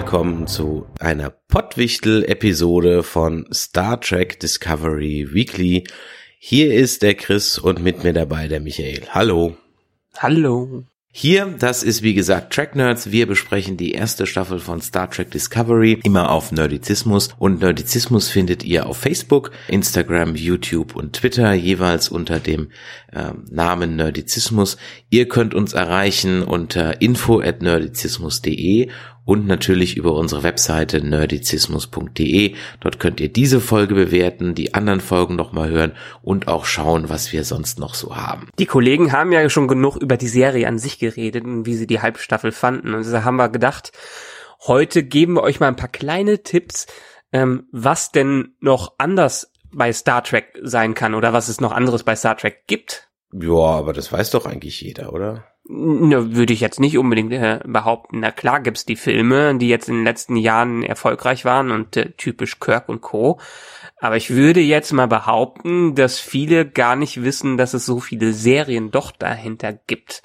willkommen 0.00 0.46
zu 0.46 0.86
einer 0.98 1.28
Pottwichtel-Episode 1.28 3.02
von 3.02 3.46
Star 3.52 4.00
Trek 4.00 4.40
Discovery 4.40 5.28
Weekly. 5.30 5.84
Hier 6.38 6.72
ist 6.72 7.02
der 7.02 7.14
Chris 7.14 7.58
und 7.58 7.82
mit 7.82 8.02
mir 8.02 8.14
dabei 8.14 8.48
der 8.48 8.60
Michael. 8.60 9.02
Hallo. 9.10 9.58
Hallo. 10.16 10.84
Hier, 11.12 11.54
das 11.58 11.82
ist 11.82 12.02
wie 12.02 12.14
gesagt 12.14 12.54
Track 12.54 12.76
Nerds. 12.76 13.10
Wir 13.10 13.26
besprechen 13.26 13.76
die 13.76 13.92
erste 13.92 14.26
Staffel 14.26 14.60
von 14.60 14.80
Star 14.80 15.10
Trek 15.10 15.32
Discovery 15.32 15.98
immer 16.04 16.30
auf 16.30 16.52
Nerdizismus 16.52 17.30
und 17.38 17.60
Nerdizismus 17.60 18.28
findet 18.28 18.64
ihr 18.64 18.86
auf 18.86 18.96
Facebook, 18.96 19.50
Instagram, 19.66 20.36
YouTube 20.36 20.94
und 20.94 21.14
Twitter 21.14 21.52
jeweils 21.52 22.08
unter 22.08 22.38
dem 22.38 22.70
ähm, 23.12 23.44
Namen 23.50 23.96
Nerdizismus. 23.96 24.76
Ihr 25.10 25.28
könnt 25.28 25.52
uns 25.52 25.72
erreichen 25.72 26.42
unter 26.42 27.02
info 27.02 27.40
at 27.40 27.60
nerdizismus.de 27.60 28.88
und 29.30 29.46
natürlich 29.46 29.96
über 29.96 30.14
unsere 30.14 30.42
Webseite 30.42 31.06
nerdizismus.de. 31.06 32.56
Dort 32.80 32.98
könnt 32.98 33.20
ihr 33.20 33.32
diese 33.32 33.60
Folge 33.60 33.94
bewerten, 33.94 34.56
die 34.56 34.74
anderen 34.74 35.00
Folgen 35.00 35.36
nochmal 35.36 35.70
hören 35.70 35.92
und 36.20 36.48
auch 36.48 36.64
schauen, 36.64 37.08
was 37.10 37.32
wir 37.32 37.44
sonst 37.44 37.78
noch 37.78 37.94
so 37.94 38.16
haben. 38.16 38.48
Die 38.58 38.66
Kollegen 38.66 39.12
haben 39.12 39.30
ja 39.30 39.48
schon 39.48 39.68
genug 39.68 39.94
über 39.94 40.16
die 40.16 40.26
Serie 40.26 40.66
an 40.66 40.80
sich 40.80 40.98
geredet 40.98 41.44
und 41.44 41.64
wie 41.64 41.76
sie 41.76 41.86
die 41.86 42.02
Halbstaffel 42.02 42.50
fanden. 42.50 42.92
Und 42.92 43.08
da 43.08 43.22
haben 43.22 43.36
wir 43.36 43.48
gedacht, 43.50 43.92
heute 44.66 45.04
geben 45.04 45.34
wir 45.34 45.44
euch 45.44 45.60
mal 45.60 45.68
ein 45.68 45.76
paar 45.76 45.86
kleine 45.86 46.42
Tipps, 46.42 46.88
ähm, 47.30 47.68
was 47.70 48.10
denn 48.10 48.56
noch 48.58 48.94
anders 48.98 49.52
bei 49.70 49.92
Star 49.92 50.24
Trek 50.24 50.58
sein 50.60 50.94
kann 50.94 51.14
oder 51.14 51.32
was 51.32 51.48
es 51.48 51.60
noch 51.60 51.70
anderes 51.70 52.02
bei 52.02 52.16
Star 52.16 52.36
Trek 52.36 52.66
gibt. 52.66 53.08
Ja, 53.32 53.52
aber 53.52 53.92
das 53.92 54.10
weiß 54.10 54.30
doch 54.30 54.46
eigentlich 54.46 54.80
jeder, 54.80 55.12
oder? 55.12 55.44
Ne, 55.68 56.34
würde 56.34 56.52
ich 56.52 56.60
jetzt 56.60 56.80
nicht 56.80 56.96
unbedingt 56.98 57.32
äh, 57.32 57.60
behaupten. 57.64 58.20
Na 58.20 58.32
klar 58.32 58.60
gibt's 58.60 58.86
die 58.86 58.96
Filme, 58.96 59.56
die 59.56 59.68
jetzt 59.68 59.88
in 59.88 59.96
den 59.96 60.04
letzten 60.04 60.36
Jahren 60.36 60.82
erfolgreich 60.82 61.44
waren 61.44 61.70
und 61.70 61.96
äh, 61.96 62.12
typisch 62.16 62.58
Kirk 62.58 62.88
und 62.88 63.02
Co. 63.02 63.38
Aber 63.98 64.16
ich 64.16 64.30
würde 64.30 64.60
jetzt 64.60 64.92
mal 64.92 65.06
behaupten, 65.06 65.94
dass 65.94 66.18
viele 66.18 66.66
gar 66.66 66.96
nicht 66.96 67.22
wissen, 67.22 67.58
dass 67.58 67.74
es 67.74 67.84
so 67.84 68.00
viele 68.00 68.32
Serien 68.32 68.90
doch 68.90 69.12
dahinter 69.12 69.74
gibt. 69.74 70.22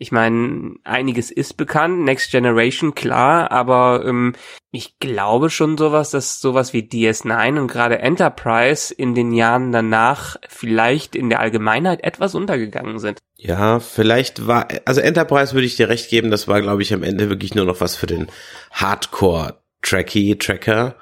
Ich 0.00 0.12
meine, 0.12 0.76
einiges 0.84 1.32
ist 1.32 1.56
bekannt, 1.56 2.04
Next 2.04 2.30
Generation, 2.30 2.94
klar, 2.94 3.50
aber 3.50 4.04
ähm, 4.06 4.32
ich 4.70 5.00
glaube 5.00 5.50
schon 5.50 5.76
sowas, 5.76 6.10
dass 6.10 6.40
sowas 6.40 6.72
wie 6.72 6.82
DS9 6.82 7.58
und 7.58 7.66
gerade 7.66 7.98
Enterprise 7.98 8.94
in 8.94 9.16
den 9.16 9.32
Jahren 9.32 9.72
danach 9.72 10.36
vielleicht 10.48 11.16
in 11.16 11.30
der 11.30 11.40
Allgemeinheit 11.40 12.04
etwas 12.04 12.36
untergegangen 12.36 13.00
sind. 13.00 13.18
Ja, 13.36 13.80
vielleicht 13.80 14.46
war, 14.46 14.68
also 14.84 15.00
Enterprise 15.00 15.54
würde 15.54 15.66
ich 15.66 15.74
dir 15.74 15.88
recht 15.88 16.10
geben, 16.10 16.30
das 16.30 16.46
war, 16.46 16.62
glaube 16.62 16.82
ich, 16.82 16.94
am 16.94 17.02
Ende 17.02 17.28
wirklich 17.28 17.56
nur 17.56 17.64
noch 17.64 17.80
was 17.80 17.96
für 17.96 18.06
den 18.06 18.28
Hardcore-Tracky-Tracker. 18.70 20.94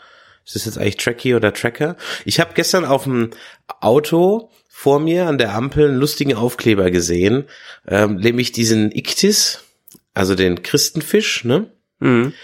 Ist 0.47 0.55
das 0.55 0.65
jetzt 0.65 0.79
eigentlich 0.79 0.97
Tracky 0.97 1.35
oder 1.35 1.53
Tracker? 1.53 1.97
Ich 2.25 2.41
habe 2.41 2.55
gestern 2.55 2.87
auf 2.87 3.05
dem 3.05 3.33
Auto 3.81 4.49
vor 4.79 5.01
mir 5.01 5.27
an 5.27 5.39
der 5.39 5.55
Ampel 5.55 5.89
einen 5.89 5.97
lustigen 5.97 6.35
Aufkleber 6.35 6.91
gesehen, 6.91 7.47
ähm, 7.89 8.17
nämlich 8.17 8.53
diesen 8.53 8.93
Iktis, 8.93 9.65
also 10.13 10.35
den 10.35 10.63
Christenfisch, 10.63 11.45
ne? 11.45 11.71
Mhm. 11.99 12.35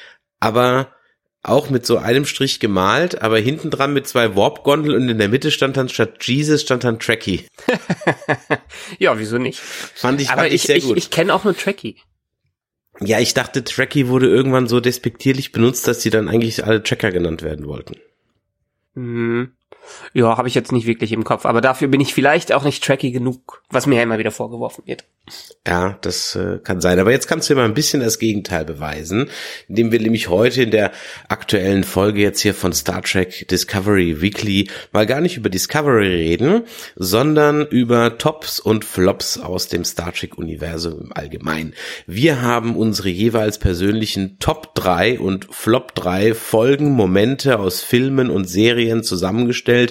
Aber 0.41 0.95
auch 1.43 1.69
mit 1.69 1.85
so 1.85 1.99
einem 1.99 2.25
Strich 2.25 2.59
gemalt, 2.59 3.21
aber 3.21 3.39
hinten 3.39 3.71
dran 3.71 3.93
mit 3.93 4.09
zwei 4.09 4.35
Warp-Gondel 4.35 4.95
und 4.95 5.11
in 5.11 5.19
der 5.19 5.29
Mitte 5.29 5.51
stand 5.51 5.77
dann 5.77 5.91
statt 5.91 6.25
Jesus 6.27 6.63
stand 6.63 6.85
dann 6.85 6.99
Trekkie. 6.99 7.45
ja, 8.99 9.19
wieso 9.19 9.37
nicht? 9.37 9.61
Fand 9.61 10.19
ich, 10.23 10.31
aber 10.31 10.41
fand 10.41 10.55
ich, 10.55 10.55
ich 10.55 10.63
sehr 10.63 10.77
ich, 10.79 10.85
gut. 10.85 10.97
Ich 10.97 11.11
kenne 11.11 11.35
auch 11.35 11.45
nur 11.45 11.55
Trekkie. 11.55 11.97
Ja, 13.01 13.21
ich 13.21 13.35
dachte, 13.35 13.63
Trekkie 13.63 14.09
wurde 14.09 14.31
irgendwann 14.31 14.69
so 14.69 14.81
despektierlich 14.81 15.53
benutzt, 15.53 15.87
dass 15.87 15.99
die 15.99 16.11
dann 16.11 16.31
eigentlich 16.31 16.65
alle 16.65 16.83
Tracker 16.83 17.13
genannt 17.13 17.43
werden 17.43 17.67
wollten. 17.67 17.97
Mhm. 18.95 19.53
Ja, 20.15 20.37
habe 20.37 20.49
ich 20.49 20.55
jetzt 20.55 20.73
nicht 20.73 20.87
wirklich 20.87 21.13
im 21.13 21.25
Kopf, 21.25 21.47
aber 21.47 21.61
dafür 21.61 21.89
bin 21.89 22.01
ich 22.01 22.15
vielleicht 22.15 22.53
auch 22.53 22.65
nicht 22.65 22.85
tracky 22.85 23.11
genug, 23.11 23.63
was 23.71 23.87
mir 23.87 23.97
ja 23.97 24.03
immer 24.03 24.19
wieder 24.19 24.31
vorgeworfen 24.31 24.85
wird. 24.87 25.05
Ja, 25.67 25.97
das 26.01 26.35
äh, 26.35 26.59
kann 26.59 26.81
sein. 26.81 26.99
Aber 26.99 27.13
jetzt 27.13 27.29
kannst 27.29 27.49
du 27.49 27.55
mal 27.55 27.65
ein 27.65 27.75
bisschen 27.75 28.01
das 28.01 28.19
Gegenteil 28.19 28.65
beweisen, 28.65 29.31
indem 29.69 29.93
wir 29.93 30.01
nämlich 30.01 30.29
heute 30.29 30.63
in 30.63 30.73
der 30.73 30.91
aktuellen 31.29 31.85
Folge 31.85 32.21
jetzt 32.21 32.41
hier 32.41 32.55
von 32.55 32.73
Star 32.73 33.03
Trek 33.03 33.47
Discovery 33.49 34.21
Weekly 34.21 34.69
mal 34.91 35.07
gar 35.07 35.21
nicht 35.21 35.37
über 35.37 35.49
Discovery 35.49 36.09
reden, 36.09 36.65
sondern 36.97 37.65
über 37.69 38.19
Tops 38.19 38.59
und 38.59 38.85
Flops 38.85 39.39
aus 39.39 39.69
dem 39.69 39.85
Star 39.85 40.13
Trek 40.13 40.37
Universum 40.37 41.01
im 41.01 41.13
Allgemeinen. 41.13 41.75
Wir 42.07 42.43
haben 42.43 42.75
unsere 42.75 43.09
jeweils 43.09 43.59
persönlichen 43.59 44.39
Top 44.41 44.75
3 44.75 45.21
und 45.21 45.55
Flop 45.55 45.95
3 45.95 46.35
Folgen, 46.35 46.91
Momente 46.91 47.61
aus 47.61 47.81
Filmen 47.81 48.31
und 48.31 48.49
Serien 48.49 49.05
zusammengestellt 49.05 49.82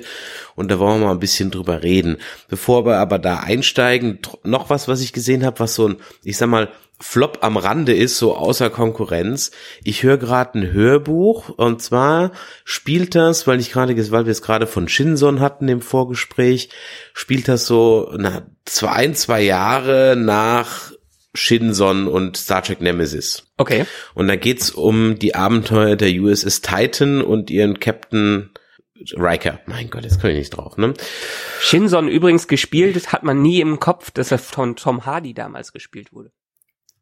und 0.55 0.71
da 0.71 0.79
wollen 0.79 1.01
wir 1.01 1.07
mal 1.07 1.11
ein 1.11 1.19
bisschen 1.19 1.51
drüber 1.51 1.83
reden. 1.83 2.17
Bevor 2.47 2.85
wir 2.85 2.97
aber 2.97 3.19
da 3.19 3.39
einsteigen, 3.39 4.19
noch 4.43 4.69
was, 4.69 4.87
was 4.87 5.01
ich 5.01 5.11
gesehen 5.11 5.45
habe, 5.45 5.59
was 5.59 5.75
so 5.75 5.89
ein, 5.89 5.97
ich 6.23 6.37
sag 6.37 6.47
mal, 6.47 6.69
Flop 7.01 7.39
am 7.41 7.57
Rande 7.57 7.93
ist, 7.93 8.17
so 8.17 8.35
außer 8.35 8.69
Konkurrenz. 8.69 9.51
Ich 9.83 10.03
höre 10.03 10.17
gerade 10.17 10.59
ein 10.59 10.71
Hörbuch 10.71 11.49
und 11.49 11.81
zwar 11.81 12.31
spielt 12.63 13.15
das, 13.15 13.47
weil 13.47 13.59
ich 13.59 13.71
gerade, 13.71 13.95
weil 14.11 14.25
wir 14.25 14.31
es 14.31 14.43
gerade 14.43 14.67
von 14.67 14.87
Shinson 14.87 15.39
hatten 15.39 15.67
im 15.67 15.81
Vorgespräch, 15.81 16.69
spielt 17.13 17.47
das 17.47 17.65
so 17.65 18.13
na, 18.15 18.43
zwei, 18.65 19.11
zwei 19.13 19.41
Jahre 19.41 20.15
nach 20.15 20.91
Shinson 21.33 22.07
und 22.07 22.37
Star 22.37 22.61
Trek 22.61 22.81
Nemesis. 22.81 23.47
Okay. 23.57 23.85
Und 24.13 24.27
da 24.27 24.35
geht's 24.35 24.69
um 24.69 25.17
die 25.17 25.33
Abenteuer 25.33 25.95
der 25.95 26.11
USS 26.11 26.61
Titan 26.61 27.21
und 27.21 27.49
ihren 27.49 27.79
Captain 27.79 28.51
Riker. 29.15 29.59
Mein 29.65 29.89
Gott, 29.89 30.03
jetzt 30.03 30.19
komme 30.19 30.33
ich 30.33 30.39
nicht 30.39 30.51
drauf, 30.51 30.77
ne? 30.77 30.93
Shinson 31.59 32.07
übrigens 32.07 32.47
gespielt, 32.47 33.11
hat 33.11 33.23
man 33.23 33.41
nie 33.41 33.61
im 33.61 33.79
Kopf, 33.79 34.11
dass 34.11 34.31
er 34.31 34.39
von 34.39 34.75
Tom 34.75 35.05
Hardy 35.05 35.33
damals 35.33 35.73
gespielt 35.73 36.13
wurde. 36.13 36.31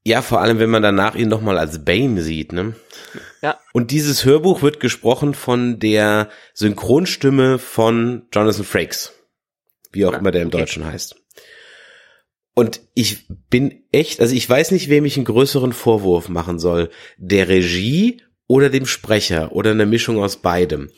Ja, 0.06 0.22
vor 0.22 0.42
allem, 0.42 0.60
wenn 0.60 0.70
man 0.70 0.82
danach 0.82 1.16
ihn 1.16 1.28
nochmal 1.28 1.58
als 1.58 1.84
Bane 1.84 2.22
sieht, 2.22 2.54
ne? 2.54 2.76
Ja. 3.42 3.60
Und 3.74 3.92
dieses 3.92 4.26
Hörbuch 4.26 4.62
wird 4.62 4.80
gesprochen 4.80 5.34
von 5.34 5.80
der 5.80 6.30
Synchronstimme 6.54 7.60
von 7.60 8.28
Jonathan 8.34 8.64
Frakes. 8.64 9.14
Wie 9.92 10.06
auch 10.06 10.14
ja, 10.14 10.20
immer 10.20 10.32
der 10.32 10.44
im 10.44 10.48
okay. 10.48 10.60
Deutschen 10.60 10.86
heißt. 10.86 11.16
Und 12.54 12.82
ich 12.94 13.26
bin 13.50 13.84
echt, 13.92 14.20
also 14.20 14.36
ich 14.36 14.50
weiß 14.50 14.72
nicht, 14.72 14.90
wem 14.90 15.06
ich 15.06 15.16
einen 15.16 15.26
größeren 15.26 15.74
Vorwurf 15.74 16.28
machen 16.30 16.60
soll. 16.60 16.90
Der 17.18 17.48
Regie 17.48 18.22
oder 18.48 18.70
dem 18.70 18.86
Sprecher 18.86 19.52
oder 19.54 19.72
eine 19.72 19.86
Mischung 19.86 20.22
aus 20.22 20.38
beidem. 20.38 20.90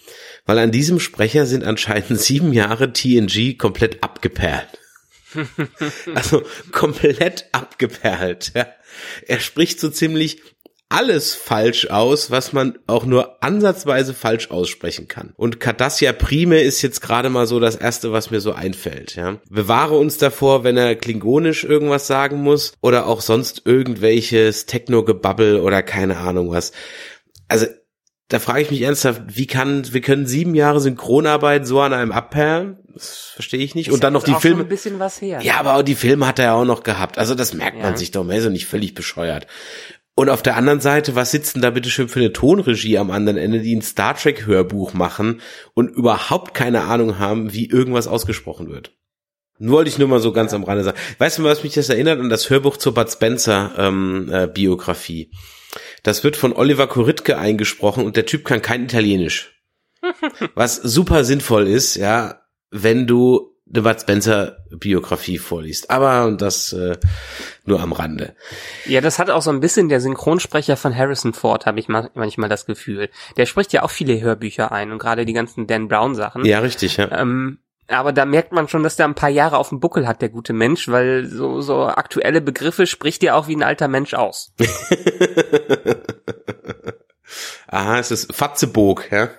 Weil 0.45 0.59
an 0.59 0.71
diesem 0.71 0.99
Sprecher 0.99 1.45
sind 1.45 1.63
anscheinend 1.63 2.19
sieben 2.19 2.53
Jahre 2.53 2.93
TNG 2.93 3.57
komplett 3.57 4.03
abgeperlt. 4.03 4.79
also 6.15 6.43
komplett 6.71 7.45
abgeperlt. 7.51 8.51
Ja. 8.55 8.67
Er 9.27 9.39
spricht 9.39 9.79
so 9.79 9.89
ziemlich 9.89 10.41
alles 10.91 11.33
falsch 11.33 11.87
aus, 11.89 12.31
was 12.31 12.51
man 12.51 12.77
auch 12.85 13.05
nur 13.05 13.41
ansatzweise 13.41 14.13
falsch 14.13 14.51
aussprechen 14.51 15.07
kann. 15.07 15.33
Und 15.37 15.61
Cardassia 15.61 16.11
Prime 16.11 16.61
ist 16.61 16.81
jetzt 16.81 16.99
gerade 16.99 17.29
mal 17.29 17.47
so 17.47 17.61
das 17.61 17.77
erste, 17.77 18.11
was 18.11 18.29
mir 18.29 18.41
so 18.41 18.51
einfällt, 18.51 19.15
ja. 19.15 19.37
Bewahre 19.49 19.97
uns 19.97 20.17
davor, 20.17 20.65
wenn 20.65 20.75
er 20.75 20.95
klingonisch 20.95 21.63
irgendwas 21.63 22.07
sagen 22.07 22.41
muss 22.41 22.73
oder 22.81 23.07
auch 23.07 23.21
sonst 23.21 23.61
irgendwelches 23.65 24.65
Techno-Gebabbel 24.65 25.61
oder 25.61 25.81
keine 25.81 26.17
Ahnung 26.17 26.51
was. 26.51 26.73
Also, 27.47 27.67
da 28.31 28.39
frage 28.39 28.61
ich 28.61 28.71
mich 28.71 28.81
ernsthaft, 28.81 29.23
wie 29.27 29.45
kann, 29.45 29.91
wir 29.93 29.99
können 29.99 30.25
sieben 30.25 30.55
Jahre 30.55 30.79
Synchronarbeit 30.79 31.67
so 31.67 31.81
an 31.81 31.91
einem 31.91 32.13
abperlen? 32.13 32.77
Das 32.93 33.31
verstehe 33.33 33.59
ich 33.59 33.75
nicht. 33.75 33.89
Ist 33.89 33.93
und 33.93 34.03
dann 34.05 34.13
noch 34.13 34.23
die 34.23 34.31
auch 34.31 34.41
Filme. 34.41 34.57
Schon 34.59 34.65
ein 34.67 34.69
bisschen 34.69 34.99
was 34.99 35.21
her. 35.21 35.41
Ja, 35.43 35.59
aber 35.59 35.75
auch 35.75 35.81
die 35.81 35.95
Filme 35.95 36.25
hat 36.25 36.39
er 36.39 36.45
ja 36.45 36.53
auch 36.53 36.65
noch 36.65 36.83
gehabt. 36.83 37.17
Also 37.17 37.35
das 37.35 37.53
merkt 37.53 37.77
Ja. 37.77 37.83
man 37.83 37.97
sich 37.97 38.11
doch, 38.11 38.23
man 38.23 38.37
ist 38.37 38.45
ja 38.45 38.49
nicht 38.49 38.67
völlig 38.67 38.93
bescheuert. 38.93 39.47
Und 40.15 40.29
auf 40.29 40.41
der 40.41 40.55
anderen 40.55 40.79
Seite, 40.79 41.15
was 41.15 41.31
sitzt 41.31 41.55
denn 41.55 41.61
da 41.61 41.71
bitte 41.71 41.89
schön 41.89 42.07
für 42.07 42.19
eine 42.19 42.31
Tonregie 42.31 42.97
am 42.97 43.11
anderen 43.11 43.37
Ende, 43.37 43.59
die 43.59 43.75
ein 43.75 43.81
Star 43.81 44.15
Trek 44.15 44.45
Hörbuch 44.45 44.93
machen 44.93 45.41
und 45.73 45.89
überhaupt 45.89 46.53
keine 46.53 46.83
Ahnung 46.83 47.19
haben, 47.19 47.53
wie 47.53 47.69
irgendwas 47.69 48.07
ausgesprochen 48.07 48.69
wird? 48.69 48.93
Nur 49.59 49.77
wollte 49.77 49.89
ich 49.89 49.97
nur 49.97 50.07
mal 50.07 50.19
so 50.19 50.31
ganz 50.31 50.53
am 50.53 50.63
Rande 50.63 50.83
sagen. 50.83 50.97
Weißt 51.17 51.37
du, 51.37 51.43
was 51.43 51.63
mich 51.63 51.73
das 51.73 51.89
erinnert 51.89 52.19
an 52.19 52.29
das 52.29 52.49
Hörbuch 52.49 52.77
zur 52.77 52.93
Bud 52.93 53.11
Spencer 53.11 53.71
ähm, 53.77 54.29
äh, 54.31 54.47
Biografie? 54.47 55.31
Das 56.03 56.23
wird 56.23 56.35
von 56.35 56.53
Oliver 56.53 56.87
Koritke 56.87 57.37
eingesprochen 57.37 58.05
und 58.05 58.15
der 58.15 58.25
Typ 58.25 58.45
kann 58.45 58.61
kein 58.61 58.85
Italienisch. 58.85 59.61
Was 60.55 60.75
super 60.77 61.23
sinnvoll 61.23 61.67
ist, 61.67 61.95
ja, 61.95 62.41
wenn 62.71 63.05
du 63.05 63.55
eine 63.73 63.83
Bud 63.83 64.01
Spencer 64.01 64.57
Biografie 64.71 65.37
vorliest. 65.37 65.89
Aber 65.91 66.31
das 66.37 66.73
äh, 66.73 66.97
nur 67.65 67.79
am 67.79 67.93
Rande. 67.93 68.35
Ja, 68.85 68.99
das 68.99 69.19
hat 69.19 69.29
auch 69.29 69.41
so 69.41 69.49
ein 69.51 69.59
bisschen 69.61 69.87
der 69.89 70.01
Synchronsprecher 70.01 70.75
von 70.75 70.95
Harrison 70.95 71.33
Ford, 71.33 71.65
habe 71.65 71.79
ich 71.79 71.87
ma- 71.87 72.09
manchmal 72.15 72.49
das 72.49 72.65
Gefühl. 72.65 73.09
Der 73.37 73.45
spricht 73.45 73.71
ja 73.71 73.83
auch 73.83 73.91
viele 73.91 74.19
Hörbücher 74.19 74.71
ein 74.71 74.91
und 74.91 74.97
gerade 74.97 75.25
die 75.25 75.33
ganzen 75.33 75.67
Dan 75.67 75.87
Brown 75.87 76.15
Sachen. 76.15 76.43
Ja, 76.45 76.59
richtig, 76.59 76.97
ja. 76.97 77.09
Ähm, 77.11 77.59
aber 77.91 78.13
da 78.13 78.25
merkt 78.25 78.51
man 78.51 78.67
schon, 78.67 78.83
dass 78.83 78.95
der 78.95 79.05
ein 79.05 79.15
paar 79.15 79.29
Jahre 79.29 79.57
auf 79.57 79.69
dem 79.69 79.79
Buckel 79.79 80.07
hat, 80.07 80.21
der 80.21 80.29
gute 80.29 80.53
Mensch, 80.53 80.87
weil 80.87 81.25
so, 81.25 81.61
so 81.61 81.85
aktuelle 81.85 82.41
Begriffe 82.41 82.87
spricht 82.87 83.23
er 83.23 83.35
auch 83.35 83.47
wie 83.47 83.55
ein 83.55 83.63
alter 83.63 83.87
Mensch 83.87 84.13
aus. 84.13 84.53
Aha, 87.67 87.99
es 87.99 88.11
ist 88.11 88.35
Fatzebog, 88.35 89.11
ja? 89.11 89.29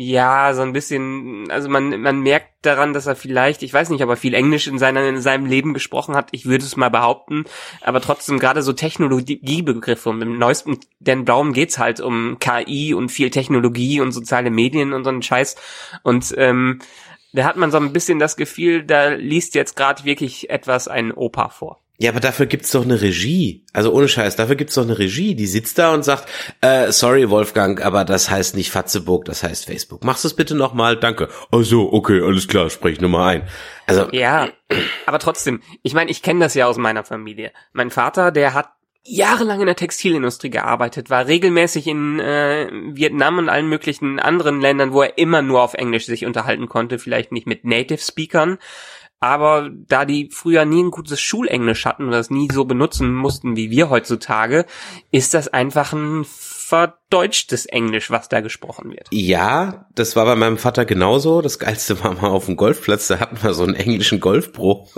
Ja, 0.00 0.54
so 0.54 0.62
ein 0.62 0.72
bisschen, 0.72 1.50
also 1.50 1.68
man, 1.68 2.00
man 2.00 2.20
merkt 2.20 2.64
daran, 2.64 2.92
dass 2.92 3.06
er 3.06 3.16
vielleicht, 3.16 3.64
ich 3.64 3.72
weiß 3.72 3.90
nicht, 3.90 4.00
ob 4.04 4.08
er 4.08 4.16
viel 4.16 4.34
Englisch 4.34 4.68
in, 4.68 4.78
seiner, 4.78 5.02
in 5.08 5.20
seinem 5.20 5.44
Leben 5.44 5.74
gesprochen 5.74 6.14
hat, 6.14 6.28
ich 6.30 6.46
würde 6.46 6.64
es 6.64 6.76
mal 6.76 6.88
behaupten, 6.88 7.46
aber 7.80 8.00
trotzdem 8.00 8.38
gerade 8.38 8.62
so 8.62 8.72
Technologiebegriffe 8.72 10.08
und 10.08 10.22
im 10.22 10.38
neuesten 10.38 10.78
Dan 11.00 11.24
Brown 11.24 11.52
geht's 11.52 11.80
halt 11.80 11.98
um 12.00 12.38
KI 12.38 12.94
und 12.94 13.08
viel 13.08 13.30
Technologie 13.30 14.00
und 14.00 14.12
soziale 14.12 14.50
Medien 14.50 14.92
und 14.92 15.02
so 15.02 15.10
einen 15.10 15.22
Scheiß 15.22 15.56
und 16.04 16.32
ähm, 16.36 16.78
da 17.32 17.44
hat 17.44 17.56
man 17.56 17.70
so 17.70 17.78
ein 17.78 17.92
bisschen 17.92 18.18
das 18.18 18.36
Gefühl, 18.36 18.84
da 18.84 19.08
liest 19.08 19.54
jetzt 19.54 19.76
gerade 19.76 20.04
wirklich 20.04 20.50
etwas 20.50 20.88
ein 20.88 21.12
Opa 21.12 21.48
vor. 21.48 21.80
Ja, 22.00 22.10
aber 22.12 22.20
dafür 22.20 22.46
gibt's 22.46 22.70
doch 22.70 22.84
eine 22.84 23.00
Regie. 23.00 23.64
Also 23.72 23.92
ohne 23.92 24.06
Scheiß, 24.06 24.36
dafür 24.36 24.54
gibt's 24.54 24.76
doch 24.76 24.84
eine 24.84 25.00
Regie. 25.00 25.34
Die 25.34 25.48
sitzt 25.48 25.78
da 25.78 25.92
und 25.92 26.04
sagt, 26.04 26.28
äh, 26.60 26.92
sorry 26.92 27.28
Wolfgang, 27.28 27.84
aber 27.84 28.04
das 28.04 28.30
heißt 28.30 28.54
nicht 28.54 28.70
Fatzeburg, 28.70 29.24
das 29.24 29.42
heißt 29.42 29.66
Facebook. 29.66 30.04
Machst 30.04 30.22
du 30.22 30.28
es 30.28 30.34
bitte 30.34 30.54
nochmal? 30.54 30.96
Danke. 30.96 31.28
Also, 31.50 31.92
okay, 31.92 32.22
alles 32.22 32.46
klar, 32.46 32.70
sprich 32.70 33.00
Nummer 33.00 33.26
ein. 33.26 33.48
Also 33.88 34.08
Ja, 34.12 34.48
aber 35.06 35.18
trotzdem, 35.18 35.60
ich 35.82 35.92
meine, 35.92 36.12
ich 36.12 36.22
kenne 36.22 36.38
das 36.38 36.54
ja 36.54 36.66
aus 36.66 36.76
meiner 36.76 37.02
Familie. 37.02 37.50
Mein 37.72 37.90
Vater, 37.90 38.30
der 38.30 38.54
hat 38.54 38.68
jahrelang 39.04 39.60
in 39.60 39.66
der 39.66 39.76
Textilindustrie 39.76 40.50
gearbeitet, 40.50 41.10
war 41.10 41.26
regelmäßig 41.26 41.86
in 41.86 42.20
äh, 42.20 42.70
Vietnam 42.92 43.38
und 43.38 43.48
allen 43.48 43.68
möglichen 43.68 44.20
anderen 44.20 44.60
Ländern, 44.60 44.92
wo 44.92 45.02
er 45.02 45.18
immer 45.18 45.42
nur 45.42 45.62
auf 45.62 45.74
Englisch 45.74 46.06
sich 46.06 46.26
unterhalten 46.26 46.68
konnte, 46.68 46.98
vielleicht 46.98 47.32
nicht 47.32 47.46
mit 47.46 47.64
Native 47.64 47.98
Speakern, 47.98 48.58
aber 49.20 49.70
da 49.72 50.04
die 50.04 50.30
früher 50.30 50.64
nie 50.64 50.82
ein 50.84 50.90
gutes 50.90 51.20
Schulenglisch 51.20 51.84
hatten 51.86 52.04
und 52.04 52.12
das 52.12 52.30
nie 52.30 52.48
so 52.52 52.64
benutzen 52.64 53.14
mussten 53.14 53.56
wie 53.56 53.70
wir 53.70 53.90
heutzutage, 53.90 54.64
ist 55.10 55.34
das 55.34 55.48
einfach 55.48 55.92
ein 55.92 56.24
verdeutschtes 56.24 57.66
Englisch, 57.66 58.10
was 58.10 58.28
da 58.28 58.40
gesprochen 58.40 58.90
wird. 58.90 59.08
Ja, 59.10 59.86
das 59.94 60.14
war 60.14 60.24
bei 60.24 60.36
meinem 60.36 60.58
Vater 60.58 60.84
genauso. 60.84 61.40
Das 61.40 61.58
Geilste 61.58 62.02
war 62.04 62.14
mal 62.14 62.28
auf 62.28 62.46
dem 62.46 62.56
Golfplatz, 62.56 63.08
da 63.08 63.18
hatten 63.18 63.42
wir 63.42 63.54
so 63.54 63.64
einen 63.64 63.74
englischen 63.74 64.20
Golfbruch. 64.20 64.94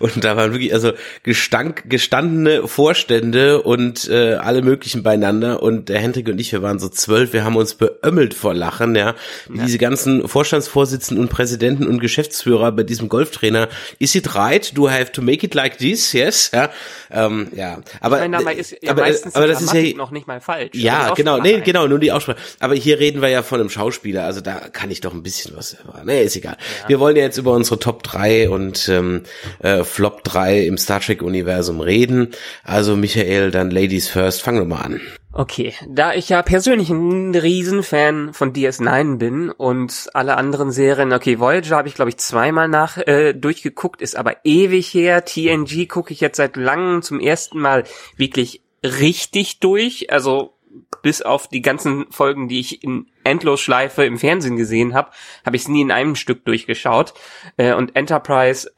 Und 0.00 0.24
da 0.24 0.36
waren 0.36 0.52
wirklich 0.52 0.72
also 0.74 0.92
gestank, 1.22 1.84
gestandene 1.88 2.66
Vorstände 2.66 3.62
und 3.62 4.08
äh, 4.08 4.34
alle 4.34 4.62
möglichen 4.62 5.02
beieinander. 5.02 5.62
Und 5.62 5.88
der 5.88 6.00
Hendrik 6.00 6.28
und 6.28 6.40
ich, 6.40 6.52
wir 6.52 6.62
waren 6.62 6.78
so 6.78 6.88
zwölf, 6.88 7.32
wir 7.32 7.44
haben 7.44 7.56
uns 7.56 7.74
beömmelt 7.74 8.34
vor 8.34 8.54
Lachen, 8.54 8.94
ja. 8.96 9.14
Wie 9.48 9.58
ja. 9.58 9.64
diese 9.64 9.78
ganzen 9.78 10.26
Vorstandsvorsitzenden 10.26 11.24
und 11.24 11.30
Präsidenten 11.30 11.86
und 11.86 12.00
Geschäftsführer 12.00 12.72
bei 12.72 12.82
diesem 12.82 13.08
Golftrainer. 13.08 13.68
Is 13.98 14.14
it 14.14 14.34
right? 14.34 14.76
Do 14.76 14.88
I 14.88 14.92
have 14.92 15.12
to 15.12 15.22
make 15.22 15.44
it 15.44 15.54
like 15.54 15.78
this? 15.78 16.12
Yes, 16.12 16.50
ja. 16.52 16.70
Ähm, 17.10 17.48
ja. 17.54 17.80
Aber, 18.00 18.18
meine, 18.18 18.38
dabei 18.38 18.54
ist 18.54 18.76
ja 18.80 18.90
aber, 18.90 19.02
meistens 19.02 19.34
aber 19.34 19.46
das 19.46 19.62
ist 19.62 19.72
ja 19.72 19.96
noch 19.96 20.10
nicht 20.10 20.26
mal 20.26 20.40
falsch. 20.40 20.74
Ja, 20.74 21.14
genau, 21.14 21.38
nee, 21.38 21.60
genau, 21.60 21.86
nur 21.86 21.98
die 21.98 22.12
Aussprache. 22.12 22.38
Aber 22.58 22.74
hier 22.74 22.98
reden 22.98 23.22
wir 23.22 23.28
ja 23.28 23.42
von 23.42 23.60
einem 23.60 23.70
Schauspieler, 23.70 24.24
also 24.24 24.40
da 24.40 24.54
kann 24.72 24.90
ich 24.90 25.00
doch 25.00 25.12
ein 25.12 25.22
bisschen 25.22 25.56
was. 25.56 25.76
Nee, 26.04 26.24
ist 26.24 26.36
egal. 26.36 26.56
Ja. 26.82 26.88
Wir 26.88 27.00
wollen 27.00 27.16
ja 27.16 27.22
jetzt 27.22 27.38
über 27.38 27.52
unsere 27.52 27.78
Top 27.78 28.02
3 28.02 28.50
und 28.50 28.88
ähm, 28.88 29.22
äh, 29.58 29.84
Flop 29.84 30.24
3 30.24 30.66
im 30.66 30.78
Star 30.78 31.00
Trek-Universum 31.00 31.80
reden. 31.80 32.28
Also 32.64 32.96
Michael, 32.96 33.50
dann 33.50 33.70
Ladies 33.70 34.08
First, 34.08 34.42
fang 34.42 34.56
doch 34.56 34.66
mal 34.66 34.82
an. 34.82 35.00
Okay, 35.32 35.74
da 35.88 36.12
ich 36.12 36.28
ja 36.28 36.42
persönlich 36.42 36.90
ein 36.90 37.34
Riesenfan 37.34 38.34
von 38.34 38.52
DS9 38.52 39.16
bin 39.16 39.50
und 39.50 40.10
alle 40.12 40.36
anderen 40.36 40.72
Serien, 40.72 41.12
okay, 41.12 41.38
Voyager 41.38 41.76
habe 41.76 41.86
ich 41.86 41.94
glaube 41.94 42.10
ich 42.10 42.16
zweimal 42.16 42.66
nach 42.66 42.96
äh, 42.98 43.32
durchgeguckt, 43.32 44.02
ist 44.02 44.16
aber 44.16 44.38
ewig 44.42 44.92
her. 44.92 45.24
TNG 45.24 45.86
gucke 45.86 46.12
ich 46.12 46.20
jetzt 46.20 46.36
seit 46.36 46.56
langem 46.56 47.02
zum 47.02 47.20
ersten 47.20 47.60
Mal 47.60 47.84
wirklich 48.16 48.62
richtig 48.82 49.60
durch, 49.60 50.12
also 50.12 50.54
bis 51.02 51.22
auf 51.22 51.48
die 51.48 51.62
ganzen 51.62 52.06
Folgen, 52.10 52.48
die 52.48 52.60
ich 52.60 52.82
in 52.82 53.06
Endlosschleife 53.24 54.04
im 54.04 54.18
Fernsehen 54.18 54.56
gesehen 54.56 54.94
habe, 54.94 55.10
habe 55.44 55.56
ich 55.56 55.62
es 55.62 55.68
nie 55.68 55.82
in 55.82 55.92
einem 55.92 56.16
Stück 56.16 56.44
durchgeschaut. 56.44 57.14
Äh, 57.56 57.74
und 57.74 57.96
Enterprise 57.96 58.70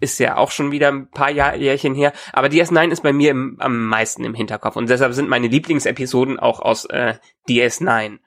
ist 0.00 0.18
ja 0.18 0.36
auch 0.36 0.50
schon 0.50 0.70
wieder 0.70 0.88
ein 0.88 1.10
paar 1.10 1.30
Jahr, 1.30 1.56
Jährchen 1.56 1.94
her, 1.94 2.12
aber 2.32 2.48
DS9 2.48 2.90
ist 2.90 3.02
bei 3.02 3.12
mir 3.12 3.30
im, 3.30 3.56
am 3.58 3.86
meisten 3.86 4.24
im 4.24 4.34
Hinterkopf 4.34 4.76
und 4.76 4.88
deshalb 4.88 5.12
sind 5.12 5.28
meine 5.28 5.48
Lieblingsepisoden 5.48 6.38
auch 6.38 6.60
aus 6.60 6.84
äh, 6.86 7.14
DS9. 7.48 8.18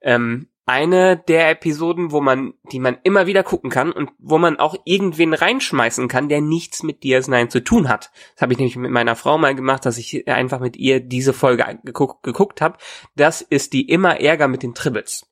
Ähm, 0.00 0.48
eine 0.68 1.16
der 1.16 1.48
Episoden, 1.48 2.12
wo 2.12 2.20
man, 2.20 2.52
die 2.70 2.78
man 2.78 2.98
immer 3.02 3.26
wieder 3.26 3.42
gucken 3.42 3.70
kann 3.70 3.90
und 3.90 4.10
wo 4.18 4.36
man 4.36 4.58
auch 4.58 4.76
irgendwen 4.84 5.32
reinschmeißen 5.32 6.08
kann, 6.08 6.28
der 6.28 6.42
nichts 6.42 6.82
mit 6.82 7.02
DS9 7.02 7.48
zu 7.48 7.64
tun 7.64 7.88
hat. 7.88 8.10
Das 8.34 8.42
habe 8.42 8.52
ich 8.52 8.58
nämlich 8.58 8.76
mit 8.76 8.90
meiner 8.90 9.16
Frau 9.16 9.38
mal 9.38 9.54
gemacht, 9.54 9.86
dass 9.86 9.96
ich 9.96 10.28
einfach 10.28 10.60
mit 10.60 10.76
ihr 10.76 11.00
diese 11.00 11.32
Folge 11.32 11.78
geguckt, 11.84 12.22
geguckt 12.22 12.60
habe. 12.60 12.76
Das 13.16 13.40
ist 13.40 13.72
die 13.72 13.88
immer 13.88 14.20
Ärger 14.20 14.46
mit 14.46 14.62
den 14.62 14.74
Tribbles. 14.74 15.26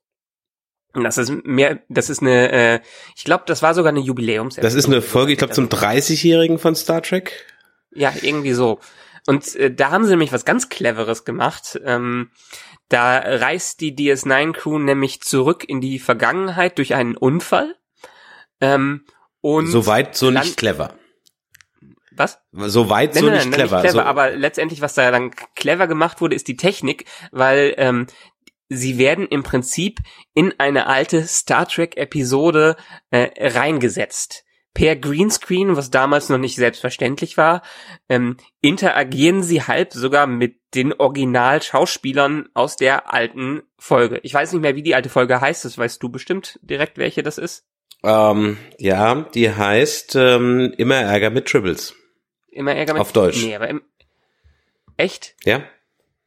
Das 1.03 1.17
ist 1.17 1.31
mehr, 1.45 1.79
das 1.89 2.09
ist 2.09 2.21
eine, 2.21 2.51
äh, 2.51 2.79
ich 3.15 3.23
glaube, 3.23 3.43
das 3.47 3.61
war 3.61 3.73
sogar 3.73 3.89
eine 3.89 3.99
Jubiläums. 3.99 4.55
Das 4.55 4.73
ist 4.73 4.85
eine 4.85 5.01
Folge, 5.01 5.33
ich 5.33 5.37
glaube, 5.37 5.53
zum 5.53 5.67
30-Jährigen 5.67 6.59
von 6.59 6.75
Star 6.75 7.01
Trek. 7.01 7.45
Ja, 7.91 8.13
irgendwie 8.21 8.53
so. 8.53 8.79
Und 9.25 9.55
äh, 9.55 9.73
da 9.73 9.91
haben 9.91 10.05
sie 10.05 10.11
nämlich 10.11 10.31
was 10.31 10.45
ganz 10.45 10.69
Cleveres 10.69 11.25
gemacht. 11.25 11.79
Ähm, 11.83 12.31
da 12.89 13.17
reist 13.17 13.81
die 13.81 13.95
DS9-Crew 13.95 14.79
nämlich 14.79 15.21
zurück 15.21 15.65
in 15.67 15.81
die 15.81 15.99
Vergangenheit 15.99 16.77
durch 16.77 16.95
einen 16.95 17.17
Unfall. 17.17 17.75
Ähm, 18.61 19.05
und 19.41 19.67
Soweit 19.67 20.15
so 20.15 20.31
nicht 20.31 20.57
clever. 20.57 20.93
Was? 22.11 22.39
Soweit 22.51 23.13
so 23.13 23.25
nein, 23.25 23.35
nein, 23.35 23.47
nicht 23.49 23.53
clever. 23.53 23.81
Nicht 23.81 23.91
clever 23.91 24.03
so. 24.03 24.09
Aber 24.09 24.31
letztendlich, 24.31 24.81
was 24.81 24.95
da 24.95 25.11
dann 25.11 25.31
clever 25.55 25.87
gemacht 25.87 26.21
wurde, 26.21 26.35
ist 26.35 26.47
die 26.47 26.57
Technik, 26.57 27.05
weil 27.31 27.75
ähm, 27.77 28.07
sie 28.69 28.97
werden 28.97 29.27
im 29.27 29.43
Prinzip 29.43 29.99
in 30.33 30.53
eine 30.57 30.87
alte 30.87 31.25
Star 31.27 31.67
Trek 31.67 31.97
Episode 31.97 32.75
äh, 33.11 33.29
reingesetzt. 33.39 34.43
Per 34.73 34.95
Greenscreen, 34.95 35.75
was 35.75 35.89
damals 35.89 36.29
noch 36.29 36.37
nicht 36.37 36.55
selbstverständlich 36.55 37.35
war, 37.35 37.63
ähm, 38.09 38.37
interagieren 38.61 39.41
sie 39.41 39.63
halb 39.63 39.91
sogar 39.91 40.27
mit 40.27 40.59
den 40.75 40.93
Original-Schauspielern 40.93 42.49
aus 42.53 42.75
der 42.75 43.11
alten 43.11 43.63
Folge. 43.79 44.19
Ich 44.21 44.35
weiß 44.35 44.53
nicht 44.53 44.61
mehr, 44.61 44.75
wie 44.75 44.83
die 44.83 44.93
alte 44.93 45.09
Folge 45.09 45.41
heißt, 45.41 45.65
das 45.65 45.79
weißt 45.79 46.01
du 46.03 46.09
bestimmt 46.09 46.59
direkt, 46.61 46.99
welche 46.99 47.23
das 47.23 47.39
ist. 47.39 47.65
Ähm, 48.03 48.57
ja, 48.77 49.15
die 49.33 49.51
heißt 49.51 50.15
ähm, 50.15 50.71
Immer 50.77 50.97
Ärger 50.97 51.31
mit 51.31 51.47
Tribbles. 51.47 51.95
Immer 52.51 52.75
Ärger 52.75 52.93
mit 52.93 53.01
Auf 53.01 53.13
Deutsch. 53.13 53.41
Nee, 53.41 53.55
aber 53.55 53.69
im 53.69 53.81
Echt? 54.97 55.35
Ja. 55.43 55.63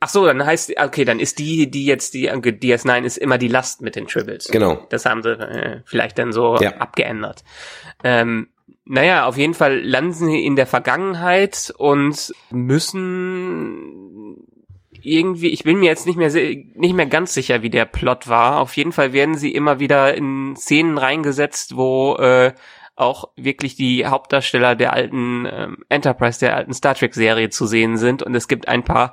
Ach 0.02 0.08
so, 0.08 0.24
dann 0.24 0.44
heißt, 0.44 0.72
okay, 0.82 1.04
dann 1.04 1.20
ist 1.20 1.38
die, 1.38 1.70
die 1.70 1.84
jetzt 1.84 2.14
die 2.14 2.30
DS9 2.30 3.02
ist 3.04 3.18
immer 3.18 3.36
die 3.36 3.48
Last 3.48 3.82
mit 3.82 3.96
den 3.96 4.06
Tribbles. 4.06 4.48
Genau. 4.48 4.86
Das 4.88 5.04
haben 5.04 5.22
sie 5.22 5.32
äh, 5.32 5.82
vielleicht 5.84 6.18
dann 6.18 6.32
so 6.32 6.56
ja. 6.56 6.76
abgeändert. 6.78 7.44
Ähm, 8.02 8.48
naja, 8.86 9.26
auf 9.26 9.36
jeden 9.36 9.52
Fall 9.52 9.78
landen 9.78 10.14
sie 10.14 10.44
in 10.44 10.56
der 10.56 10.66
Vergangenheit 10.66 11.72
und 11.76 12.34
müssen 12.50 14.38
irgendwie, 15.02 15.48
ich 15.48 15.64
bin 15.64 15.78
mir 15.78 15.86
jetzt 15.86 16.06
nicht 16.06 16.16
mehr 16.16 16.30
nicht 16.30 16.94
mehr 16.94 17.06
ganz 17.06 17.34
sicher, 17.34 17.62
wie 17.62 17.70
der 17.70 17.84
Plot 17.84 18.26
war. 18.26 18.58
Auf 18.58 18.76
jeden 18.76 18.92
Fall 18.92 19.12
werden 19.12 19.36
sie 19.36 19.54
immer 19.54 19.80
wieder 19.80 20.14
in 20.14 20.56
Szenen 20.56 20.98
reingesetzt, 20.98 21.76
wo 21.76 22.16
äh, 22.16 22.52
auch 22.96 23.30
wirklich 23.36 23.76
die 23.76 24.06
Hauptdarsteller 24.06 24.74
der 24.76 24.92
alten 24.92 25.46
ähm, 25.50 25.84
Enterprise, 25.88 26.40
der 26.40 26.56
alten 26.56 26.74
Star 26.74 26.94
Trek 26.94 27.14
Serie 27.14 27.50
zu 27.50 27.66
sehen 27.66 27.96
sind. 27.96 28.22
Und 28.22 28.34
es 28.34 28.48
gibt 28.48 28.68
ein 28.68 28.84
paar 28.84 29.12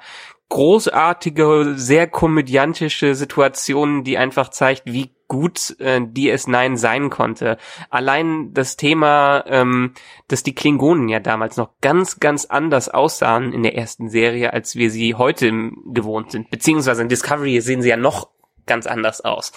großartige, 0.50 1.74
sehr 1.75 2.08
komödiantische 2.08 3.16
Situationen, 3.16 4.04
die 4.04 4.18
einfach 4.18 4.50
zeigt, 4.50 4.84
wie 4.86 5.12
gut 5.27 5.75
äh, 5.80 6.00
DS9 6.00 6.77
sein 6.77 7.10
konnte. 7.10 7.58
Allein 7.89 8.54
das 8.54 8.77
Thema, 8.77 9.44
ähm, 9.48 9.94
dass 10.30 10.44
die 10.44 10.56
Klingonen 10.56 11.10
ja 11.10 11.20
damals 11.20 11.58
noch 11.58 11.72
ganz, 11.82 12.20
ganz 12.20 12.46
anders 12.46 12.88
aussahen 12.88 13.51
in 13.51 13.63
der 13.63 13.75
ersten 13.75 14.10
Serie, 14.10 14.54
als 14.54 14.75
wir 14.75 14.89
sie 14.89 15.16
heute 15.16 15.51
gewohnt 15.92 16.32
sind. 16.32 16.50
Beziehungsweise 16.50 17.01
in 17.01 17.10
Discovery 17.10 17.60
sehen 17.60 17.82
sie 17.82 17.89
ja 17.89 17.98
noch 17.98 18.30
ganz 18.68 18.86
anders 18.86 19.22
aus. 19.22 19.51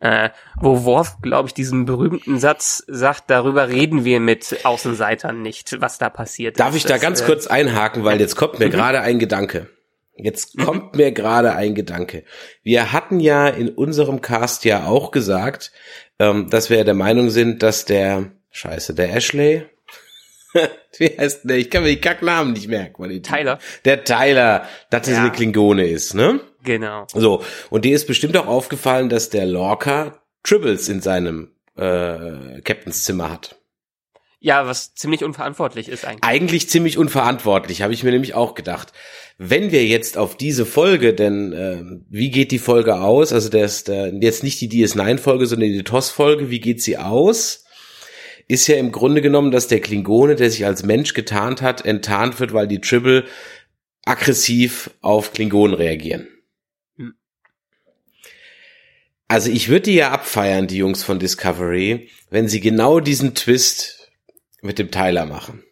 Äh, 0.00 0.30
wo 0.60 0.84
Worf, 0.84 1.18
glaube 1.22 1.48
ich, 1.48 1.54
diesen 1.54 1.86
berühmten 1.86 2.38
Satz 2.38 2.84
sagt, 2.86 3.24
darüber 3.28 3.68
reden 3.68 4.04
wir 4.04 4.20
mit 4.20 4.64
Außenseitern 4.64 5.40
nicht, 5.40 5.80
was 5.80 5.98
da 5.98 6.10
passiert. 6.10 6.60
Darf 6.60 6.70
ist. 6.70 6.76
ich 6.76 6.82
da 6.84 6.94
das, 6.94 7.02
ganz 7.02 7.20
äh, 7.22 7.26
kurz 7.26 7.46
einhaken, 7.46 8.04
weil 8.04 8.20
jetzt 8.20 8.36
kommt 8.36 8.58
mir 8.58 8.66
mhm. 8.66 8.72
gerade 8.72 9.00
ein 9.00 9.18
Gedanke. 9.18 9.70
Jetzt 10.16 10.56
mhm. 10.56 10.64
kommt 10.64 10.96
mir 10.96 11.12
gerade 11.12 11.54
ein 11.54 11.74
Gedanke. 11.74 12.24
Wir 12.62 12.92
hatten 12.92 13.20
ja 13.20 13.48
in 13.48 13.68
unserem 13.68 14.20
Cast 14.20 14.64
ja 14.64 14.86
auch 14.86 15.10
gesagt, 15.10 15.72
ähm, 16.18 16.48
dass 16.50 16.70
wir 16.70 16.84
der 16.84 16.94
Meinung 16.94 17.30
sind, 17.30 17.62
dass 17.62 17.84
der 17.84 18.30
Scheiße, 18.50 18.94
der 18.94 19.14
Ashley, 19.14 19.66
wie 20.98 21.16
heißt 21.18 21.42
der? 21.44 21.56
Ich 21.56 21.70
kann 21.70 21.82
mir 21.82 21.90
die 21.90 22.00
Kacknamen 22.00 22.54
nicht 22.54 22.68
merken. 22.68 23.22
Tyler. 23.22 23.58
Der 23.84 24.04
Tyler, 24.04 24.66
dass 24.90 25.08
ja. 25.08 25.18
eine 25.18 25.30
Klingone 25.30 25.86
ist, 25.86 26.14
ne? 26.14 26.40
Genau. 26.64 27.06
So, 27.12 27.42
und 27.70 27.84
dir 27.84 27.94
ist 27.94 28.06
bestimmt 28.06 28.36
auch 28.36 28.46
aufgefallen, 28.46 29.08
dass 29.08 29.30
der 29.30 29.46
Lorca 29.46 30.20
Tribbles 30.42 30.88
in 30.88 31.00
seinem 31.00 31.50
äh, 31.76 32.60
Captain's 32.62 33.04
Zimmer 33.04 33.30
hat. 33.30 33.55
Ja, 34.46 34.64
was 34.64 34.94
ziemlich 34.94 35.24
unverantwortlich 35.24 35.88
ist 35.88 36.04
eigentlich. 36.04 36.22
Eigentlich 36.22 36.68
ziemlich 36.68 36.98
unverantwortlich, 36.98 37.82
habe 37.82 37.92
ich 37.92 38.04
mir 38.04 38.12
nämlich 38.12 38.34
auch 38.34 38.54
gedacht. 38.54 38.92
Wenn 39.38 39.72
wir 39.72 39.84
jetzt 39.84 40.16
auf 40.16 40.36
diese 40.36 40.64
Folge, 40.64 41.14
denn 41.14 41.52
äh, 41.52 41.82
wie 42.08 42.30
geht 42.30 42.52
die 42.52 42.60
Folge 42.60 43.00
aus? 43.00 43.32
Also 43.32 43.48
der 43.48 43.64
ist 43.64 43.88
der, 43.88 44.14
jetzt 44.14 44.44
nicht 44.44 44.60
die 44.60 44.68
DS9-Folge, 44.68 45.46
sondern 45.46 45.72
die 45.72 45.82
TOS-Folge, 45.82 46.48
wie 46.48 46.60
geht 46.60 46.80
sie 46.80 46.96
aus? 46.96 47.64
Ist 48.46 48.68
ja 48.68 48.76
im 48.76 48.92
Grunde 48.92 49.20
genommen, 49.20 49.50
dass 49.50 49.66
der 49.66 49.80
Klingone, 49.80 50.36
der 50.36 50.48
sich 50.48 50.64
als 50.64 50.84
Mensch 50.84 51.12
getarnt 51.12 51.60
hat, 51.60 51.84
enttarnt 51.84 52.38
wird, 52.38 52.52
weil 52.52 52.68
die 52.68 52.80
Tribble 52.80 53.24
aggressiv 54.04 54.90
auf 55.00 55.32
Klingonen 55.32 55.74
reagieren. 55.74 56.28
Hm. 56.98 57.14
Also 59.26 59.50
ich 59.50 59.70
würde 59.70 59.90
die 59.90 59.96
ja 59.96 60.12
abfeiern, 60.12 60.68
die 60.68 60.76
Jungs 60.76 61.02
von 61.02 61.18
Discovery, 61.18 62.10
wenn 62.30 62.46
sie 62.46 62.60
genau 62.60 63.00
diesen 63.00 63.34
Twist 63.34 63.95
mit 64.66 64.78
dem 64.78 64.90
Tyler 64.90 65.24
machen. 65.24 65.62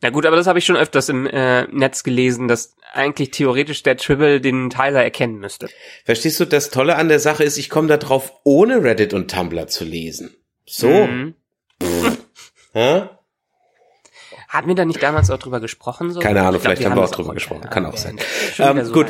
Na 0.00 0.10
gut, 0.10 0.26
aber 0.26 0.36
das 0.36 0.46
habe 0.46 0.60
ich 0.60 0.64
schon 0.64 0.76
öfters 0.76 1.08
im 1.08 1.26
äh, 1.26 1.64
Netz 1.72 2.04
gelesen, 2.04 2.46
dass 2.46 2.76
eigentlich 2.92 3.32
theoretisch 3.32 3.82
der 3.82 3.96
Tribble 3.96 4.40
den 4.40 4.70
Tyler 4.70 5.02
erkennen 5.02 5.38
müsste. 5.38 5.68
Verstehst 6.04 6.38
du, 6.38 6.44
das 6.44 6.70
Tolle 6.70 6.96
an 6.96 7.08
der 7.08 7.18
Sache 7.18 7.42
ist, 7.42 7.58
ich 7.58 7.68
komme 7.68 7.88
da 7.88 7.96
drauf, 7.96 8.32
ohne 8.44 8.82
Reddit 8.84 9.12
und 9.12 9.30
Tumblr 9.30 9.66
zu 9.66 9.84
lesen. 9.84 10.36
So. 10.66 10.88
Mhm. 10.88 11.34
Hä? 12.72 13.08
Hatten 14.48 14.68
wir 14.68 14.74
da 14.74 14.86
nicht 14.86 15.02
damals 15.02 15.30
auch 15.30 15.38
drüber 15.38 15.60
gesprochen? 15.60 16.10
So? 16.10 16.20
Keine 16.20 16.40
Ahnung, 16.40 16.52
glaub, 16.52 16.62
vielleicht 16.62 16.84
haben 16.86 16.96
wir 16.96 17.04
auch 17.04 17.10
drüber 17.10 17.34
gesprochen. 17.34 17.68
Kann 17.68 17.84
auch 17.84 17.96
sein. 17.96 18.18
Ähm, 18.58 18.82
so 18.82 18.92
gut. 18.92 19.06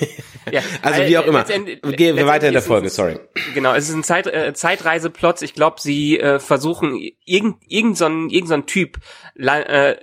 ja, 0.52 0.60
also 0.80 1.02
wie 1.02 1.18
auch 1.18 1.26
immer. 1.26 1.42
Gehen 1.42 2.16
wir 2.16 2.26
weiter 2.26 2.46
in 2.46 2.52
der 2.52 2.62
Folge, 2.62 2.88
sorry. 2.88 3.18
Genau, 3.54 3.74
es 3.74 3.88
ist 3.88 3.96
ein 3.96 4.04
Zeit, 4.04 4.28
äh, 4.28 4.54
Zeitreiseplot. 4.54 5.42
Ich 5.42 5.54
glaube, 5.54 5.80
sie 5.80 6.20
äh, 6.20 6.38
versuchen, 6.38 7.00
irgend, 7.24 7.56
irgend, 7.66 7.98
so 7.98 8.06
ein, 8.06 8.30
irgend 8.30 8.48
so 8.48 8.54
ein 8.54 8.66
Typ 8.66 8.98
äh, 9.34 9.96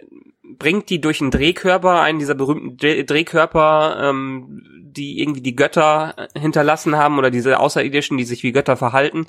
bringt 0.44 0.90
die 0.90 1.00
durch 1.00 1.22
einen 1.22 1.32
Drehkörper, 1.32 2.02
einen 2.02 2.20
dieser 2.20 2.36
berühmten 2.36 2.78
Drehkörper, 2.78 4.10
ähm, 4.10 4.64
die 4.96 5.22
irgendwie 5.22 5.42
die 5.42 5.56
Götter 5.56 6.14
äh, 6.18 6.40
hinterlassen 6.40 6.98
haben 6.98 7.18
oder 7.18 7.32
diese 7.32 7.60
Außerirdischen, 7.60 8.18
die 8.18 8.26
sich 8.26 8.44
wie 8.44 8.52
Götter 8.52 8.78
verhalten, 8.78 9.28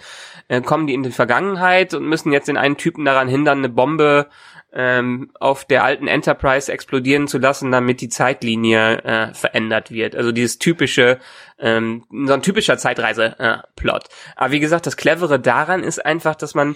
äh, 0.48 0.60
kommen 0.60 0.86
die 0.86 0.94
in 0.94 1.02
die 1.02 1.10
Vergangenheit 1.10 1.94
und 1.94 2.08
müssen 2.08 2.32
jetzt 2.32 2.48
den 2.48 2.56
einen 2.56 2.76
Typen 2.76 3.04
daran 3.04 3.28
hindern, 3.28 3.58
eine 3.58 3.68
Bombe 3.68 4.28
ähm, 4.74 5.30
auf 5.38 5.64
der 5.64 5.84
alten 5.84 6.08
Enterprise 6.08 6.70
explodieren 6.72 7.28
zu 7.28 7.38
lassen, 7.38 7.70
damit 7.70 8.00
die 8.00 8.08
Zeitlinie 8.08 8.98
äh, 9.04 9.34
verändert 9.34 9.90
wird. 9.90 10.16
Also 10.16 10.32
dieses 10.32 10.58
typische, 10.58 11.20
ähm, 11.58 12.04
so 12.26 12.32
ein 12.32 12.42
typischer 12.42 12.76
Zeitreise-Plot. 12.76 14.04
Äh, 14.04 14.32
Aber 14.36 14.52
wie 14.52 14.60
gesagt, 14.60 14.86
das 14.86 14.96
Clevere 14.96 15.38
daran 15.38 15.82
ist 15.82 16.04
einfach, 16.04 16.34
dass 16.34 16.54
man 16.54 16.74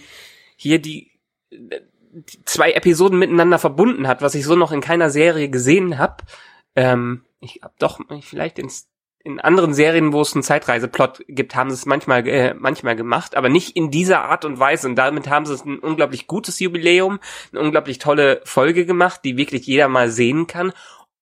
hier 0.57 0.81
die, 0.81 1.11
zwei 2.45 2.73
Episoden 2.73 3.19
miteinander 3.19 3.59
verbunden 3.59 4.07
hat, 4.07 4.23
was 4.23 4.35
ich 4.35 4.45
so 4.45 4.55
noch 4.55 4.73
in 4.73 4.81
keiner 4.81 5.11
Serie 5.11 5.49
gesehen 5.49 5.99
habe. 5.99 6.25
Ähm, 6.76 7.25
ich 7.40 7.61
hab 7.62 7.78
doch 7.78 8.00
vielleicht 8.23 8.59
ins 8.59 8.88
in 9.25 9.40
anderen 9.40 9.75
Serien, 9.75 10.12
wo 10.12 10.20
es 10.20 10.34
einen 10.34 10.42
Zeitreiseplot 10.42 11.25
gibt, 11.28 11.54
haben 11.54 11.70
sie 11.70 11.75
es 11.75 11.87
manchmal 11.87 12.26
äh, 12.26 12.54
manchmal 12.54 12.96
gemacht, 12.96 13.37
aber 13.37 13.48
nicht 13.48 13.76
in 13.76 13.90
dieser 13.90 14.25
Art 14.25 14.44
und 14.44 14.58
Weise. 14.58 14.88
Und 14.88 14.96
damit 14.96 15.28
haben 15.28 15.44
sie 15.44 15.54
es 15.54 15.64
ein 15.64 15.78
unglaublich 15.78 16.26
gutes 16.26 16.60
Jubiläum, 16.60 17.18
eine 17.52 17.60
unglaublich 17.62 17.98
tolle 17.98 18.40
Folge 18.44 18.87
gemacht, 18.87 19.20
die 19.25 19.37
wirklich 19.37 19.66
jeder 19.66 19.88
mal 19.88 20.10
sehen 20.10 20.46
kann 20.46 20.72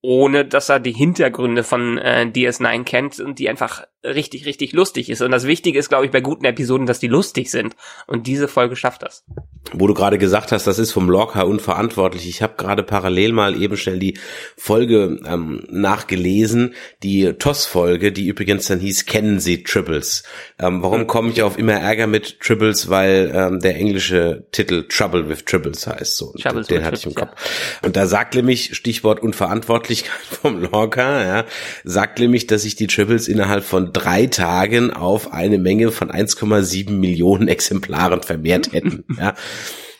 ohne 0.03 0.45
dass 0.45 0.69
er 0.69 0.79
die 0.79 0.93
Hintergründe 0.93 1.65
von 1.65 1.99
äh, 1.99 2.31
DS9 2.33 2.85
kennt 2.85 3.19
und 3.19 3.41
die 3.41 3.49
einfach 3.49 3.85
richtig, 4.05 4.47
richtig 4.47 4.73
lustig 4.73 5.11
ist. 5.11 5.23
Und 5.23 5.31
das 5.31 5.47
Wichtige 5.47 5.79
ist, 5.79 5.89
glaube 5.89 6.07
ich, 6.07 6.11
bei 6.11 6.21
guten 6.21 6.45
Episoden, 6.45 6.87
dass 6.87 6.99
die 6.99 7.09
lustig 7.09 7.51
sind. 7.51 7.75
Und 8.07 8.27
diese 8.27 8.49
Folge 8.49 8.77
schafft 8.77 9.03
das. 9.03 9.25
Wo 9.73 9.87
du 9.87 9.95
gerade 9.95 10.19
gesagt 10.19 10.53
hast, 10.53 10.67
das 10.67 10.79
ist 10.79 10.93
vom 10.93 11.11
Lorca 11.11 11.43
unverantwortlich. 11.43 12.29
Ich 12.29 12.41
habe 12.43 12.55
gerade 12.57 12.83
parallel 12.83 13.33
mal 13.33 13.61
eben 13.61 13.77
schnell 13.77 13.99
die 13.99 14.19
Folge 14.57 15.21
ähm, 15.27 15.67
nachgelesen, 15.71 16.75
die 17.03 17.33
TOS-Folge, 17.33 18.13
die 18.13 18.29
übrigens 18.29 18.67
dann 18.67 18.79
hieß, 18.79 19.07
kennen 19.07 19.41
Sie 19.41 19.65
Triples? 19.65 20.23
Ähm, 20.59 20.83
warum 20.83 21.07
komme 21.07 21.31
ich 21.31 21.43
auf 21.43 21.59
immer 21.59 21.75
Ärger 21.75 22.07
mit 22.07 22.41
Triples? 22.41 22.89
Weil 22.89 23.33
ähm, 23.35 23.61
der 23.61 23.77
englische 23.77 24.47
Titel 24.53 24.87
Trouble 24.89 25.29
with 25.29 25.45
Triples 25.45 25.87
heißt. 25.87 26.17
So, 26.17 26.33
Troubles 26.33 26.69
den 26.69 26.85
hatte 26.85 26.97
ich 26.97 27.07
im 27.07 27.15
Kopf. 27.15 27.31
Ja. 27.31 27.87
Und 27.87 27.97
da 27.97 28.07
sagt 28.07 28.35
nämlich, 28.35 28.77
Stichwort 28.77 29.21
Unverantwortlichkeit 29.21 30.13
vom 30.43 30.61
Lorca, 30.61 31.25
ja, 31.25 31.45
sagt 31.83 32.21
nämlich, 32.21 32.47
dass 32.47 32.63
sich 32.63 32.77
die 32.77 32.87
Triples 32.87 33.27
innerhalb 33.27 33.65
von 33.65 33.86
drei 33.87 34.27
Tagen 34.27 34.93
auf 34.93 35.33
eine 35.33 35.59
Menge 35.59 35.93
von 35.93 36.11
1,7 36.11 36.91
Millionen 36.91 37.49
Exemplaren 37.49 38.23
vermehrt 38.23 38.73
hätten. 38.73 39.05
ja. 39.19 39.35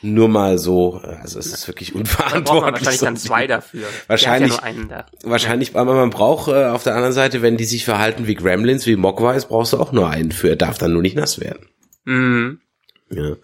Nur 0.03 0.29
mal 0.29 0.59
so, 0.59 1.01
also 1.23 1.39
es 1.39 1.47
ist 1.47 1.67
wirklich 1.67 1.95
unverantwortlich. 1.95 2.75
wahrscheinlich 2.75 3.01
dann 3.01 3.17
zwei 3.17 3.47
dafür. 3.47 3.87
Wahrscheinlich, 4.07 4.53
ja 4.53 5.07
wahrscheinlich, 5.25 5.75
aber 5.75 5.95
man 5.95 6.11
braucht 6.11 6.49
äh, 6.49 6.67
auf 6.67 6.85
der 6.85 6.95
anderen 6.95 7.15
Seite, 7.15 7.41
wenn 7.43 7.57
die 7.57 7.65
sich 7.65 7.85
verhalten 7.85 8.27
wie 8.27 8.35
Gremlins, 8.35 8.87
wie 8.87 8.95
Mogwais, 8.95 9.47
brauchst 9.47 9.73
du 9.73 9.79
auch 9.81 9.93
nur 9.93 10.09
einen 10.09 10.33
für. 10.33 10.51
Er 10.51 10.57
darf 10.57 10.79
dann 10.79 10.93
nur 10.93 11.03
nicht 11.03 11.17
nass 11.17 11.41
werden. 11.41 11.67
Mhm. 12.05 12.61
Ja. 13.11 13.37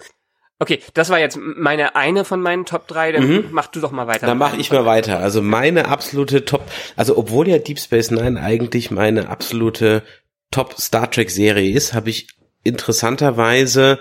Okay, 0.63 0.79
das 0.95 1.11
war 1.11 1.19
jetzt 1.19 1.37
meine 1.41 1.97
eine 1.97 2.25
von 2.25 2.41
meinen 2.41 2.65
Top 2.65 2.87
3, 2.87 3.11
dann 3.11 3.27
mhm. 3.27 3.45
mach 3.51 3.67
du 3.67 3.81
doch 3.81 3.91
mal 3.91 4.07
weiter. 4.07 4.27
Dann 4.27 4.39
mach 4.39 4.57
ich 4.57 4.71
mal 4.71 4.85
weiter. 4.85 5.19
Also 5.19 5.43
meine 5.43 5.89
absolute 5.89 6.45
Top, 6.45 6.63
also 6.95 7.19
obwohl 7.19 7.49
ja 7.49 7.59
Deep 7.59 7.81
Space 7.81 8.13
Nine 8.13 8.41
eigentlich 8.41 8.93
meine 8.93 9.29
absolute 9.29 10.05
Top 10.53 10.81
Star 10.81 11.11
Trek 11.11 11.31
Serie 11.31 11.73
ist, 11.75 11.93
habe 11.93 12.11
ich 12.11 12.29
interessanterweise 12.63 13.99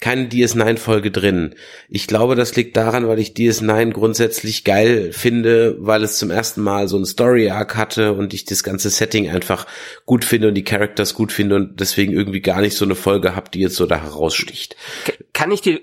keine 0.00 0.28
DS9-Folge 0.28 1.10
drin. 1.10 1.54
Ich 1.88 2.06
glaube, 2.06 2.34
das 2.34 2.54
liegt 2.56 2.76
daran, 2.76 3.08
weil 3.08 3.18
ich 3.18 3.30
DS9 3.30 3.92
grundsätzlich 3.92 4.64
geil 4.64 5.12
finde, 5.12 5.76
weil 5.78 6.02
es 6.02 6.18
zum 6.18 6.30
ersten 6.30 6.62
Mal 6.62 6.88
so 6.88 6.98
ein 6.98 7.06
Story-Arc 7.06 7.76
hatte 7.76 8.12
und 8.12 8.34
ich 8.34 8.44
das 8.44 8.62
ganze 8.62 8.90
Setting 8.90 9.30
einfach 9.30 9.66
gut 10.04 10.24
finde 10.24 10.48
und 10.48 10.54
die 10.54 10.64
Characters 10.64 11.14
gut 11.14 11.32
finde 11.32 11.56
und 11.56 11.80
deswegen 11.80 12.12
irgendwie 12.12 12.42
gar 12.42 12.60
nicht 12.60 12.76
so 12.76 12.84
eine 12.84 12.96
Folge 12.96 13.34
habe, 13.34 13.50
die 13.50 13.60
jetzt 13.60 13.76
so 13.76 13.86
da 13.86 14.02
heraussticht. 14.02 14.76
Kann 15.32 15.50
ich 15.50 15.62
dir 15.62 15.80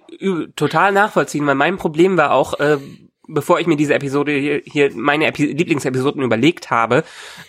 total 0.55 0.91
nachvollziehen, 0.91 1.47
weil 1.47 1.55
mein 1.55 1.77
Problem 1.77 2.15
war 2.17 2.31
auch, 2.31 2.59
äh, 2.59 2.77
bevor 3.33 3.59
ich 3.59 3.67
mir 3.67 3.77
diese 3.77 3.93
Episode 3.93 4.31
hier, 4.33 4.61
hier 4.65 4.91
meine 4.93 5.27
Epi 5.27 5.45
Lieblingsepisoden 5.45 6.21
überlegt 6.21 6.69
habe, 6.69 7.03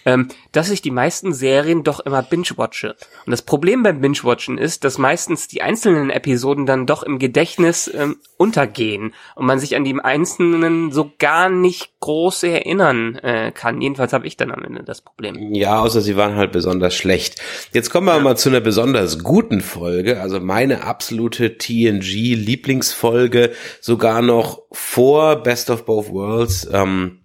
ähm, 0.05 0.29
dass 0.53 0.71
ich 0.71 0.83
die 0.83 0.91
meisten 0.91 1.33
Serien 1.33 1.83
doch 1.85 2.01
immer 2.01 2.23
binge-watche. 2.23 2.97
Und 3.27 3.31
das 3.31 3.43
Problem 3.43 3.83
beim 3.83 4.01
Binge-Watchen 4.01 4.59
ist, 4.59 4.85
dass 4.85 4.99
meistens 4.99 5.49
die 5.49 5.62
einzelnen 5.62 6.11
Episoden 6.11 6.67
dann 6.67 6.87
doch 6.87 7.03
im 7.03 7.19
Gedächtnis 7.19 7.91
ähm, 7.93 8.17
untergehen 8.37 9.15
und 9.35 9.47
man 9.47 9.59
sich 9.59 9.77
an 9.77 9.85
die 9.85 9.99
einzelnen 10.01 10.93
so 10.93 11.12
gar 11.19 11.49
nicht 11.49 11.93
groß 12.01 12.43
erinnern 12.45 13.17
äh, 13.17 13.53
kann. 13.53 13.81
Jedenfalls 13.81 14.12
habe 14.12 14.27
ich 14.27 14.37
dann 14.37 14.51
am 14.51 14.65
Ende 14.65 14.83
das 14.83 15.01
Problem. 15.01 15.55
Ja, 15.55 15.81
außer 15.81 16.01
sie 16.01 16.17
waren 16.17 16.37
halt 16.37 16.53
besonders 16.53 16.95
schlecht. 16.95 17.41
Jetzt 17.73 17.91
kommen 17.91 18.07
wir 18.07 18.17
ja. 18.17 18.23
mal 18.23 18.37
zu 18.37 18.49
einer 18.49 18.61
besonders 18.61 19.23
guten 19.23 19.61
Folge, 19.61 20.21
also 20.21 20.41
meine 20.41 20.85
absolute 20.85 21.59
TNG-Lieblingsfolge, 21.59 23.53
sogar 23.81 24.23
noch 24.23 24.62
vor 24.73 25.43
Best 25.43 25.71
of 25.71 25.85
Both 25.85 26.11
Worlds, 26.11 26.69
ähm, 26.73 27.21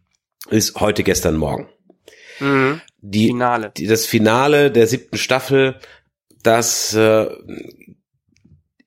ist 0.50 0.80
heute, 0.80 1.04
gestern, 1.04 1.38
morgen. 1.38 1.70
Mhm. 2.39 2.82
Die, 3.01 3.27
Finale. 3.27 3.72
Die, 3.75 3.88
das 3.88 4.06
Finale 4.06 4.72
der 4.72 4.88
siebten 4.88 5.18
Staffel, 5.18 5.80
das 6.44 6.94
äh, 6.94 7.27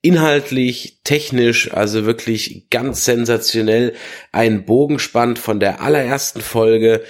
inhaltlich, 0.03 1.01
technisch, 1.05 1.73
also 1.73 2.07
wirklich 2.07 2.69
ganz 2.71 3.05
sensationell 3.05 3.95
einen 4.33 4.65
Bogen 4.65 4.99
spannt 4.99 5.39
von 5.39 5.61
der 5.61 5.83
allerersten 5.83 6.41
Folge, 6.41 7.03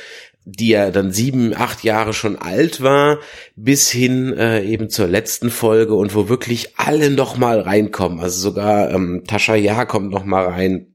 die 0.44 0.68
ja 0.68 0.90
dann 0.90 1.12
sieben, 1.12 1.54
acht 1.54 1.84
Jahre 1.84 2.12
schon 2.12 2.36
alt 2.36 2.80
war, 2.80 3.18
bis 3.54 3.90
hin 3.90 4.32
äh, 4.36 4.62
eben 4.64 4.88
zur 4.88 5.06
letzten 5.06 5.50
Folge 5.50 5.94
und 5.94 6.14
wo 6.14 6.28
wirklich 6.28 6.78
alle 6.78 7.10
noch 7.10 7.36
mal 7.36 7.60
reinkommen. 7.60 8.20
Also 8.20 8.40
sogar 8.40 8.90
ähm, 8.90 9.22
Tascha 9.26 9.54
Ja 9.54 9.84
kommt 9.84 10.10
noch 10.10 10.24
mal 10.24 10.46
rein 10.46 10.89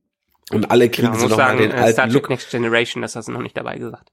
und 0.52 0.72
alle 0.72 0.90
kriegen 0.90 1.14
ja, 1.14 1.20
so 1.20 1.28
noch 1.28 1.38
sagen, 1.38 1.58
mal 1.58 1.68
den 1.68 1.72
äh, 1.72 1.82
alten 1.82 1.94
Star 1.94 2.06
Trek 2.06 2.14
Look. 2.14 2.30
Next 2.30 2.52
Generation, 2.52 3.02
das 3.02 3.16
hast 3.16 3.28
du 3.28 3.32
noch 3.32 3.42
nicht 3.42 3.58
dabei 3.58 3.78
gesagt. 3.78 4.12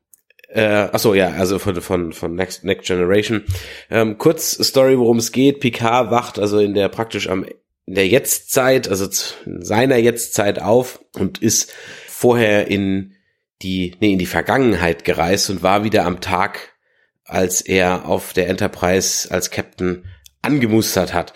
Äh, 0.49 0.89
achso, 0.93 1.15
ja, 1.15 1.31
also 1.31 1.59
von, 1.59 1.81
von, 1.81 2.13
von 2.13 2.35
Next, 2.35 2.65
Next 2.65 2.87
Generation. 2.87 3.45
Ähm, 3.91 4.19
kurz 4.19 4.53
Story, 4.63 4.99
worum 4.99 5.19
es 5.19 5.33
geht. 5.33 5.61
Picard 5.61 6.11
wacht 6.11 6.39
also 6.39 6.59
in 6.59 6.75
der 6.75 6.89
praktisch 6.89 7.29
am 7.29 7.47
in 7.85 7.95
der 7.95 8.07
Jetztzeit, 8.07 8.89
also 8.89 9.09
in 9.45 9.63
seiner 9.63 9.97
Jetztzeit 9.97 10.61
auf 10.61 11.05
und 11.15 11.39
ist 11.39 11.73
vorher 12.07 12.69
in 12.69 13.15
die, 13.63 13.97
nee, 14.01 14.13
in 14.13 14.19
die 14.19 14.27
Vergangenheit 14.27 15.05
gereist 15.05 15.51
und 15.51 15.63
war 15.63 15.85
wieder 15.85 16.05
am 16.05 16.21
Tag, 16.21 16.75
als 17.25 17.61
er 17.61 18.07
auf 18.07 18.33
der 18.33 18.49
Enterprise 18.49 19.31
als 19.31 19.51
Captain 19.51 20.07
angemustert 20.43 21.13
hat. 21.13 21.33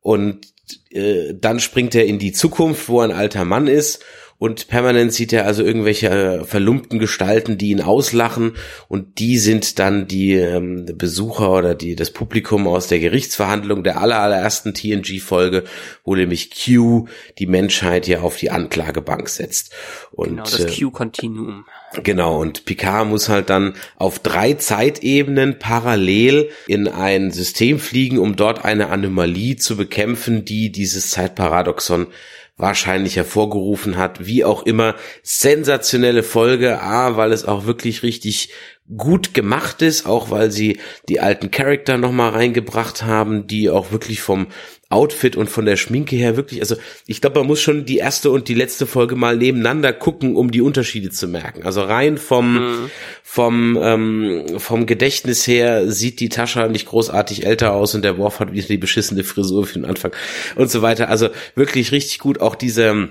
Und 0.00 0.46
äh, 0.90 1.34
dann 1.34 1.60
springt 1.60 1.94
er 1.94 2.06
in 2.06 2.18
die 2.18 2.32
Zukunft, 2.32 2.88
wo 2.88 3.00
ein 3.00 3.12
alter 3.12 3.44
Mann 3.44 3.66
ist 3.66 4.04
und 4.38 4.68
permanent 4.68 5.12
sieht 5.12 5.32
er 5.32 5.46
also 5.46 5.62
irgendwelche 5.62 6.08
äh, 6.08 6.44
verlumpten 6.44 6.98
Gestalten, 6.98 7.56
die 7.56 7.70
ihn 7.70 7.80
auslachen 7.80 8.54
und 8.88 9.18
die 9.18 9.38
sind 9.38 9.78
dann 9.78 10.06
die 10.06 10.34
ähm, 10.34 10.86
Besucher 10.96 11.52
oder 11.52 11.74
die 11.74 11.96
das 11.96 12.10
Publikum 12.10 12.66
aus 12.66 12.88
der 12.88 12.98
Gerichtsverhandlung 12.98 13.84
der 13.84 14.00
aller, 14.00 14.18
allerersten 14.18 14.74
TNG-Folge, 14.74 15.64
wo 16.04 16.14
nämlich 16.14 16.50
Q 16.50 17.06
die 17.38 17.46
Menschheit 17.46 18.06
hier 18.06 18.24
auf 18.24 18.36
die 18.36 18.50
Anklagebank 18.50 19.28
setzt. 19.28 19.72
Und, 20.10 20.30
genau, 20.30 20.42
das 20.42 20.60
äh, 20.60 20.70
Q-Kontinuum. 20.70 21.64
Genau, 22.02 22.40
und 22.40 22.64
Picard 22.64 23.06
muss 23.06 23.28
halt 23.28 23.50
dann 23.50 23.74
auf 23.96 24.18
drei 24.18 24.54
Zeitebenen 24.54 25.58
parallel 25.58 26.50
in 26.66 26.88
ein 26.88 27.30
System 27.30 27.78
fliegen, 27.78 28.18
um 28.18 28.36
dort 28.36 28.64
eine 28.64 28.88
Anomalie 28.88 29.56
zu 29.56 29.76
bekämpfen, 29.76 30.44
die 30.44 30.72
dieses 30.72 31.10
Zeitparadoxon 31.10 32.08
wahrscheinlich 32.56 33.16
hervorgerufen 33.16 33.96
hat. 33.96 34.26
Wie 34.26 34.44
auch 34.44 34.64
immer, 34.64 34.94
sensationelle 35.22 36.22
Folge, 36.22 36.80
A, 36.80 37.16
weil 37.16 37.32
es 37.32 37.44
auch 37.44 37.66
wirklich 37.66 38.02
richtig 38.02 38.50
gut 38.96 39.32
gemacht 39.32 39.80
ist, 39.80 40.04
auch 40.04 40.30
weil 40.30 40.50
sie 40.50 40.78
die 41.08 41.18
alten 41.18 41.50
Charakter 41.50 41.96
nochmal 41.96 42.30
reingebracht 42.30 43.02
haben, 43.02 43.46
die 43.46 43.70
auch 43.70 43.92
wirklich 43.92 44.20
vom 44.20 44.48
Outfit 44.90 45.36
und 45.36 45.48
von 45.48 45.64
der 45.64 45.76
Schminke 45.76 46.16
her 46.16 46.36
wirklich, 46.36 46.60
also 46.60 46.76
ich 47.06 47.22
glaube, 47.22 47.38
man 47.40 47.46
muss 47.46 47.62
schon 47.62 47.86
die 47.86 47.96
erste 47.96 48.30
und 48.30 48.46
die 48.48 48.54
letzte 48.54 48.86
Folge 48.86 49.16
mal 49.16 49.38
nebeneinander 49.38 49.94
gucken, 49.94 50.36
um 50.36 50.50
die 50.50 50.60
Unterschiede 50.60 51.10
zu 51.10 51.26
merken. 51.26 51.64
Also 51.64 51.80
rein 51.80 52.18
vom 52.18 52.54
mhm. 52.54 52.90
vom 53.22 53.78
ähm, 53.80 54.46
vom 54.58 54.84
Gedächtnis 54.84 55.46
her 55.46 55.90
sieht 55.90 56.20
die 56.20 56.28
Tascha 56.28 56.68
nicht 56.68 56.86
großartig 56.86 57.46
älter 57.46 57.72
aus 57.72 57.94
und 57.94 58.04
der 58.04 58.18
Worf 58.18 58.38
hat 58.38 58.52
wieder 58.52 58.68
die 58.68 58.76
beschissene 58.76 59.24
Frisur 59.24 59.66
für 59.66 59.74
den 59.74 59.86
Anfang 59.86 60.12
und 60.56 60.70
so 60.70 60.82
weiter. 60.82 61.08
Also 61.08 61.30
wirklich 61.54 61.90
richtig 61.90 62.18
gut. 62.18 62.40
Auch 62.40 62.54
diese 62.54 63.08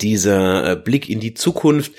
dieser 0.00 0.72
äh, 0.72 0.76
Blick 0.76 1.08
in 1.08 1.20
die 1.20 1.34
Zukunft, 1.34 1.92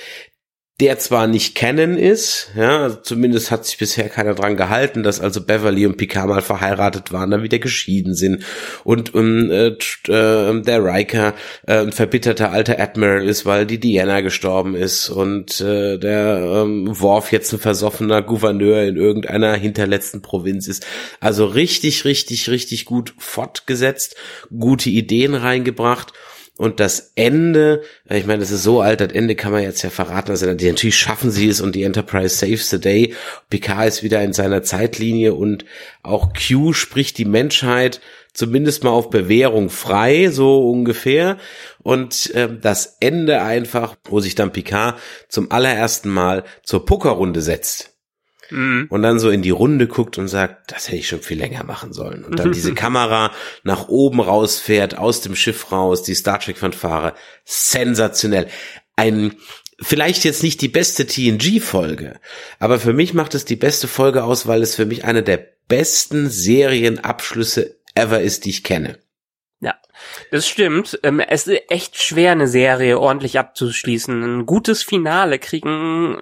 der 0.82 1.00
zwar 1.00 1.28
nicht 1.28 1.56
kennen 1.56 1.98
ist, 1.98 2.50
ja, 2.58 2.84
also 2.84 2.98
zumindest 2.98 3.50
hat 3.50 3.66
sich 3.66 3.78
bisher 3.78 4.10
keiner 4.10 4.36
dran 4.36 4.58
gehalten, 4.58 5.04
dass 5.04 5.22
also 5.22 5.40
Beverly 5.40 5.86
und 5.86 5.96
Picard 5.96 6.28
mal 6.28 6.42
verheiratet 6.42 7.14
waren, 7.14 7.32
dann 7.32 7.44
wieder 7.44 7.60
geschieden 7.60 8.14
sind 8.14 8.44
und 8.84 9.14
um, 9.14 9.50
äh, 9.52 9.68
äh, 9.68 10.62
der 10.62 10.84
Riker 10.84 11.34
äh, 11.66 11.78
ein 11.78 11.94
verbitterter 11.94 12.52
alter 12.52 12.78
Admiral 12.78 13.24
ist, 13.24 13.46
weil 13.46 13.66
die 13.66 13.80
Diana 13.80 14.20
gestorben 14.20 14.76
ist 14.76 15.08
und 15.08 15.62
äh, 15.62 15.98
der 15.98 16.42
ähm, 16.44 17.00
Worf 17.00 17.32
jetzt 17.32 17.54
ein 17.54 17.60
versoffener 17.60 18.22
Gouverneur 18.22 18.84
in 18.84 18.98
irgendeiner 18.98 19.54
hinterletzten 19.54 20.22
Provinz 20.22 20.68
ist. 20.68 20.86
Also 21.22 21.46
richtig, 21.46 22.04
richtig, 22.04 22.50
richtig 22.50 22.84
gut 22.84 23.14
fortgesetzt, 23.18 24.18
gute 24.50 24.90
Ideen 24.90 25.36
reingebracht 25.36 26.12
und 26.58 26.80
das 26.80 27.12
Ende, 27.16 27.84
äh, 28.10 28.18
ich 28.18 28.26
meine, 28.26 28.40
das 28.40 28.52
ist 28.52 28.64
so 28.64 28.82
alt, 28.82 29.02
das 29.02 29.12
Ende 29.12 29.36
kann 29.36 29.52
man 29.52 29.64
jetzt 29.64 29.82
ja 29.82 29.90
verraten, 29.90 30.32
also 30.32 30.46
natürlich 30.46 30.98
schaffen 30.98 31.32
sie 31.32 31.50
es 31.50 31.60
und 31.60 31.76
die 31.76 31.84
Enterprise 31.84 32.36
saves 32.36 32.70
the 32.70 32.80
day. 32.80 33.14
Picard 33.50 33.88
ist 33.88 34.04
wieder 34.04 34.22
in 34.24 34.34
seiner 34.34 34.64
Zeitlinie 34.64 35.34
und 35.34 35.66
auch 36.02 36.32
Q 36.34 36.74
spricht 36.74 37.18
die 37.18 37.26
Menschheit 37.26 38.00
zumindest 38.34 38.84
mal 38.84 38.92
auf 38.92 39.10
Bewährung 39.10 39.70
frei, 39.70 40.30
so 40.30 40.70
ungefähr. 40.70 41.38
Und 41.82 42.34
äh, 42.36 42.50
das 42.62 42.98
Ende 43.00 43.42
einfach, 43.42 43.96
wo 44.06 44.20
sich 44.20 44.36
dann 44.36 44.52
Picard 44.52 45.00
zum 45.30 45.52
allerersten 45.52 46.10
Mal 46.10 46.44
zur 46.64 46.86
Pokerrunde 46.86 47.42
setzt 47.42 47.95
mhm. 48.50 48.88
und 48.90 49.02
dann 49.02 49.20
so 49.20 49.30
in 49.30 49.42
die 49.42 49.52
Runde 49.52 49.88
guckt 49.88 50.18
und 50.18 50.28
sagt, 50.28 50.72
das 50.72 50.88
hätte 50.88 50.98
ich 50.98 51.08
schon 51.08 51.22
viel 51.22 51.38
länger 51.38 51.64
machen 51.64 51.94
sollen. 51.94 52.24
Und 52.24 52.40
dann 52.40 52.52
diese 52.54 52.74
Kamera 52.74 53.32
nach 53.64 53.88
oben 53.88 54.20
rausfährt, 54.20 54.98
aus 54.98 55.22
dem 55.22 55.36
Schiff 55.36 55.72
raus, 55.72 56.04
die 56.04 56.16
Star 56.16 56.40
Trek 56.40 56.58
Fanfare, 56.58 57.14
sensationell. 57.44 58.48
Ein 58.96 59.36
vielleicht 59.82 60.24
jetzt 60.24 60.44
nicht 60.44 60.62
die 60.62 60.70
beste 60.70 61.06
TNG-Folge, 61.06 62.20
aber 62.60 62.80
für 62.80 62.94
mich 62.94 63.14
macht 63.14 63.36
es 63.36 63.46
die 63.46 63.58
beste 63.58 63.88
Folge 63.88 64.24
aus, 64.24 64.48
weil 64.48 64.62
es 64.62 64.76
für 64.76 64.86
mich 64.86 65.04
eine 65.04 65.24
der 65.24 65.46
besten 65.68 66.30
Serienabschlüsse 66.30 67.76
ever 67.94 68.22
ist, 68.22 68.46
die 68.46 68.52
ich 68.52 68.64
kenne. 68.64 69.00
Das 70.32 70.48
stimmt. 70.48 71.00
Ähm, 71.04 71.20
es 71.20 71.48
ist 71.48 71.62
echt 71.70 72.02
schwer, 72.02 72.32
eine 72.32 72.48
Serie 72.48 73.00
ordentlich 73.00 73.40
abzuschließen. 73.40 74.24
Ein 74.24 74.46
gutes 74.46 74.84
Finale 74.84 75.40
kriegen 75.40 76.18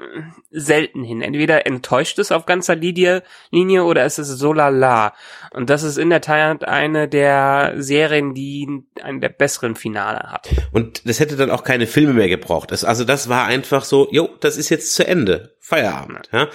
selten 0.51 1.03
hin. 1.03 1.21
Entweder 1.21 1.65
enttäuscht 1.65 2.19
es 2.19 2.31
auf 2.31 2.45
ganzer 2.45 2.75
Linie, 2.75 3.23
Linie 3.51 3.83
oder 3.83 4.05
es 4.05 4.19
ist 4.19 4.29
so 4.29 4.53
lala. 4.53 5.13
Und 5.51 5.69
das 5.69 5.83
ist 5.83 5.97
in 5.97 6.09
der 6.09 6.21
Tat 6.21 6.65
eine 6.65 7.07
der 7.07 7.73
Serien, 7.77 8.33
die 8.33 8.83
einen 9.01 9.21
der 9.21 9.29
besseren 9.29 9.75
Finale 9.75 10.19
hat. 10.31 10.47
Und 10.71 11.07
das 11.07 11.19
hätte 11.19 11.35
dann 11.35 11.51
auch 11.51 11.63
keine 11.63 11.87
Filme 11.87 12.13
mehr 12.13 12.29
gebraucht. 12.29 12.71
Also 12.71 13.03
das 13.03 13.29
war 13.29 13.45
einfach 13.45 13.83
so, 13.83 14.07
jo, 14.11 14.29
das 14.39 14.57
ist 14.57 14.69
jetzt 14.69 14.93
zu 14.93 15.07
Ende. 15.07 15.52
Feierabend. 15.65 16.29
Ja. 16.33 16.49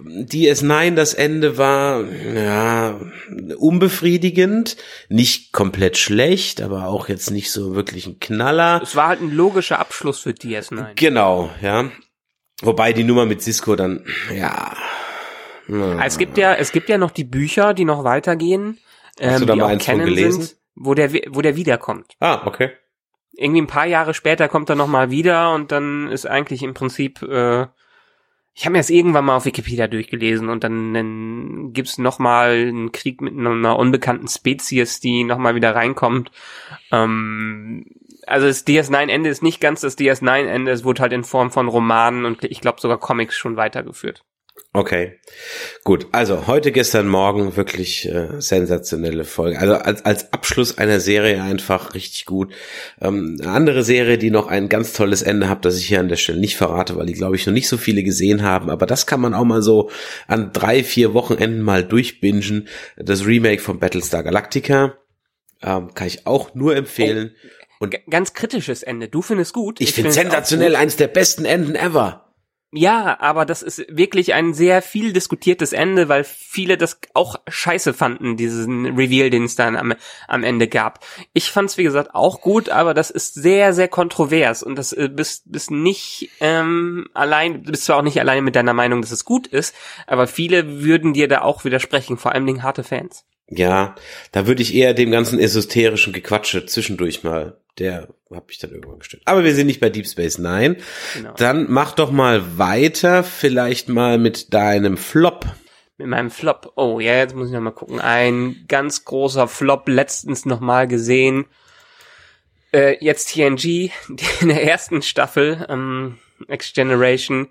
DS9, 0.00 0.94
das 0.94 1.12
Ende 1.12 1.58
war 1.58 2.02
ja 2.02 2.98
unbefriedigend, 3.58 4.78
nicht 5.10 5.52
komplett 5.52 5.98
schlecht, 5.98 6.62
aber 6.62 6.86
auch 6.86 7.10
jetzt 7.10 7.30
nicht 7.30 7.52
so 7.52 7.74
wirklich 7.74 8.06
ein 8.06 8.20
Knaller. 8.20 8.80
Es 8.82 8.96
war 8.96 9.08
halt 9.08 9.20
ein 9.20 9.30
logischer 9.30 9.80
Abschluss 9.80 10.20
für 10.20 10.30
DS9. 10.30 10.94
Genau, 10.94 11.50
ja. 11.60 11.90
Wobei 12.62 12.94
die 12.94 13.04
Nummer 13.04 13.26
mit 13.26 13.42
Cisco 13.42 13.76
dann, 13.76 14.06
ja. 14.34 14.74
Es 16.02 16.16
gibt 16.16 16.38
ja, 16.38 16.54
es 16.54 16.72
gibt 16.72 16.88
ja 16.88 16.96
noch 16.96 17.10
die 17.10 17.24
Bücher, 17.24 17.74
die 17.74 17.84
noch 17.84 18.02
weitergehen. 18.02 18.78
Hast 19.20 19.34
ähm, 19.34 19.40
du 19.40 19.46
da 19.46 19.56
mal 19.56 19.66
eins 19.66 19.84
von 19.84 19.98
gelesen? 19.98 20.40
Sind, 20.40 20.56
wo 20.74 20.94
der, 20.94 21.12
wo 21.12 21.42
der 21.42 21.56
wiederkommt. 21.56 22.14
Ah, 22.18 22.46
okay. 22.46 22.70
Irgendwie 23.32 23.60
ein 23.60 23.66
paar 23.66 23.86
Jahre 23.86 24.14
später 24.14 24.48
kommt 24.48 24.70
er 24.70 24.76
nochmal 24.76 25.10
wieder 25.10 25.52
und 25.52 25.70
dann 25.70 26.08
ist 26.08 26.24
eigentlich 26.24 26.62
im 26.62 26.72
Prinzip, 26.72 27.20
äh, 27.20 27.66
ich 28.54 28.64
habe 28.64 28.72
mir 28.72 28.78
das 28.78 28.90
irgendwann 28.90 29.24
mal 29.24 29.36
auf 29.36 29.46
Wikipedia 29.46 29.88
durchgelesen 29.88 30.48
und 30.48 30.62
dann, 30.62 30.94
dann 30.94 31.72
gibt's 31.72 31.98
noch 31.98 32.20
mal 32.20 32.52
einen 32.52 32.92
Krieg 32.92 33.20
mit 33.20 33.36
einer 33.36 33.76
unbekannten 33.76 34.28
Spezies, 34.28 35.00
die 35.00 35.24
noch 35.24 35.38
mal 35.38 35.56
wieder 35.56 35.74
reinkommt. 35.74 36.30
Ähm, 36.92 37.86
also 38.26 38.46
das 38.46 38.64
DS9-Ende 38.64 39.28
ist 39.28 39.42
nicht 39.42 39.60
ganz 39.60 39.80
das 39.80 39.98
DS9-Ende, 39.98 40.70
es 40.70 40.84
wurde 40.84 41.02
halt 41.02 41.12
in 41.12 41.24
Form 41.24 41.50
von 41.50 41.66
Romanen 41.66 42.24
und 42.24 42.44
ich 42.44 42.60
glaube 42.60 42.80
sogar 42.80 42.98
Comics 42.98 43.36
schon 43.36 43.56
weitergeführt. 43.56 44.24
Okay, 44.76 45.20
gut. 45.84 46.08
Also 46.10 46.48
heute, 46.48 46.72
gestern, 46.72 47.06
morgen 47.06 47.56
wirklich 47.56 48.08
äh, 48.08 48.40
sensationelle 48.40 49.24
Folge. 49.24 49.60
Also 49.60 49.74
als, 49.74 50.04
als 50.04 50.32
Abschluss 50.32 50.78
einer 50.78 50.98
Serie 50.98 51.44
einfach 51.44 51.94
richtig 51.94 52.24
gut. 52.26 52.52
Ähm, 53.00 53.38
eine 53.40 53.52
andere 53.52 53.84
Serie, 53.84 54.18
die 54.18 54.32
noch 54.32 54.48
ein 54.48 54.68
ganz 54.68 54.92
tolles 54.92 55.22
Ende 55.22 55.48
hat, 55.48 55.64
das 55.64 55.78
ich 55.78 55.86
hier 55.86 56.00
an 56.00 56.08
der 56.08 56.16
Stelle 56.16 56.40
nicht 56.40 56.56
verrate, 56.56 56.96
weil 56.96 57.06
die, 57.06 57.12
glaube 57.12 57.36
ich, 57.36 57.46
noch 57.46 57.52
nicht 57.52 57.68
so 57.68 57.76
viele 57.76 58.02
gesehen 58.02 58.42
haben. 58.42 58.68
Aber 58.68 58.86
das 58.86 59.06
kann 59.06 59.20
man 59.20 59.32
auch 59.32 59.44
mal 59.44 59.62
so 59.62 59.90
an 60.26 60.52
drei, 60.52 60.82
vier 60.82 61.14
Wochenenden 61.14 61.62
mal 61.62 61.84
durchbingen. 61.84 62.66
Das 62.96 63.24
Remake 63.24 63.62
von 63.62 63.78
Battlestar 63.78 64.24
Galactica 64.24 64.94
ähm, 65.62 65.94
kann 65.94 66.08
ich 66.08 66.26
auch 66.26 66.56
nur 66.56 66.74
empfehlen. 66.74 67.36
Und 67.78 67.94
ganz 68.10 68.34
kritisches 68.34 68.82
Ende. 68.82 69.08
Du 69.08 69.22
findest 69.22 69.52
gut. 69.52 69.80
Ich, 69.80 69.90
ich 69.90 69.94
finde 69.94 70.10
sensationell 70.10 70.74
eins 70.74 70.96
der 70.96 71.08
besten 71.08 71.44
Enden 71.44 71.76
ever. 71.76 72.23
Ja, 72.76 73.20
aber 73.20 73.46
das 73.46 73.62
ist 73.62 73.86
wirklich 73.88 74.34
ein 74.34 74.52
sehr 74.52 74.82
viel 74.82 75.12
diskutiertes 75.12 75.72
Ende, 75.72 76.08
weil 76.08 76.24
viele 76.24 76.76
das 76.76 76.98
auch 77.14 77.36
scheiße 77.46 77.94
fanden, 77.94 78.36
diesen 78.36 78.96
Reveal, 78.96 79.30
den 79.30 79.44
es 79.44 79.54
dann 79.54 79.76
am, 79.76 79.94
am 80.26 80.42
Ende 80.42 80.66
gab. 80.66 80.98
Ich 81.34 81.52
fand's 81.52 81.78
wie 81.78 81.84
gesagt 81.84 82.16
auch 82.16 82.40
gut, 82.40 82.70
aber 82.70 82.92
das 82.92 83.10
ist 83.10 83.34
sehr, 83.34 83.74
sehr 83.74 83.86
kontrovers 83.86 84.64
und 84.64 84.74
das 84.74 84.92
äh, 84.92 85.08
bist, 85.08 85.52
bist 85.52 85.70
nicht 85.70 86.30
ähm, 86.40 87.06
allein, 87.14 87.62
bist 87.62 87.84
zwar 87.84 87.98
auch 87.98 88.02
nicht 88.02 88.18
alleine 88.18 88.42
mit 88.42 88.56
deiner 88.56 88.74
Meinung, 88.74 89.02
dass 89.02 89.12
es 89.12 89.24
gut 89.24 89.46
ist, 89.46 89.72
aber 90.08 90.26
viele 90.26 90.82
würden 90.82 91.12
dir 91.12 91.28
da 91.28 91.42
auch 91.42 91.64
widersprechen, 91.64 92.18
vor 92.18 92.32
allem 92.32 92.44
den 92.44 92.64
harte 92.64 92.82
Fans. 92.82 93.24
Ja, 93.48 93.94
da 94.32 94.46
würde 94.46 94.62
ich 94.62 94.74
eher 94.74 94.94
dem 94.94 95.10
ganzen 95.10 95.38
esoterischen 95.38 96.12
Gequatsche 96.12 96.66
zwischendurch 96.66 97.22
mal 97.22 97.58
der 97.78 98.08
habe 98.32 98.46
ich 98.50 98.58
dann 98.58 98.70
irgendwann 98.70 99.00
gestellt. 99.00 99.22
Aber 99.26 99.44
wir 99.44 99.54
sind 99.54 99.66
nicht 99.66 99.80
bei 99.80 99.90
Deep 99.90 100.06
Space 100.06 100.38
Nine. 100.38 100.76
Genau. 101.14 101.34
Dann 101.34 101.66
mach 101.68 101.92
doch 101.92 102.10
mal 102.10 102.58
weiter, 102.58 103.24
vielleicht 103.24 103.88
mal 103.88 104.18
mit 104.18 104.54
deinem 104.54 104.96
Flop. 104.96 105.46
Mit 105.98 106.08
meinem 106.08 106.30
Flop. 106.30 106.72
Oh, 106.76 107.00
ja, 107.00 107.14
jetzt 107.14 107.34
muss 107.34 107.48
ich 107.48 107.54
noch 107.54 107.60
mal 107.60 107.70
gucken. 107.70 108.00
Ein 108.00 108.64
ganz 108.68 109.04
großer 109.04 109.48
Flop, 109.48 109.88
letztens 109.88 110.44
noch 110.44 110.60
mal 110.60 110.88
gesehen. 110.88 111.46
Äh, 112.72 112.96
jetzt 113.00 113.32
TNG, 113.32 113.90
in 114.40 114.48
der 114.48 114.64
ersten 114.64 115.02
Staffel, 115.02 115.66
ähm, 115.68 116.18
Next 116.48 116.74
Generation. 116.74 117.48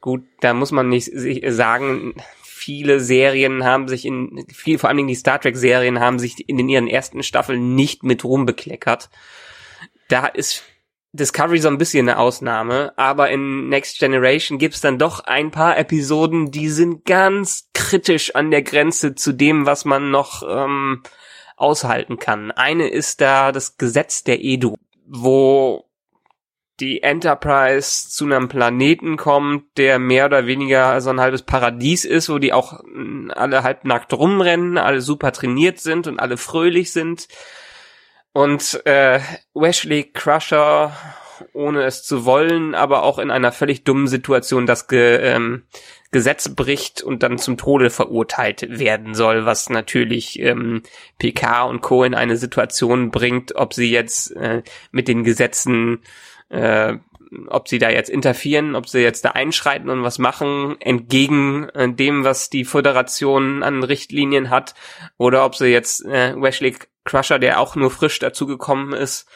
Gut, 0.00 0.24
da 0.40 0.52
muss 0.52 0.72
man 0.72 0.88
nicht 0.88 1.10
sagen, 1.14 2.14
viele 2.66 2.98
Serien 2.98 3.64
haben 3.64 3.86
sich 3.86 4.04
in, 4.04 4.44
viel, 4.52 4.78
vor 4.78 4.88
allen 4.88 4.96
Dingen 4.96 5.08
die 5.08 5.14
Star 5.14 5.40
Trek 5.40 5.56
Serien 5.56 6.00
haben 6.00 6.18
sich 6.18 6.48
in 6.48 6.68
ihren 6.68 6.88
ersten 6.88 7.22
Staffeln 7.22 7.76
nicht 7.76 8.02
mit 8.02 8.24
Ruhm 8.24 8.44
bekleckert 8.44 9.08
da 10.08 10.26
ist 10.26 10.62
Discovery 11.12 11.58
so 11.58 11.68
ein 11.68 11.78
bisschen 11.78 12.08
eine 12.08 12.18
Ausnahme, 12.18 12.92
aber 12.96 13.30
in 13.30 13.68
Next 13.68 13.98
Generation 13.98 14.58
gibt's 14.58 14.80
dann 14.80 14.98
doch 14.98 15.20
ein 15.20 15.50
paar 15.50 15.78
Episoden, 15.78 16.50
die 16.50 16.68
sind 16.68 17.04
ganz 17.04 17.70
kritisch 17.72 18.34
an 18.34 18.50
der 18.50 18.62
Grenze 18.62 19.14
zu 19.14 19.32
dem, 19.32 19.64
was 19.64 19.84
man 19.84 20.10
noch 20.10 20.42
ähm, 20.46 21.02
aushalten 21.56 22.18
kann. 22.18 22.50
Eine 22.50 22.88
ist 22.88 23.20
da 23.22 23.50
das 23.50 23.78
Gesetz 23.78 24.24
der 24.24 24.44
Edu, 24.44 24.74
wo 25.06 25.85
die 26.80 27.02
Enterprise 27.02 28.10
zu 28.10 28.24
einem 28.24 28.48
Planeten 28.48 29.16
kommt, 29.16 29.78
der 29.78 29.98
mehr 29.98 30.26
oder 30.26 30.46
weniger 30.46 31.00
so 31.00 31.10
ein 31.10 31.20
halbes 31.20 31.42
Paradies 31.42 32.04
ist, 32.04 32.28
wo 32.28 32.38
die 32.38 32.52
auch 32.52 32.82
mm, 32.84 33.30
alle 33.34 33.62
halbnackt 33.62 34.12
rumrennen, 34.12 34.76
alle 34.76 35.00
super 35.00 35.32
trainiert 35.32 35.78
sind 35.80 36.06
und 36.06 36.20
alle 36.20 36.36
fröhlich 36.36 36.92
sind. 36.92 37.28
Und 38.32 38.82
äh, 38.84 39.20
Wesley 39.54 40.04
Crusher, 40.12 40.92
ohne 41.54 41.84
es 41.84 42.04
zu 42.04 42.26
wollen, 42.26 42.74
aber 42.74 43.02
auch 43.02 43.18
in 43.18 43.30
einer 43.30 43.52
völlig 43.52 43.84
dummen 43.84 44.08
Situation 44.08 44.66
das 44.66 44.88
Ge 44.88 45.16
ähm, 45.22 45.62
Gesetz 46.12 46.54
bricht 46.54 47.02
und 47.02 47.22
dann 47.22 47.38
zum 47.38 47.56
Tode 47.56 47.90
verurteilt 47.90 48.78
werden 48.78 49.14
soll, 49.14 49.44
was 49.44 49.70
natürlich 49.70 50.38
ähm, 50.38 50.82
PK 51.18 51.64
und 51.64 51.80
Co. 51.80 52.04
in 52.04 52.14
eine 52.14 52.36
Situation 52.36 53.10
bringt, 53.10 53.56
ob 53.56 53.74
sie 53.74 53.90
jetzt 53.90 54.36
äh, 54.36 54.62
mit 54.92 55.08
den 55.08 55.24
Gesetzen 55.24 56.02
äh, 56.48 56.94
ob 57.48 57.68
sie 57.68 57.78
da 57.78 57.90
jetzt 57.90 58.10
interferieren, 58.10 58.76
ob 58.76 58.88
sie 58.88 59.00
jetzt 59.00 59.24
da 59.24 59.30
einschreiten 59.30 59.90
und 59.90 60.02
was 60.02 60.18
machen, 60.18 60.80
entgegen 60.80 61.68
äh, 61.70 61.92
dem, 61.92 62.24
was 62.24 62.50
die 62.50 62.64
Föderation 62.64 63.62
an 63.62 63.82
Richtlinien 63.82 64.50
hat, 64.50 64.74
oder 65.18 65.44
ob 65.44 65.54
sie 65.54 65.66
jetzt 65.66 66.04
äh, 66.04 66.34
Wesley 66.40 66.76
Crusher, 67.04 67.38
der 67.38 67.60
auch 67.60 67.76
nur 67.76 67.90
frisch 67.90 68.18
dazugekommen 68.18 68.92
ist, 68.92 69.28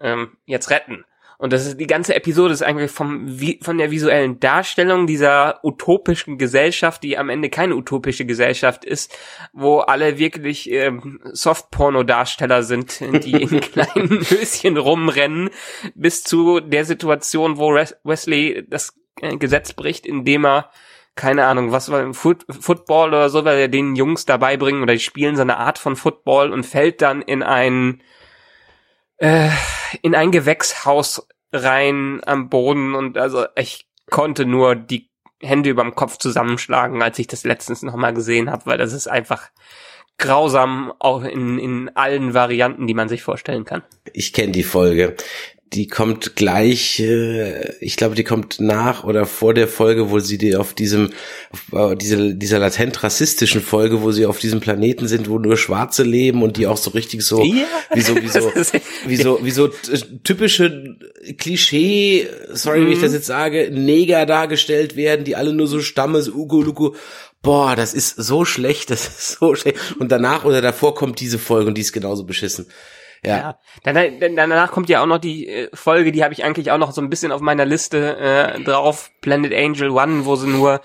ähm, 0.00 0.36
jetzt 0.44 0.70
retten. 0.70 1.04
Und 1.38 1.52
das 1.52 1.66
ist 1.66 1.78
die 1.78 1.86
ganze 1.86 2.14
Episode 2.14 2.54
ist 2.54 2.62
eigentlich 2.62 2.90
vom 2.90 3.28
von 3.60 3.78
der 3.78 3.90
visuellen 3.90 4.40
Darstellung 4.40 5.06
dieser 5.06 5.60
utopischen 5.64 6.38
Gesellschaft, 6.38 7.02
die 7.02 7.18
am 7.18 7.28
Ende 7.28 7.50
keine 7.50 7.76
utopische 7.76 8.24
Gesellschaft 8.24 8.84
ist, 8.84 9.16
wo 9.52 9.78
alle 9.80 10.18
wirklich 10.18 10.70
ähm, 10.70 11.20
Softporno-Darsteller 11.32 12.62
sind, 12.62 13.00
die 13.00 13.42
in 13.42 13.60
kleinen 13.60 14.20
Höschen 14.20 14.76
rumrennen, 14.76 15.50
bis 15.94 16.22
zu 16.22 16.60
der 16.60 16.84
Situation, 16.84 17.58
wo 17.58 17.74
Wesley 17.74 18.64
das 18.68 18.94
äh, 19.20 19.36
Gesetz 19.36 19.72
bricht, 19.72 20.06
indem 20.06 20.46
er 20.46 20.70
keine 21.16 21.46
Ahnung, 21.46 21.72
was 21.72 21.90
war 21.90 22.12
Foot, 22.12 22.44
Football 22.48 23.08
oder 23.08 23.30
so, 23.30 23.44
weil 23.46 23.58
er 23.58 23.68
den 23.68 23.96
Jungs 23.96 24.26
dabei 24.26 24.58
bringen 24.58 24.82
oder 24.82 24.92
die 24.92 25.00
spielen 25.00 25.34
so 25.34 25.42
eine 25.42 25.56
Art 25.56 25.78
von 25.78 25.96
Football 25.96 26.52
und 26.52 26.64
fällt 26.64 27.00
dann 27.00 27.22
in 27.22 27.42
ein 27.42 28.02
äh, 29.18 29.50
in 30.02 30.14
ein 30.14 30.30
Gewächshaus 30.30 31.26
rein 31.52 32.20
am 32.26 32.48
Boden 32.48 32.94
und 32.94 33.18
also 33.18 33.46
ich 33.56 33.86
konnte 34.10 34.46
nur 34.46 34.74
die 34.74 35.10
Hände 35.42 35.70
überm 35.70 35.94
Kopf 35.94 36.16
zusammenschlagen, 36.18 37.02
als 37.02 37.18
ich 37.18 37.26
das 37.26 37.44
letztens 37.44 37.82
nochmal 37.82 38.14
gesehen 38.14 38.50
habe, 38.50 38.66
weil 38.66 38.78
das 38.78 38.92
ist 38.92 39.06
einfach 39.06 39.50
grausam, 40.18 40.92
auch 40.98 41.22
in, 41.24 41.58
in 41.58 41.90
allen 41.94 42.32
Varianten, 42.32 42.86
die 42.86 42.94
man 42.94 43.08
sich 43.08 43.22
vorstellen 43.22 43.64
kann. 43.64 43.82
Ich 44.12 44.32
kenne 44.32 44.52
die 44.52 44.62
Folge 44.62 45.14
die 45.72 45.88
kommt 45.88 46.36
gleich, 46.36 47.00
äh, 47.00 47.74
ich 47.80 47.96
glaube, 47.96 48.14
die 48.14 48.22
kommt 48.22 48.60
nach 48.60 49.04
oder 49.04 49.26
vor 49.26 49.52
der 49.52 49.66
Folge, 49.66 50.10
wo 50.10 50.20
sie 50.20 50.38
die 50.38 50.54
auf 50.54 50.74
diesem, 50.74 51.10
auf 51.72 51.92
äh, 51.92 51.96
diese, 51.96 52.34
dieser 52.34 52.60
latent 52.60 53.02
rassistischen 53.02 53.60
Folge, 53.60 54.00
wo 54.00 54.12
sie 54.12 54.26
auf 54.26 54.38
diesem 54.38 54.60
Planeten 54.60 55.08
sind, 55.08 55.28
wo 55.28 55.38
nur 55.38 55.56
Schwarze 55.56 56.04
leben 56.04 56.42
und 56.42 56.56
die 56.56 56.68
auch 56.68 56.76
so 56.76 56.90
richtig 56.90 57.22
so, 57.22 57.42
ja. 57.42 57.66
wie 57.92 58.00
so, 58.00 58.14
wie 58.14 58.28
so, 58.28 58.52
wie 59.06 59.16
so, 59.16 59.40
wie 59.42 59.50
so 59.50 59.68
typische 60.22 60.96
Klischee, 61.36 62.28
sorry, 62.52 62.80
mhm. 62.80 62.86
wie 62.86 62.92
ich 62.92 63.00
das 63.00 63.10
mhm. 63.10 63.16
jetzt 63.16 63.26
sage, 63.26 63.70
Neger 63.72 64.24
dargestellt 64.24 64.94
werden, 64.94 65.24
die 65.24 65.34
alle 65.34 65.52
nur 65.52 65.66
so 65.66 65.80
Stammes, 65.80 66.28
Ugo, 66.28 66.62
Lugo, 66.62 66.94
boah, 67.42 67.74
das 67.74 67.92
ist 67.92 68.16
so 68.16 68.44
schlecht, 68.44 68.90
das 68.90 69.06
ist 69.06 69.38
so 69.40 69.54
schlecht. 69.56 69.78
Und 69.98 70.12
danach 70.12 70.44
oder 70.44 70.60
davor 70.60 70.94
kommt 70.94 71.18
diese 71.18 71.38
Folge 71.38 71.68
und 71.68 71.74
die 71.74 71.82
ist 71.82 71.92
genauso 71.92 72.24
beschissen. 72.24 72.66
Ja. 73.24 73.36
ja. 73.38 73.58
Dann, 73.82 74.36
danach 74.36 74.70
kommt 74.70 74.88
ja 74.88 75.02
auch 75.02 75.06
noch 75.06 75.18
die 75.18 75.48
äh, 75.48 75.68
Folge, 75.74 76.12
die 76.12 76.22
habe 76.22 76.32
ich 76.32 76.44
eigentlich 76.44 76.70
auch 76.70 76.78
noch 76.78 76.92
so 76.92 77.00
ein 77.00 77.10
bisschen 77.10 77.32
auf 77.32 77.40
meiner 77.40 77.64
Liste 77.64 78.16
äh, 78.16 78.60
drauf, 78.62 79.10
Planet 79.20 79.52
Angel 79.52 79.90
One, 79.90 80.26
wo 80.26 80.36
sie 80.36 80.48
nur, 80.48 80.80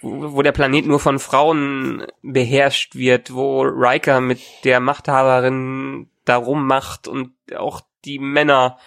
wo, 0.00 0.34
wo 0.34 0.42
der 0.42 0.52
Planet 0.52 0.86
nur 0.86 1.00
von 1.00 1.18
Frauen 1.18 2.06
beherrscht 2.22 2.94
wird, 2.94 3.34
wo 3.34 3.62
Riker 3.62 4.20
mit 4.20 4.40
der 4.64 4.80
Machthaberin 4.80 6.08
darum 6.24 6.66
macht 6.66 7.08
und 7.08 7.32
auch 7.56 7.80
die 8.04 8.18
Männer 8.18 8.78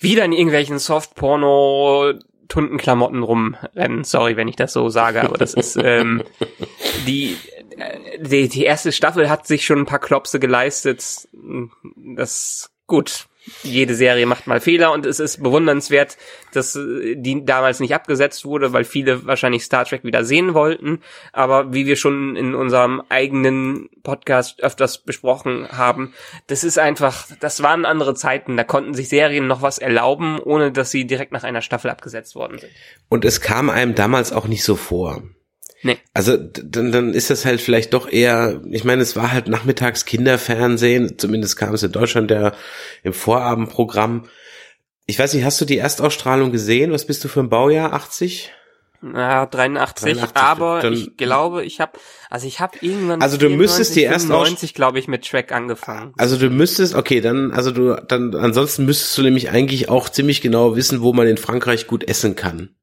wieder 0.00 0.24
in 0.24 0.32
irgendwelchen 0.32 0.78
Softporno 0.78 2.14
Tuntenklamotten 2.50 3.22
rumrennen. 3.22 4.04
Sorry, 4.04 4.36
wenn 4.36 4.48
ich 4.48 4.56
das 4.56 4.72
so 4.72 4.88
sage, 4.88 5.22
aber 5.22 5.38
das 5.38 5.54
ist 5.54 5.78
ähm, 5.82 6.24
die 7.06 7.36
die, 8.18 8.48
die 8.48 8.64
erste 8.64 8.92
Staffel 8.92 9.28
hat 9.28 9.46
sich 9.46 9.64
schon 9.64 9.80
ein 9.80 9.86
paar 9.86 9.98
Klopse 9.98 10.38
geleistet. 10.40 11.28
Das 11.96 12.70
gut. 12.86 13.26
Jede 13.62 13.94
Serie 13.94 14.26
macht 14.26 14.46
mal 14.46 14.60
Fehler 14.60 14.92
und 14.92 15.06
es 15.06 15.18
ist 15.18 15.42
bewundernswert, 15.42 16.18
dass 16.52 16.74
die 16.74 17.42
damals 17.46 17.80
nicht 17.80 17.94
abgesetzt 17.94 18.44
wurde, 18.44 18.74
weil 18.74 18.84
viele 18.84 19.26
wahrscheinlich 19.26 19.64
Star 19.64 19.86
Trek 19.86 20.04
wieder 20.04 20.24
sehen 20.24 20.52
wollten. 20.52 21.00
Aber 21.32 21.72
wie 21.72 21.86
wir 21.86 21.96
schon 21.96 22.36
in 22.36 22.54
unserem 22.54 23.02
eigenen 23.08 23.88
Podcast 24.02 24.62
öfters 24.62 24.98
besprochen 24.98 25.68
haben, 25.72 26.12
das 26.48 26.64
ist 26.64 26.78
einfach, 26.78 27.28
das 27.40 27.62
waren 27.62 27.86
andere 27.86 28.14
Zeiten. 28.14 28.58
Da 28.58 28.64
konnten 28.64 28.92
sich 28.92 29.08
Serien 29.08 29.46
noch 29.46 29.62
was 29.62 29.78
erlauben, 29.78 30.38
ohne 30.38 30.70
dass 30.70 30.90
sie 30.90 31.06
direkt 31.06 31.32
nach 31.32 31.44
einer 31.44 31.62
Staffel 31.62 31.90
abgesetzt 31.90 32.34
worden 32.34 32.58
sind. 32.58 32.72
Und 33.08 33.24
es 33.24 33.40
kam 33.40 33.70
einem 33.70 33.94
damals 33.94 34.32
auch 34.32 34.48
nicht 34.48 34.64
so 34.64 34.76
vor. 34.76 35.22
Nee. 35.82 35.98
Also 36.12 36.36
dann, 36.36 36.92
dann 36.92 37.14
ist 37.14 37.30
das 37.30 37.44
halt 37.44 37.60
vielleicht 37.60 37.94
doch 37.94 38.10
eher, 38.10 38.62
ich 38.70 38.84
meine, 38.84 39.02
es 39.02 39.16
war 39.16 39.32
halt 39.32 39.48
nachmittags 39.48 40.04
Kinderfernsehen, 40.04 41.18
zumindest 41.18 41.56
kam 41.56 41.74
es 41.74 41.82
in 41.82 41.92
Deutschland 41.92 42.30
ja 42.30 42.52
im 43.02 43.12
Vorabendprogramm. 43.12 44.26
Ich 45.06 45.18
weiß 45.18 45.34
nicht, 45.34 45.44
hast 45.44 45.60
du 45.60 45.64
die 45.64 45.78
Erstausstrahlung 45.78 46.52
gesehen? 46.52 46.92
Was 46.92 47.06
bist 47.06 47.24
du 47.24 47.28
für 47.28 47.40
ein 47.40 47.48
Baujahr? 47.48 47.92
80? 47.92 48.52
Ja, 49.02 49.46
83, 49.46 50.12
83 50.12 50.42
aber 50.42 50.80
dann, 50.82 50.92
ich 50.92 51.16
glaube, 51.16 51.64
ich 51.64 51.80
habe 51.80 51.98
also 52.28 52.46
ich 52.46 52.60
habe 52.60 52.76
irgendwann 52.82 53.22
Also 53.22 53.38
du 53.38 53.46
94, 53.46 53.58
müsstest 53.58 53.96
die 53.96 54.02
erst 54.02 54.28
90 54.28 54.74
glaube 54.74 54.98
ich 54.98 55.08
mit 55.08 55.26
Track 55.26 55.52
angefangen. 55.52 56.12
Also 56.18 56.36
du 56.36 56.50
müsstest, 56.50 56.94
okay, 56.94 57.22
dann 57.22 57.50
also 57.50 57.70
du 57.70 57.94
dann 57.96 58.34
ansonsten 58.34 58.84
müsstest 58.84 59.16
du 59.16 59.22
nämlich 59.22 59.48
eigentlich 59.48 59.88
auch 59.88 60.10
ziemlich 60.10 60.42
genau 60.42 60.76
wissen, 60.76 61.00
wo 61.00 61.14
man 61.14 61.26
in 61.26 61.38
Frankreich 61.38 61.86
gut 61.86 62.06
essen 62.06 62.36
kann 62.36 62.74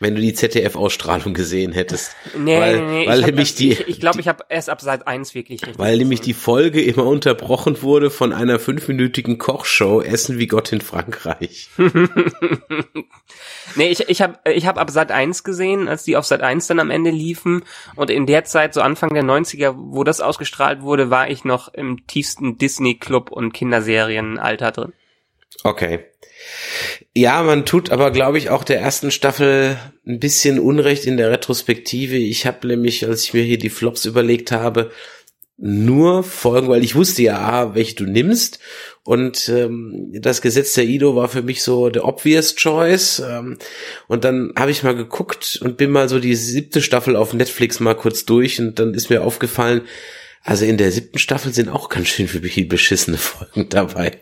wenn 0.00 0.14
du 0.14 0.22
die 0.22 0.32
ZDF-Ausstrahlung 0.32 1.34
gesehen 1.34 1.72
hättest. 1.72 2.16
Nee, 2.36 2.58
weil, 2.58 2.80
nee, 2.80 3.00
nee. 3.00 3.06
Weil 3.06 3.20
ich 3.20 3.26
nämlich 3.26 3.54
die, 3.54 3.72
ich, 3.72 3.86
ich 3.86 4.00
glaube, 4.00 4.20
ich 4.20 4.28
habe 4.28 4.44
erst 4.48 4.70
ab 4.70 4.80
Seit 4.80 5.06
1 5.06 5.34
wirklich 5.34 5.60
richtig. 5.60 5.78
Weil 5.78 5.98
nämlich 5.98 6.22
die 6.22 6.32
Folge 6.32 6.82
immer 6.82 7.04
unterbrochen 7.04 7.82
wurde 7.82 8.10
von 8.10 8.32
einer 8.32 8.58
fünfminütigen 8.58 9.36
Kochshow 9.36 10.00
Essen 10.00 10.38
wie 10.38 10.46
Gott 10.46 10.72
in 10.72 10.80
Frankreich. 10.80 11.68
nee, 13.76 13.90
ich, 13.90 14.08
ich 14.08 14.22
habe 14.22 14.38
ich 14.50 14.66
hab 14.66 14.78
ab 14.78 14.90
Seit 14.90 15.12
1 15.12 15.44
gesehen, 15.44 15.86
als 15.86 16.04
die 16.04 16.16
auf 16.16 16.24
Seit 16.24 16.40
1 16.40 16.66
dann 16.66 16.80
am 16.80 16.90
Ende 16.90 17.10
liefen. 17.10 17.62
Und 17.94 18.08
in 18.08 18.24
der 18.24 18.44
Zeit, 18.44 18.72
so 18.72 18.80
Anfang 18.80 19.12
der 19.12 19.22
90er, 19.22 19.74
wo 19.76 20.02
das 20.02 20.22
ausgestrahlt 20.22 20.80
wurde, 20.80 21.10
war 21.10 21.28
ich 21.28 21.44
noch 21.44 21.72
im 21.74 22.06
tiefsten 22.06 22.56
Disney-Club 22.56 23.30
und 23.30 23.52
Kinderserienalter 23.52 24.72
drin. 24.72 24.92
Okay. 25.62 26.09
Ja, 27.14 27.42
man 27.42 27.66
tut 27.66 27.90
aber, 27.90 28.10
glaube 28.10 28.38
ich, 28.38 28.50
auch 28.50 28.64
der 28.64 28.80
ersten 28.80 29.10
Staffel 29.10 29.76
ein 30.06 30.20
bisschen 30.20 30.58
Unrecht 30.58 31.04
in 31.06 31.16
der 31.16 31.30
Retrospektive. 31.30 32.16
Ich 32.16 32.46
habe 32.46 32.66
nämlich, 32.66 33.06
als 33.06 33.24
ich 33.24 33.34
mir 33.34 33.42
hier 33.42 33.58
die 33.58 33.70
Flops 33.70 34.04
überlegt 34.04 34.52
habe, 34.52 34.90
nur 35.62 36.24
Folgen, 36.24 36.68
weil 36.68 36.82
ich 36.82 36.94
wusste 36.94 37.22
ja, 37.22 37.38
ah, 37.38 37.74
welche 37.74 37.96
du 37.96 38.04
nimmst. 38.04 38.60
Und 39.04 39.48
ähm, 39.50 40.08
das 40.12 40.40
Gesetz 40.40 40.72
der 40.72 40.84
Ido 40.84 41.16
war 41.16 41.28
für 41.28 41.42
mich 41.42 41.62
so 41.62 41.90
der 41.90 42.06
obvious 42.06 42.54
choice. 42.54 43.20
Ähm, 43.20 43.58
und 44.08 44.24
dann 44.24 44.52
habe 44.56 44.70
ich 44.70 44.82
mal 44.82 44.94
geguckt 44.94 45.58
und 45.62 45.76
bin 45.76 45.90
mal 45.90 46.08
so 46.08 46.18
die 46.18 46.34
siebte 46.34 46.80
Staffel 46.80 47.14
auf 47.14 47.34
Netflix 47.34 47.78
mal 47.78 47.94
kurz 47.94 48.24
durch 48.24 48.58
und 48.58 48.78
dann 48.78 48.94
ist 48.94 49.10
mir 49.10 49.22
aufgefallen, 49.22 49.82
also 50.42 50.64
in 50.64 50.78
der 50.78 50.90
siebten 50.90 51.18
Staffel 51.18 51.52
sind 51.52 51.68
auch 51.68 51.90
ganz 51.90 52.08
schön 52.08 52.26
viele 52.26 52.66
beschissene 52.66 53.18
Folgen 53.18 53.68
dabei. 53.68 54.18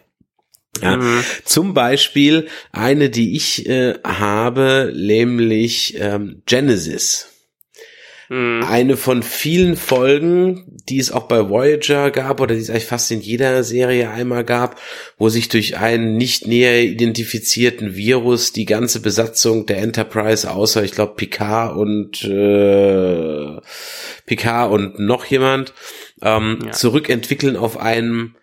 Ja, 0.83 0.97
mhm. 0.97 1.25
Zum 1.45 1.75
Beispiel 1.75 2.49
eine, 2.73 3.11
die 3.11 3.37
ich 3.37 3.69
äh, 3.69 3.95
habe, 4.05 4.93
nämlich 4.95 5.97
ähm, 5.99 6.43
Genesis. 6.47 7.29
Mhm. 8.29 8.63
Eine 8.69 8.97
von 8.97 9.23
vielen 9.23 9.77
Folgen, 9.77 10.65
die 10.89 10.99
es 10.99 11.11
auch 11.11 11.25
bei 11.29 11.49
Voyager 11.49 12.11
gab 12.11 12.41
oder 12.41 12.55
die 12.55 12.61
es 12.61 12.69
eigentlich 12.69 12.85
fast 12.85 13.11
in 13.11 13.21
jeder 13.21 13.65
Serie 13.65 14.11
einmal 14.11 14.45
gab, 14.45 14.79
wo 15.17 15.31
sich 15.31 15.49
durch 15.49 15.79
einen 15.79 16.17
nicht 16.17 16.47
näher 16.47 16.83
identifizierten 16.83 17.97
Virus 17.97 18.53
die 18.53 18.67
ganze 18.67 19.01
Besatzung 19.01 19.65
der 19.65 19.79
Enterprise, 19.79 20.51
außer 20.51 20.85
ich 20.85 20.93
glaube 20.93 21.15
Picard 21.17 21.75
und 21.77 22.23
äh, 22.25 23.61
Picard 24.27 24.73
und 24.73 24.99
noch 24.99 25.25
jemand, 25.25 25.73
ähm, 26.21 26.59
ja. 26.67 26.73
zurückentwickeln 26.73 27.57
auf 27.57 27.79
einem 27.79 28.35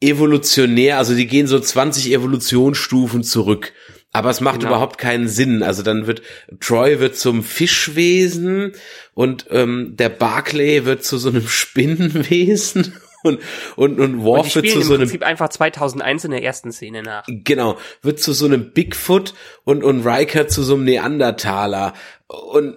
evolutionär, 0.00 0.98
also 0.98 1.14
die 1.14 1.26
gehen 1.26 1.46
so 1.46 1.58
20 1.58 2.12
Evolutionsstufen 2.12 3.22
zurück. 3.22 3.72
Aber 4.10 4.30
es 4.30 4.40
macht 4.40 4.60
genau. 4.60 4.70
überhaupt 4.70 4.98
keinen 4.98 5.28
Sinn. 5.28 5.62
Also 5.62 5.82
dann 5.82 6.06
wird 6.06 6.22
Troy 6.60 6.98
wird 6.98 7.16
zum 7.16 7.42
Fischwesen 7.42 8.72
und 9.14 9.46
ähm, 9.50 9.96
der 9.96 10.08
Barclay 10.08 10.84
wird 10.86 11.04
zu 11.04 11.18
so 11.18 11.28
einem 11.28 11.46
Spinnenwesen 11.48 12.94
Und, 13.24 13.40
und, 13.74 13.98
und 13.98 14.22
Worf 14.22 14.46
und 14.46 14.54
wird 14.54 14.68
zu 14.68 14.78
im 14.78 14.84
so 14.84 14.94
einem 14.94 15.02
Prinzip 15.02 15.24
einfach 15.24 15.48
2001 15.48 16.26
in 16.26 16.30
der 16.30 16.44
ersten 16.44 16.70
Szene 16.70 17.02
nach. 17.02 17.24
Genau, 17.26 17.76
wird 18.00 18.20
zu 18.20 18.32
so 18.32 18.46
einem 18.46 18.72
Bigfoot 18.72 19.34
und, 19.64 19.82
und 19.82 20.06
Riker 20.06 20.46
zu 20.46 20.62
so 20.62 20.74
einem 20.74 20.84
Neandertaler 20.84 21.94
und 22.28 22.76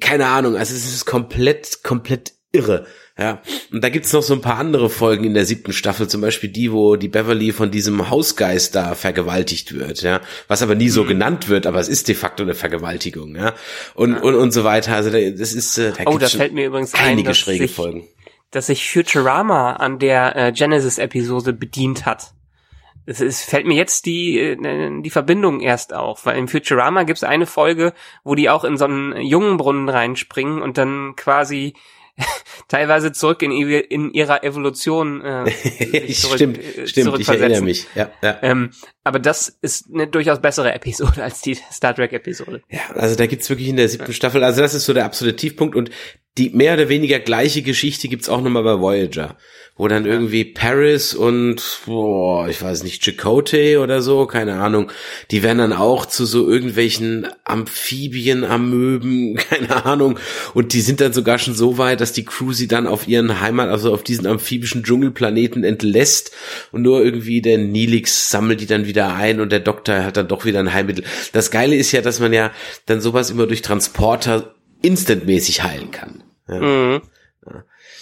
keine 0.00 0.28
Ahnung, 0.28 0.54
also 0.54 0.72
es 0.72 0.86
ist 0.86 1.04
komplett, 1.04 1.82
komplett 1.82 2.34
irre. 2.52 2.86
Ja, 3.18 3.42
und 3.70 3.84
da 3.84 3.90
gibt's 3.90 4.12
noch 4.14 4.22
so 4.22 4.32
ein 4.32 4.40
paar 4.40 4.56
andere 4.56 4.88
Folgen 4.88 5.24
in 5.24 5.34
der 5.34 5.44
siebten 5.44 5.74
Staffel, 5.74 6.08
zum 6.08 6.22
Beispiel 6.22 6.48
die, 6.48 6.72
wo 6.72 6.96
die 6.96 7.08
Beverly 7.08 7.52
von 7.52 7.70
diesem 7.70 8.08
Hausgeist 8.08 8.74
da 8.74 8.94
vergewaltigt 8.94 9.74
wird, 9.74 10.00
ja, 10.00 10.22
was 10.48 10.62
aber 10.62 10.74
nie 10.74 10.88
so 10.88 11.04
mhm. 11.04 11.08
genannt 11.08 11.48
wird, 11.50 11.66
aber 11.66 11.80
es 11.80 11.88
ist 11.88 12.08
de 12.08 12.14
facto 12.14 12.44
eine 12.44 12.54
Vergewaltigung, 12.54 13.36
ja, 13.36 13.52
und 13.94 14.14
ja. 14.14 14.20
und 14.20 14.36
und 14.36 14.52
so 14.52 14.64
weiter. 14.64 14.94
Also 14.96 15.10
das 15.10 15.52
ist, 15.52 15.76
äh, 15.76 15.92
da 15.92 16.04
oh, 16.06 16.16
das 16.16 16.32
fällt 16.32 16.54
mir 16.54 16.66
übrigens 16.66 16.94
einige 16.94 17.30
ein, 17.30 17.34
schräge 17.34 17.66
sich, 17.66 17.76
Folgen, 17.76 18.08
dass 18.52 18.68
sich 18.68 18.90
Futurama 18.90 19.74
an 19.74 19.98
der 19.98 20.34
äh, 20.36 20.52
Genesis-Episode 20.52 21.52
bedient 21.52 22.06
hat. 22.06 22.32
Es, 23.04 23.20
es 23.20 23.42
fällt 23.42 23.66
mir 23.66 23.76
jetzt 23.76 24.06
die, 24.06 24.38
äh, 24.38 25.02
die 25.02 25.10
Verbindung 25.10 25.60
erst 25.60 25.92
auf, 25.92 26.24
weil 26.24 26.38
im 26.38 26.48
Futurama 26.48 27.02
gibt 27.02 27.18
es 27.18 27.24
eine 27.24 27.44
Folge, 27.44 27.92
wo 28.24 28.34
die 28.34 28.48
auch 28.48 28.64
in 28.64 28.78
so 28.78 28.86
einen 28.86 29.20
Jungenbrunnen 29.20 29.90
reinspringen 29.90 30.62
und 30.62 30.78
dann 30.78 31.16
quasi 31.16 31.74
teilweise 32.68 33.12
zurück 33.12 33.42
in, 33.42 33.52
in 33.52 34.12
ihrer 34.12 34.44
Evolution 34.44 35.22
äh, 35.22 35.50
zurück, 36.12 36.36
stimmt, 36.36 36.58
äh, 36.58 36.86
stimmt, 36.86 37.18
ich 37.18 37.28
erinnere 37.28 37.62
mich. 37.62 37.86
Ja, 37.94 38.10
ja. 38.22 38.38
Ähm, 38.42 38.70
aber 39.04 39.18
das 39.18 39.48
ist 39.60 39.86
eine 39.92 40.06
durchaus 40.06 40.40
bessere 40.40 40.72
Episode 40.72 41.22
als 41.22 41.40
die 41.40 41.56
Star 41.72 41.94
Trek 41.94 42.12
Episode. 42.12 42.62
Ja, 42.70 42.80
also 42.94 43.16
da 43.16 43.26
gibt's 43.26 43.48
wirklich 43.50 43.68
in 43.68 43.76
der 43.76 43.88
siebten 43.88 44.12
Staffel, 44.12 44.44
also 44.44 44.60
das 44.60 44.74
ist 44.74 44.84
so 44.84 44.92
der 44.92 45.04
absolute 45.04 45.36
Tiefpunkt 45.36 45.74
und 45.76 45.90
die 46.38 46.50
mehr 46.50 46.74
oder 46.74 46.88
weniger 46.88 47.18
gleiche 47.18 47.62
Geschichte 47.62 48.08
gibt's 48.08 48.28
auch 48.28 48.40
nochmal 48.40 48.62
bei 48.62 48.78
Voyager 48.78 49.36
wo 49.80 49.88
dann 49.88 50.04
irgendwie 50.04 50.44
Paris 50.44 51.14
und, 51.14 51.80
boah, 51.86 52.46
ich 52.48 52.60
weiß 52.60 52.82
nicht, 52.82 53.02
Chakotay 53.02 53.78
oder 53.78 54.02
so, 54.02 54.26
keine 54.26 54.60
Ahnung, 54.60 54.92
die 55.30 55.42
werden 55.42 55.56
dann 55.56 55.72
auch 55.72 56.04
zu 56.04 56.26
so 56.26 56.46
irgendwelchen 56.46 57.26
Amphibien, 57.44 58.44
Amöben, 58.44 59.36
keine 59.48 59.86
Ahnung, 59.86 60.18
und 60.52 60.74
die 60.74 60.82
sind 60.82 61.00
dann 61.00 61.14
sogar 61.14 61.38
schon 61.38 61.54
so 61.54 61.78
weit, 61.78 62.02
dass 62.02 62.12
die 62.12 62.26
Crew 62.26 62.52
sie 62.52 62.68
dann 62.68 62.86
auf 62.86 63.08
ihren 63.08 63.40
Heimat, 63.40 63.70
also 63.70 63.94
auf 63.94 64.02
diesen 64.02 64.26
amphibischen 64.26 64.82
Dschungelplaneten 64.82 65.64
entlässt 65.64 66.32
und 66.72 66.82
nur 66.82 67.02
irgendwie 67.02 67.40
der 67.40 67.56
Nilix 67.56 68.30
sammelt 68.30 68.60
die 68.60 68.66
dann 68.66 68.86
wieder 68.86 69.14
ein 69.14 69.40
und 69.40 69.50
der 69.50 69.60
Doktor 69.60 70.04
hat 70.04 70.18
dann 70.18 70.28
doch 70.28 70.44
wieder 70.44 70.60
ein 70.60 70.74
Heilmittel. 70.74 71.04
Das 71.32 71.50
Geile 71.50 71.74
ist 71.74 71.90
ja, 71.92 72.02
dass 72.02 72.20
man 72.20 72.34
ja 72.34 72.50
dann 72.84 73.00
sowas 73.00 73.30
immer 73.30 73.46
durch 73.46 73.62
Transporter 73.62 74.54
instantmäßig 74.82 75.62
heilen 75.62 75.90
kann. 75.90 76.22
Ja. 76.48 76.60
Mhm. 76.60 77.00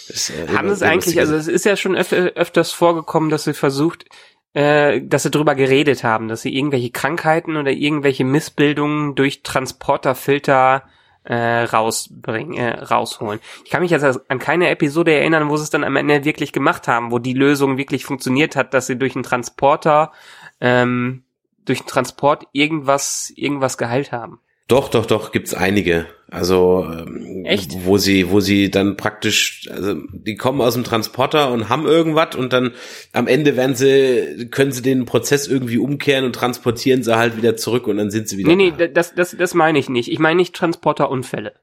Das, 0.09 0.29
äh, 0.31 0.47
Haben 0.47 0.69
es 0.69 0.81
eigentlich, 0.81 1.19
also 1.19 1.35
es 1.35 1.47
ist 1.47 1.65
ja 1.65 1.75
schon 1.75 1.95
öf 1.95 2.11
öfters 2.11 2.71
vorgekommen, 2.71 3.29
dass 3.29 3.43
sie 3.43 3.53
versucht, 3.53 4.05
äh, 4.53 5.01
dass 5.01 5.23
sie 5.23 5.31
drüber 5.31 5.53
geredet 5.53 6.03
haben, 6.03 6.27
dass 6.27 6.41
sie 6.41 6.55
irgendwelche 6.55 6.89
Krankheiten 6.89 7.55
oder 7.55 7.71
irgendwelche 7.71 8.25
Missbildungen 8.25 9.13
durch 9.13 9.43
Transporterfilter 9.43 10.83
äh, 11.23 11.63
rausbringen, 11.63 12.57
äh, 12.57 12.79
rausholen. 12.79 13.39
Ich 13.63 13.69
kann 13.69 13.83
mich 13.83 13.91
jetzt 13.91 14.03
an 14.03 14.39
keine 14.39 14.69
Episode 14.69 15.13
erinnern, 15.13 15.49
wo 15.49 15.57
sie 15.57 15.63
es 15.63 15.69
dann 15.69 15.83
am 15.83 15.95
Ende 15.95 16.25
wirklich 16.25 16.51
gemacht 16.53 16.87
haben, 16.87 17.11
wo 17.11 17.19
die 17.19 17.33
Lösung 17.33 17.77
wirklich 17.77 18.05
funktioniert 18.05 18.55
hat, 18.55 18.73
dass 18.73 18.87
sie 18.87 18.97
durch 18.97 19.15
einen 19.15 19.23
Transporter, 19.23 20.11
ähm, 20.59 21.23
durch 21.65 21.81
einen 21.81 21.87
Transport 21.87 22.47
irgendwas, 22.51 23.31
irgendwas 23.35 23.77
geheilt 23.77 24.11
haben. 24.11 24.39
Doch, 24.69 24.87
doch, 24.87 25.07
doch, 25.07 25.31
gibt's 25.31 25.55
einige. 25.55 26.05
Also 26.29 26.85
ähm, 26.87 27.43
Echt? 27.43 27.85
wo 27.85 27.97
sie, 27.97 28.29
wo 28.29 28.39
sie 28.39 28.69
dann 28.69 28.97
praktisch, 28.97 29.67
also 29.71 29.95
die 30.13 30.35
kommen 30.35 30.61
aus 30.61 30.75
dem 30.75 30.83
Transporter 30.83 31.51
und 31.51 31.69
haben 31.69 31.87
irgendwas 31.87 32.35
und 32.35 32.53
dann 32.53 32.73
am 33.11 33.25
Ende 33.25 33.57
werden 33.57 33.75
sie, 33.75 34.47
können 34.51 34.71
sie 34.71 34.83
den 34.83 35.05
Prozess 35.05 35.47
irgendwie 35.47 35.79
umkehren 35.79 36.25
und 36.25 36.33
transportieren 36.33 37.01
sie 37.01 37.17
halt 37.17 37.35
wieder 37.35 37.57
zurück 37.57 37.87
und 37.87 37.97
dann 37.97 38.11
sind 38.11 38.29
sie 38.29 38.37
wieder. 38.37 38.55
Nee, 38.55 38.69
da. 38.69 38.85
nee, 38.85 38.93
das, 38.93 39.15
das, 39.15 39.35
das 39.35 39.55
meine 39.55 39.79
ich 39.79 39.89
nicht. 39.89 40.11
Ich 40.11 40.19
meine 40.19 40.35
nicht 40.35 40.55
Transporterunfälle. 40.55 41.53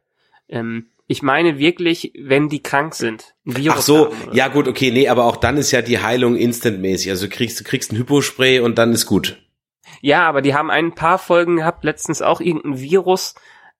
Ähm, 0.48 0.86
ich 1.06 1.22
meine 1.22 1.60
wirklich, 1.60 2.12
wenn 2.18 2.48
die 2.48 2.60
krank 2.60 2.96
sind. 2.96 3.34
Ach 3.68 3.80
so, 3.80 4.12
ja 4.32 4.48
gut, 4.48 4.66
okay, 4.66 4.90
nee, 4.90 5.06
aber 5.06 5.26
auch 5.26 5.36
dann 5.36 5.58
ist 5.58 5.70
ja 5.70 5.80
die 5.80 6.00
Heilung 6.00 6.36
instantmäßig. 6.36 7.10
Also 7.10 7.26
du 7.26 7.32
kriegst, 7.32 7.60
du 7.60 7.64
kriegst 7.64 7.92
ein 7.92 7.98
Hypospray 7.98 8.58
und 8.58 8.78
dann 8.78 8.90
ist 8.92 9.06
gut. 9.06 9.38
Ja, 10.00 10.26
aber 10.28 10.42
die 10.42 10.54
haben 10.54 10.70
ein 10.70 10.94
paar 10.94 11.18
Folgen 11.18 11.56
gehabt, 11.56 11.84
letztens 11.84 12.22
auch 12.22 12.40
irgendein 12.40 12.78
Virus 12.78 13.34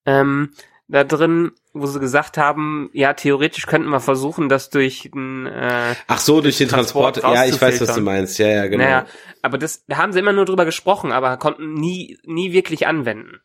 ähm, 0.04 0.52
da 0.88 1.04
drin, 1.04 1.52
wo 1.72 1.86
sie 1.86 1.98
gesagt 1.98 2.38
haben, 2.38 2.90
ja, 2.92 3.12
theoretisch 3.14 3.66
könnten 3.66 3.88
wir 3.88 4.00
versuchen, 4.00 4.48
das 4.48 4.70
durch 4.70 5.10
den 5.12 5.46
äh, 5.46 5.94
Ach 6.06 6.18
so, 6.18 6.40
durch 6.40 6.58
den 6.58 6.68
Transport. 6.68 7.16
Transport 7.16 7.34
ja, 7.34 7.44
ich 7.52 7.60
weiß, 7.60 7.80
was 7.80 7.94
du 7.94 8.00
meinst. 8.00 8.38
Ja, 8.38 8.48
ja, 8.48 8.66
genau. 8.66 8.84
Naja, 8.84 9.06
aber 9.42 9.58
das 9.58 9.84
da 9.86 9.96
haben 9.96 10.12
sie 10.12 10.20
immer 10.20 10.32
nur 10.32 10.44
drüber 10.44 10.64
gesprochen, 10.64 11.12
aber 11.12 11.36
konnten 11.38 11.74
nie 11.74 12.18
nie 12.24 12.52
wirklich 12.52 12.86
anwenden. 12.86 13.40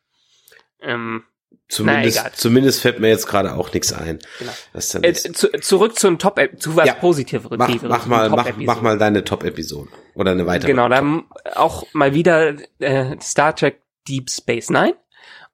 Ähm, 0.80 1.24
Zumindest, 1.68 2.18
naja, 2.18 2.30
zumindest 2.34 2.82
fällt 2.82 3.00
mir 3.00 3.08
jetzt 3.08 3.26
gerade 3.26 3.54
auch 3.54 3.72
nichts 3.72 3.94
ein. 3.94 4.18
Genau. 4.38 4.52
Äh, 4.74 5.12
zu, 5.14 5.50
zurück 5.52 5.98
zu, 5.98 6.14
Top 6.16 6.38
zu 6.58 6.76
was 6.76 6.86
ja, 6.86 6.94
Positiveres. 6.94 7.56
Mach, 7.56 7.82
mach 7.82 8.06
mal, 8.06 8.28
mach, 8.28 8.56
mach 8.56 8.82
mal 8.82 8.98
deine 8.98 9.24
Top-Episode 9.24 9.88
oder 10.14 10.32
eine 10.32 10.46
weitere. 10.46 10.70
Genau, 10.70 10.88
dann 10.88 11.24
auch 11.54 11.86
mal 11.92 12.14
wieder 12.14 12.54
äh, 12.78 13.16
Star 13.20 13.54
Trek 13.54 13.82
Deep 14.08 14.30
Space 14.30 14.70
Nine 14.70 14.96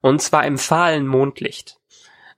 und 0.01 0.21
zwar 0.21 0.45
im 0.45 0.57
fahlen 0.57 1.07
Mondlicht. 1.07 1.77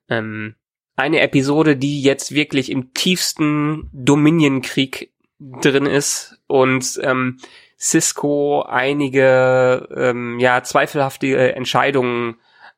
Ähm, 0.09 0.55
eine 0.95 1.21
Episode, 1.21 1.77
die 1.77 2.01
jetzt 2.01 2.33
wirklich 2.33 2.69
im 2.69 2.93
tiefsten 2.93 3.89
Dominion-Krieg 3.93 5.11
drin 5.39 5.85
ist 5.85 6.39
und 6.47 6.99
ähm, 7.01 7.39
Cisco 7.79 8.61
einige 8.61 9.87
ähm, 9.95 10.39
ja 10.39 10.61
zweifelhafte 10.61 11.53
Entscheidungen 11.55 12.35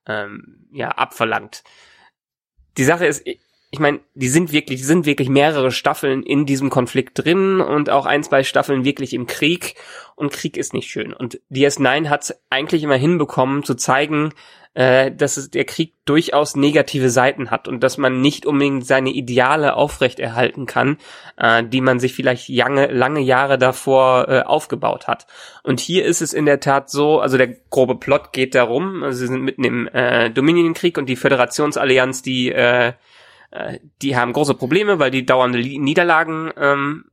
ähm, 0.08 0.67
ja 0.71 0.89
abverlangt. 0.89 1.63
Die 2.77 2.86
Sache 2.86 3.06
ist, 3.06 3.25
ich 3.73 3.79
meine, 3.79 4.01
die 4.13 4.29
sind 4.29 4.51
wirklich, 4.51 4.79
die 4.81 4.86
sind 4.86 5.07
wirklich 5.07 5.29
mehrere 5.29 5.71
Staffeln 5.71 6.21
in 6.21 6.45
diesem 6.45 6.69
Konflikt 6.69 7.25
drin 7.25 7.59
und 7.59 7.89
auch 7.89 8.05
ein, 8.05 8.21
zwei 8.21 8.43
Staffeln 8.43 8.86
wirklich 8.86 9.15
im 9.15 9.25
Krieg 9.25 9.73
und 10.15 10.31
Krieg 10.31 10.57
ist 10.57 10.75
nicht 10.75 10.91
schön. 10.91 11.12
Und 11.12 11.41
DS9 11.49 12.07
hat 12.07 12.36
eigentlich 12.51 12.83
immer 12.83 12.97
hinbekommen 12.97 13.63
zu 13.63 13.73
zeigen, 13.73 14.31
äh, 14.75 15.12
dass 15.12 15.38
es, 15.38 15.49
der 15.49 15.65
Krieg 15.65 15.95
durchaus 16.05 16.55
negative 16.55 17.09
Seiten 17.09 17.49
hat 17.49 17.67
und 17.67 17.81
dass 17.81 17.97
man 17.97 18.21
nicht 18.21 18.45
unbedingt 18.45 18.86
seine 18.86 19.09
Ideale 19.09 19.75
aufrechterhalten 19.75 20.67
kann, 20.67 20.97
äh, 21.38 21.63
die 21.63 21.81
man 21.81 21.99
sich 21.99 22.13
vielleicht 22.13 22.49
lange, 22.49 22.91
lange 22.91 23.21
Jahre 23.21 23.57
davor 23.57 24.29
äh, 24.29 24.41
aufgebaut 24.41 25.07
hat. 25.07 25.25
Und 25.63 25.79
hier 25.79 26.05
ist 26.05 26.21
es 26.21 26.33
in 26.33 26.45
der 26.45 26.59
Tat 26.59 26.91
so, 26.91 27.19
also 27.19 27.38
der 27.38 27.55
grobe 27.71 27.95
Plot 27.95 28.33
geht 28.33 28.53
darum, 28.53 29.01
also 29.01 29.17
sie 29.17 29.27
sind 29.27 29.41
mitten 29.41 29.63
im 29.63 29.88
äh, 29.88 30.29
Dominionkrieg 30.29 30.99
und 30.99 31.07
die 31.07 31.15
Föderationsallianz, 31.15 32.21
die 32.21 32.51
äh, 32.51 32.93
äh, 33.53 33.79
die 34.01 34.17
haben 34.17 34.33
große 34.33 34.55
Probleme, 34.55 34.97
weil 34.99 35.11
die 35.11 35.25
dauernde 35.25 35.59
Niederlagen 35.59 36.51
ähm, 36.57 37.05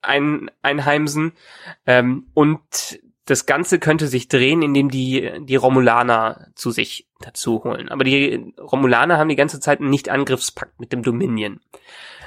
ein, 0.00 0.50
einheimsen. 0.62 1.32
Ähm, 1.86 2.28
und 2.32 3.00
das 3.30 3.46
Ganze 3.46 3.78
könnte 3.78 4.08
sich 4.08 4.28
drehen, 4.28 4.62
indem 4.62 4.90
die 4.90 5.30
die 5.40 5.56
Romulaner 5.56 6.48
zu 6.54 6.70
sich 6.70 7.08
dazu 7.20 7.62
holen. 7.64 7.88
Aber 7.88 8.04
die 8.04 8.54
Romulaner 8.58 9.18
haben 9.18 9.28
die 9.28 9.36
ganze 9.36 9.60
Zeit 9.60 9.80
einen 9.80 9.90
Nicht-Angriffspakt 9.90 10.80
mit 10.80 10.92
dem 10.92 11.02
Dominion. 11.02 11.60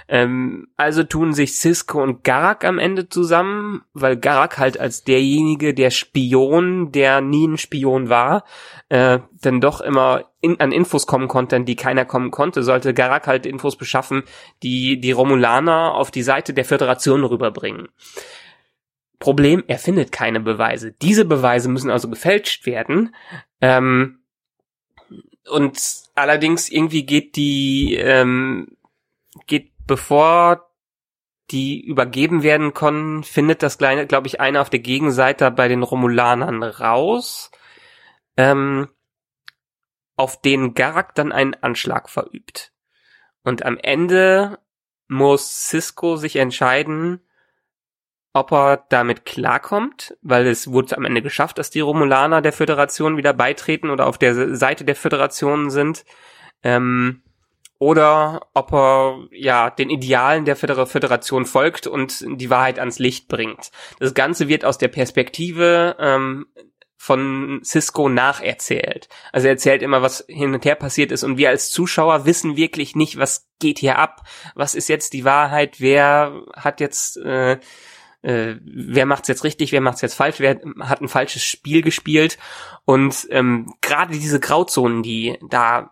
Ähm, 0.08 0.68
also 0.76 1.04
tun 1.04 1.34
sich 1.34 1.58
Cisco 1.58 2.02
und 2.02 2.24
Garak 2.24 2.66
am 2.66 2.80
Ende 2.80 3.08
zusammen, 3.10 3.84
weil 3.94 4.18
Garak 4.18 4.58
halt 4.58 4.80
als 4.80 5.04
derjenige, 5.04 5.74
der 5.74 5.92
Spion, 5.92 6.92
der 6.92 7.22
nie 7.22 7.48
ein 7.48 7.58
Spion 7.58 8.10
war, 8.10 8.44
äh, 8.89 9.20
dann 9.42 9.62
doch 9.62 9.82
immer 9.82 10.26
in, 10.42 10.60
an 10.60 10.72
Infos 10.72 11.08
kommen 11.08 11.28
konnte, 11.28 11.56
an 11.56 11.66
die 11.66 11.76
keiner 11.76 12.06
kommen 12.06 12.32
konnte, 12.32 12.63
sollte 12.63 12.94
Garak 12.94 13.28
halt 13.28 13.46
Infos 13.46 13.78
beschaffen, 13.78 14.24
die 14.62 15.00
die 15.00 15.12
Romulaner 15.13 15.96
auf 15.96 16.12
die 16.12 16.24
Seite 16.24 16.54
der 16.54 16.66
Föderation 16.66 17.24
rüberbringen. 17.24 17.88
Problem, 19.24 19.64
er 19.68 19.80
findet 19.80 20.12
keine 20.12 20.42
Beweise. 20.42 20.92
Diese 20.92 21.24
Beweise 21.24 21.70
müssen 21.70 21.90
also 21.90 22.10
gefälscht 22.10 22.66
werden. 22.66 23.16
Ähm, 23.62 24.20
und 25.50 25.80
allerdings 26.14 26.68
irgendwie 26.68 27.06
geht 27.06 27.38
die, 27.38 27.96
ähm, 27.96 28.76
geht 29.48 29.72
bevor 29.88 30.70
die 31.52 31.80
übergeben 31.80 32.44
werden 32.44 32.74
können, 32.74 33.24
findet 33.24 33.64
das 33.64 33.78
kleine, 33.78 34.08
glaube 34.08 34.28
ich, 34.28 34.42
einer 34.42 34.60
auf 34.60 34.70
der 34.70 34.82
Gegenseite 34.82 35.50
bei 35.52 35.70
den 35.70 35.84
Romulanern 35.84 36.62
raus, 36.62 37.50
ähm, 38.36 38.90
auf 40.18 40.42
den 40.42 40.74
Garak 40.74 41.16
dann 41.16 41.32
einen 41.32 41.54
Anschlag 41.54 42.10
verübt. 42.10 42.74
Und 43.44 43.64
am 43.64 43.78
Ende 43.78 44.60
muss 45.08 45.70
Cisco 45.70 46.18
sich 46.18 46.36
entscheiden, 46.36 47.22
ob 48.34 48.52
er 48.52 48.84
damit 48.89 49.26
klarkommt, 49.26 50.17
weil 50.22 50.48
es 50.48 50.72
wurde 50.72 50.98
am 50.98 51.06
Ende 51.06 51.22
geschafft, 51.22 51.60
dass 51.60 51.69
die 51.69 51.82
Romulaner 51.82 52.41
der 52.41 52.52
Föderation 52.52 53.15
wieder 53.15 53.34
beitreten 53.34 53.91
oder 53.91 54.08
auf 54.08 54.17
der 54.17 54.56
Seite 54.56 54.84
der 54.84 54.96
Föderation 54.96 55.69
sind. 55.69 56.04
Ähm, 56.63 57.22
oder 57.78 58.48
ob 58.54 58.72
er 58.74 59.28
ja 59.32 59.69
den 59.69 59.89
Idealen 59.89 60.46
der 60.46 60.56
Föderation 60.56 61.46
folgt 61.46 61.86
und 61.86 62.24
die 62.39 62.50
Wahrheit 62.50 62.80
ans 62.80 62.98
Licht 62.98 63.28
bringt. 63.28 63.72
Das 64.00 64.13
Ganze 64.13 64.48
wird 64.48 64.63
aus 64.63 64.78
der 64.78 64.88
Perspektive 64.88 65.98
ähm, 66.00 66.46
von 66.96 67.60
Cisco 67.62 68.08
nacherzählt. 68.08 69.10
Also 69.34 69.48
er 69.48 69.56
erzählt 69.56 69.82
immer, 69.82 70.02
was 70.02 70.24
hin 70.30 70.54
und 70.54 70.63
her 70.63 70.76
passiert 70.76 71.12
ist 71.12 71.24
und 71.24 71.38
wir 71.38 71.50
als 71.50 71.72
Zuschauer 71.72 72.26
wissen 72.26 72.56
wirklich 72.56 72.96
nicht, 72.96 73.17
was 73.17 73.50
geht 73.60 73.80
hier 73.80 74.00
ab, 74.00 74.22
was 74.56 74.76
ist 74.76 74.88
jetzt 74.88 75.12
die 75.12 75.26
Wahrheit, 75.26 75.82
wer 75.82 76.43
hat 76.56 76.80
jetzt 76.80 77.17
äh, 77.17 77.60
äh, 78.24 78.56
wer 78.64 79.06
macht's 79.06 79.28
jetzt 79.28 79.44
richtig, 79.44 79.72
wer 79.72 79.82
macht's 79.82 80.02
jetzt 80.02 80.16
falsch, 80.16 80.40
wer 80.40 80.60
hat 80.80 81.02
ein 81.02 81.08
falsches 81.08 81.44
Spiel 81.44 81.82
gespielt. 81.82 82.38
Und 82.86 83.28
ähm, 83.30 83.74
gerade 83.82 84.14
diese 84.14 84.40
Grauzonen, 84.40 85.04
die 85.04 85.38
da 85.48 85.92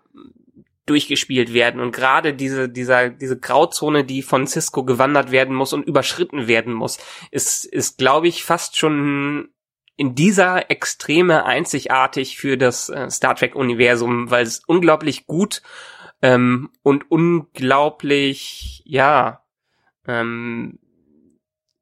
durchgespielt 0.85 1.53
werden 1.53 1.79
und 1.79 1.91
gerade 1.91 2.33
diese 2.33 2.67
dieser 2.67 3.09
diese 3.09 3.39
Grauzone, 3.39 4.03
die 4.03 4.21
von 4.23 4.47
Cisco 4.47 4.83
gewandert 4.83 5.31
werden 5.31 5.55
muss 5.55 5.73
und 5.73 5.87
überschritten 5.87 6.47
werden 6.47 6.73
muss, 6.73 6.97
ist 7.29 7.65
ist 7.65 7.97
glaube 7.99 8.27
ich 8.27 8.43
fast 8.43 8.77
schon 8.77 9.49
in 9.95 10.15
dieser 10.15 10.71
Extreme 10.71 11.45
einzigartig 11.45 12.37
für 12.37 12.57
das 12.57 12.89
äh, 12.89 13.09
Star 13.11 13.35
Trek 13.35 13.55
Universum, 13.55 14.31
weil 14.31 14.43
es 14.43 14.63
unglaublich 14.65 15.27
gut 15.27 15.61
ähm, 16.23 16.71
und 16.81 17.09
unglaublich 17.11 18.81
ja 18.85 19.43
ähm, 20.07 20.79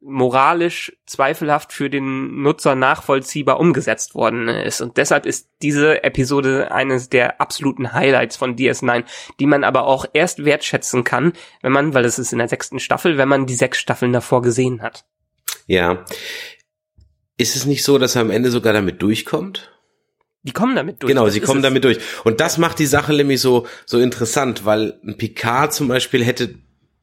moralisch 0.02 0.96
zweifelhaft 1.06 1.74
für 1.74 1.90
den 1.90 2.42
Nutzer 2.42 2.76
nachvollziehbar 2.76 3.60
umgesetzt 3.60 4.16
worden 4.16 4.48
ist. 4.48 4.82
Und 4.82 4.98
deshalb 4.98 5.26
ist 5.26 5.50
diese 5.62 6.04
Episode 6.04 6.72
eines 6.72 7.10
der 7.10 7.42
absoluten 7.42 7.92
Highlights 7.92 8.38
von 8.38 8.56
DS9, 8.56 9.04
die 9.40 9.46
man 9.46 9.64
aber 9.64 9.86
auch 9.86 10.06
erst 10.14 10.46
wertschätzen 10.46 11.04
kann, 11.04 11.34
wenn 11.62 11.74
man, 11.74 11.94
weil 11.94 12.06
es 12.06 12.18
ist 12.18 12.32
in 12.32 12.40
der 12.40 12.48
sechsten 12.48 12.80
Staffel, 12.80 13.18
wenn 13.18 13.28
man 13.28 13.46
die 13.46 13.56
sechs 13.56 13.80
Staffeln 13.80 14.14
davor 14.14 14.42
gesehen 14.42 14.82
hat. 14.82 15.06
Ja. 15.68 16.06
Ist 17.38 17.56
es 17.56 17.66
nicht 17.66 17.84
so, 17.84 17.98
dass 17.98 18.16
er 18.16 18.22
am 18.22 18.32
Ende 18.32 18.52
sogar 18.52 18.74
damit 18.74 19.02
durchkommt? 19.02 19.72
Die 20.44 20.54
kommen 20.54 20.76
damit 20.76 21.04
durch. 21.04 21.10
Genau, 21.10 21.28
sie 21.28 21.42
kommen 21.42 21.62
damit 21.62 21.84
durch. 21.84 22.00
Und 22.24 22.40
das 22.40 22.58
macht 22.58 22.80
die 22.80 22.86
Sache 22.86 23.14
nämlich 23.14 23.42
so, 23.42 23.68
so 23.86 24.00
interessant, 24.00 24.66
weil 24.66 24.98
ein 25.04 25.18
Picard 25.18 25.74
zum 25.74 25.90
Beispiel 25.90 26.24
hätte 26.24 26.56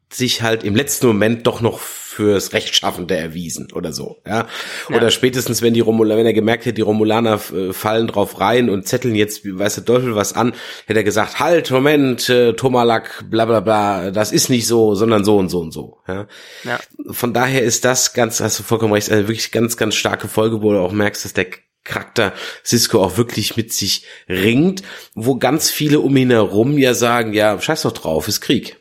sich 0.09 0.41
halt 0.41 0.63
im 0.63 0.75
letzten 0.75 1.07
Moment 1.07 1.47
doch 1.47 1.59
noch 1.59 1.79
fürs 1.79 2.53
Rechtschaffende 2.53 3.15
erwiesen 3.15 3.71
oder 3.73 3.91
so, 3.91 4.17
ja. 4.25 4.47
Oder 4.89 5.03
ja. 5.03 5.11
spätestens, 5.11 5.61
wenn 5.61 5.73
die 5.73 5.81
Romulaner, 5.81 6.19
wenn 6.19 6.25
er 6.25 6.33
gemerkt 6.33 6.65
hätte, 6.65 6.73
die 6.73 6.81
Romulaner 6.81 7.39
äh, 7.53 7.73
fallen 7.73 8.07
drauf 8.07 8.39
rein 8.39 8.69
und 8.69 8.87
zetteln 8.87 9.13
jetzt, 9.13 9.41
weiß 9.45 9.75
der 9.75 9.85
Teufel 9.85 10.15
was 10.15 10.33
an, 10.33 10.53
hätte 10.87 11.01
er 11.01 11.03
gesagt, 11.03 11.39
halt, 11.39 11.69
Moment, 11.69 12.27
äh, 12.29 12.53
Tomalak, 12.53 13.25
bla 13.29 13.45
bla 13.45 13.59
bla, 13.59 14.11
das 14.11 14.31
ist 14.31 14.49
nicht 14.49 14.65
so, 14.65 14.95
sondern 14.95 15.25
so 15.25 15.37
und 15.37 15.49
so 15.49 15.59
und 15.59 15.71
so, 15.71 15.99
ja. 16.07 16.27
ja. 16.63 16.79
Von 17.11 17.33
daher 17.33 17.61
ist 17.63 17.85
das 17.85 18.13
ganz, 18.13 18.39
hast 18.39 18.57
du 18.57 18.63
vollkommen 18.63 18.93
recht, 18.93 19.11
eine 19.11 19.27
wirklich 19.27 19.51
ganz, 19.51 19.77
ganz 19.77 19.93
starke 19.93 20.27
Folge, 20.27 20.61
wo 20.61 20.71
du 20.71 20.79
auch 20.79 20.93
merkst, 20.93 21.25
dass 21.25 21.33
der 21.33 21.47
Charakter 21.83 22.33
Cisco 22.65 23.01
auch 23.03 23.17
wirklich 23.17 23.57
mit 23.57 23.73
sich 23.73 24.05
ringt, 24.27 24.81
wo 25.13 25.37
ganz 25.37 25.69
viele 25.69 25.99
um 25.99 26.15
ihn 26.17 26.31
herum 26.31 26.77
ja 26.77 26.93
sagen, 26.93 27.33
ja, 27.33 27.59
scheiß 27.59 27.83
doch 27.83 27.93
drauf, 27.93 28.27
ist 28.27 28.41
Krieg. 28.41 28.77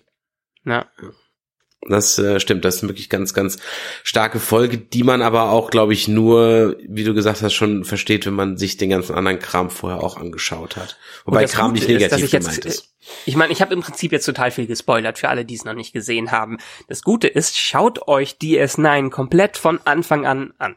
Ja. 0.67 0.87
Das 1.89 2.19
äh, 2.19 2.41
stimmt, 2.41 2.65
das 2.65 2.77
ist 2.77 2.83
wirklich 2.83 3.09
ganz, 3.09 3.33
ganz 3.33 3.59
starke 4.03 4.41
Folge, 4.41 4.79
die 4.79 5.05
man 5.05 5.23
aber 5.23 5.51
auch, 5.51 5.71
glaube 5.71 5.93
ich, 5.93 6.09
nur, 6.09 6.77
wie 6.89 7.05
du 7.05 7.15
gesagt 7.15 7.43
hast, 7.43 7.55
schon 7.55 7.85
versteht, 7.85 8.27
wenn 8.27 8.35
man 8.35 8.57
sich 8.57 8.77
den 8.77 8.91
ganzen 8.91 9.15
anderen 9.15 9.39
Kram 9.39 9.71
vorher 9.71 10.03
auch 10.03 10.17
angeschaut 10.17 10.77
hat. 10.77 10.99
Wobei 11.25 11.45
Kram 11.45 11.73
nicht 11.73 11.89
negativ 11.89 12.25
ist, 12.25 12.31
gemeint 12.33 12.65
jetzt, 12.65 12.67
ist. 12.67 12.95
Ich 13.25 13.37
meine, 13.37 13.53
ich 13.53 13.63
habe 13.63 13.73
im 13.73 13.83
Prinzip 13.83 14.11
jetzt 14.11 14.27
total 14.27 14.51
viel 14.51 14.67
gespoilert 14.67 15.19
für 15.19 15.29
alle, 15.29 15.45
die 15.45 15.55
es 15.55 15.65
noch 15.65 15.75
nicht 15.75 15.93
gesehen 15.93 16.33
haben. 16.33 16.59
Das 16.89 17.03
Gute 17.03 17.29
ist, 17.29 17.57
schaut 17.57 18.09
euch 18.09 18.37
DS9 18.43 19.11
komplett 19.11 19.57
von 19.57 19.81
Anfang 19.85 20.27
an 20.27 20.55
an. 20.59 20.75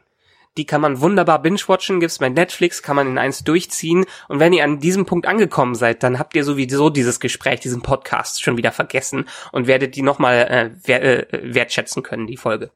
Die 0.56 0.66
kann 0.66 0.80
man 0.80 1.00
wunderbar 1.00 1.40
binge-watchen, 1.40 2.00
gibt's 2.00 2.18
bei 2.18 2.28
Netflix, 2.28 2.82
kann 2.82 2.96
man 2.96 3.06
in 3.06 3.18
eins 3.18 3.44
durchziehen. 3.44 4.04
Und 4.28 4.40
wenn 4.40 4.52
ihr 4.52 4.64
an 4.64 4.80
diesem 4.80 5.06
Punkt 5.06 5.26
angekommen 5.26 5.76
seid, 5.76 6.02
dann 6.02 6.18
habt 6.18 6.34
ihr 6.34 6.44
sowieso 6.44 6.90
dieses 6.90 7.20
Gespräch, 7.20 7.60
diesen 7.60 7.82
Podcast 7.82 8.42
schon 8.42 8.56
wieder 8.56 8.72
vergessen 8.72 9.28
und 9.52 9.68
werdet 9.68 9.94
die 9.94 10.02
nochmal 10.02 10.74
äh, 10.86 10.92
äh, 10.92 11.54
wertschätzen 11.54 12.02
können, 12.02 12.26
die 12.26 12.36
Folge. 12.36 12.72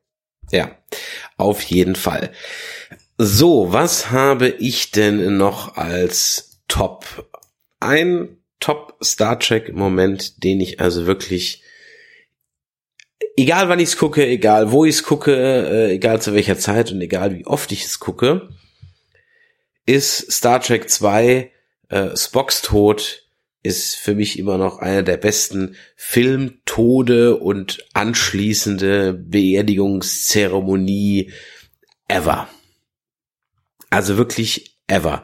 Ja, 0.51 0.71
auf 1.37 1.63
jeden 1.63 1.97
Fall. 1.97 2.31
So, 3.19 3.73
was 3.73 4.11
habe 4.11 4.49
ich 4.49 4.93
denn 4.93 5.37
noch 5.37 5.77
als 5.77 6.61
Top? 6.69 7.29
Ein 7.81 8.39
Top 8.61 8.97
Star 9.03 9.39
Trek 9.39 9.75
Moment, 9.75 10.45
den 10.45 10.61
ich 10.61 10.81
also 10.81 11.07
wirklich 11.07 11.64
egal 13.37 13.69
wann 13.69 13.81
ich 13.81 13.91
es 13.91 13.97
gucke, 13.97 14.27
egal 14.27 14.73
wo 14.73 14.85
ich 14.85 14.97
es 14.97 15.03
gucke, 15.03 15.35
äh, 15.35 15.95
egal 15.95 16.21
zu 16.23 16.35
welcher 16.35 16.59
Zeit 16.59 16.93
und 16.93 17.01
egal 17.01 17.35
wie 17.35 17.47
oft 17.47 17.73
ich 17.73 17.85
es 17.85 17.99
gucke, 18.01 18.51
ist 19.87 20.33
Star 20.33 20.61
Trek 20.61 20.89
2 20.89 21.51
äh, 21.89 22.17
Spocks 22.17 22.63
Tod 22.63 23.21
ist 23.63 23.97
für 23.97 24.15
mich 24.15 24.39
immer 24.39 24.57
noch 24.59 24.79
einer 24.79 25.03
der 25.03 25.17
besten 25.17 25.75
Filmtode 25.97 27.37
und 27.37 27.85
anschließende 27.95 29.15
Beerdigungszeremonie 29.15 31.33
ever. 32.09 32.47
Also 33.89 34.19
wirklich 34.19 34.77
ever 34.87 35.23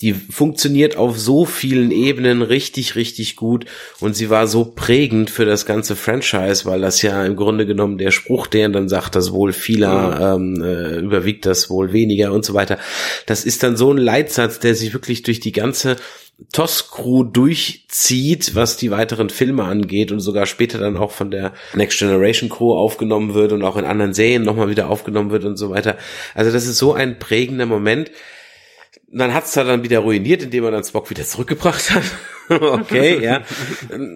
die 0.00 0.12
funktioniert 0.12 0.96
auf 0.96 1.18
so 1.18 1.44
vielen 1.44 1.92
Ebenen 1.92 2.42
richtig, 2.42 2.96
richtig 2.96 3.36
gut 3.36 3.66
und 4.00 4.16
sie 4.16 4.28
war 4.28 4.48
so 4.48 4.64
prägend 4.64 5.30
für 5.30 5.44
das 5.44 5.66
ganze 5.66 5.94
Franchise, 5.94 6.64
weil 6.64 6.80
das 6.80 7.00
ja 7.02 7.24
im 7.24 7.36
Grunde 7.36 7.64
genommen 7.64 7.98
der 7.98 8.10
Spruch, 8.10 8.48
der 8.48 8.68
dann 8.70 8.88
sagt, 8.88 9.14
das 9.14 9.32
Wohl 9.32 9.52
vieler 9.52 10.34
ähm, 10.34 10.60
äh, 10.62 10.98
überwiegt 10.98 11.46
das 11.46 11.70
Wohl 11.70 11.92
weniger 11.92 12.32
und 12.32 12.44
so 12.44 12.54
weiter. 12.54 12.78
Das 13.26 13.44
ist 13.44 13.62
dann 13.62 13.76
so 13.76 13.92
ein 13.92 13.98
Leitsatz, 13.98 14.58
der 14.58 14.74
sich 14.74 14.92
wirklich 14.92 15.22
durch 15.22 15.38
die 15.38 15.52
ganze 15.52 15.96
TOS-Crew 16.52 17.22
durchzieht, 17.24 18.56
was 18.56 18.76
die 18.76 18.90
weiteren 18.90 19.30
Filme 19.30 19.62
angeht 19.62 20.10
und 20.10 20.18
sogar 20.18 20.46
später 20.46 20.78
dann 20.78 20.96
auch 20.96 21.12
von 21.12 21.30
der 21.30 21.52
Next 21.74 22.00
Generation 22.00 22.48
Crew 22.48 22.74
aufgenommen 22.76 23.34
wird 23.34 23.52
und 23.52 23.62
auch 23.62 23.76
in 23.76 23.84
anderen 23.84 24.14
Serien 24.14 24.42
nochmal 24.42 24.68
wieder 24.68 24.90
aufgenommen 24.90 25.30
wird 25.30 25.44
und 25.44 25.56
so 25.56 25.70
weiter. 25.70 25.96
Also 26.34 26.50
das 26.50 26.66
ist 26.66 26.78
so 26.78 26.92
ein 26.92 27.20
prägender 27.20 27.66
Moment 27.66 28.10
dann 29.18 29.34
hat's 29.34 29.52
da 29.52 29.64
dann 29.64 29.82
wieder 29.82 30.00
ruiniert, 30.00 30.42
indem 30.42 30.64
man 30.64 30.72
dann 30.72 30.84
Spock 30.84 31.10
wieder 31.10 31.24
zurückgebracht 31.24 31.90
hat. 31.90 32.02
okay, 32.60 33.22
ja. 33.22 33.42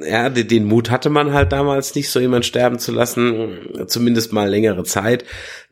Ja, 0.06 0.28
den 0.28 0.66
Mut 0.66 0.90
hatte 0.90 1.08
man 1.08 1.32
halt 1.32 1.52
damals 1.52 1.94
nicht, 1.94 2.10
so 2.10 2.20
jemand 2.20 2.44
sterben 2.44 2.78
zu 2.78 2.92
lassen, 2.92 3.86
zumindest 3.86 4.32
mal 4.32 4.50
längere 4.50 4.84
Zeit. 4.84 5.24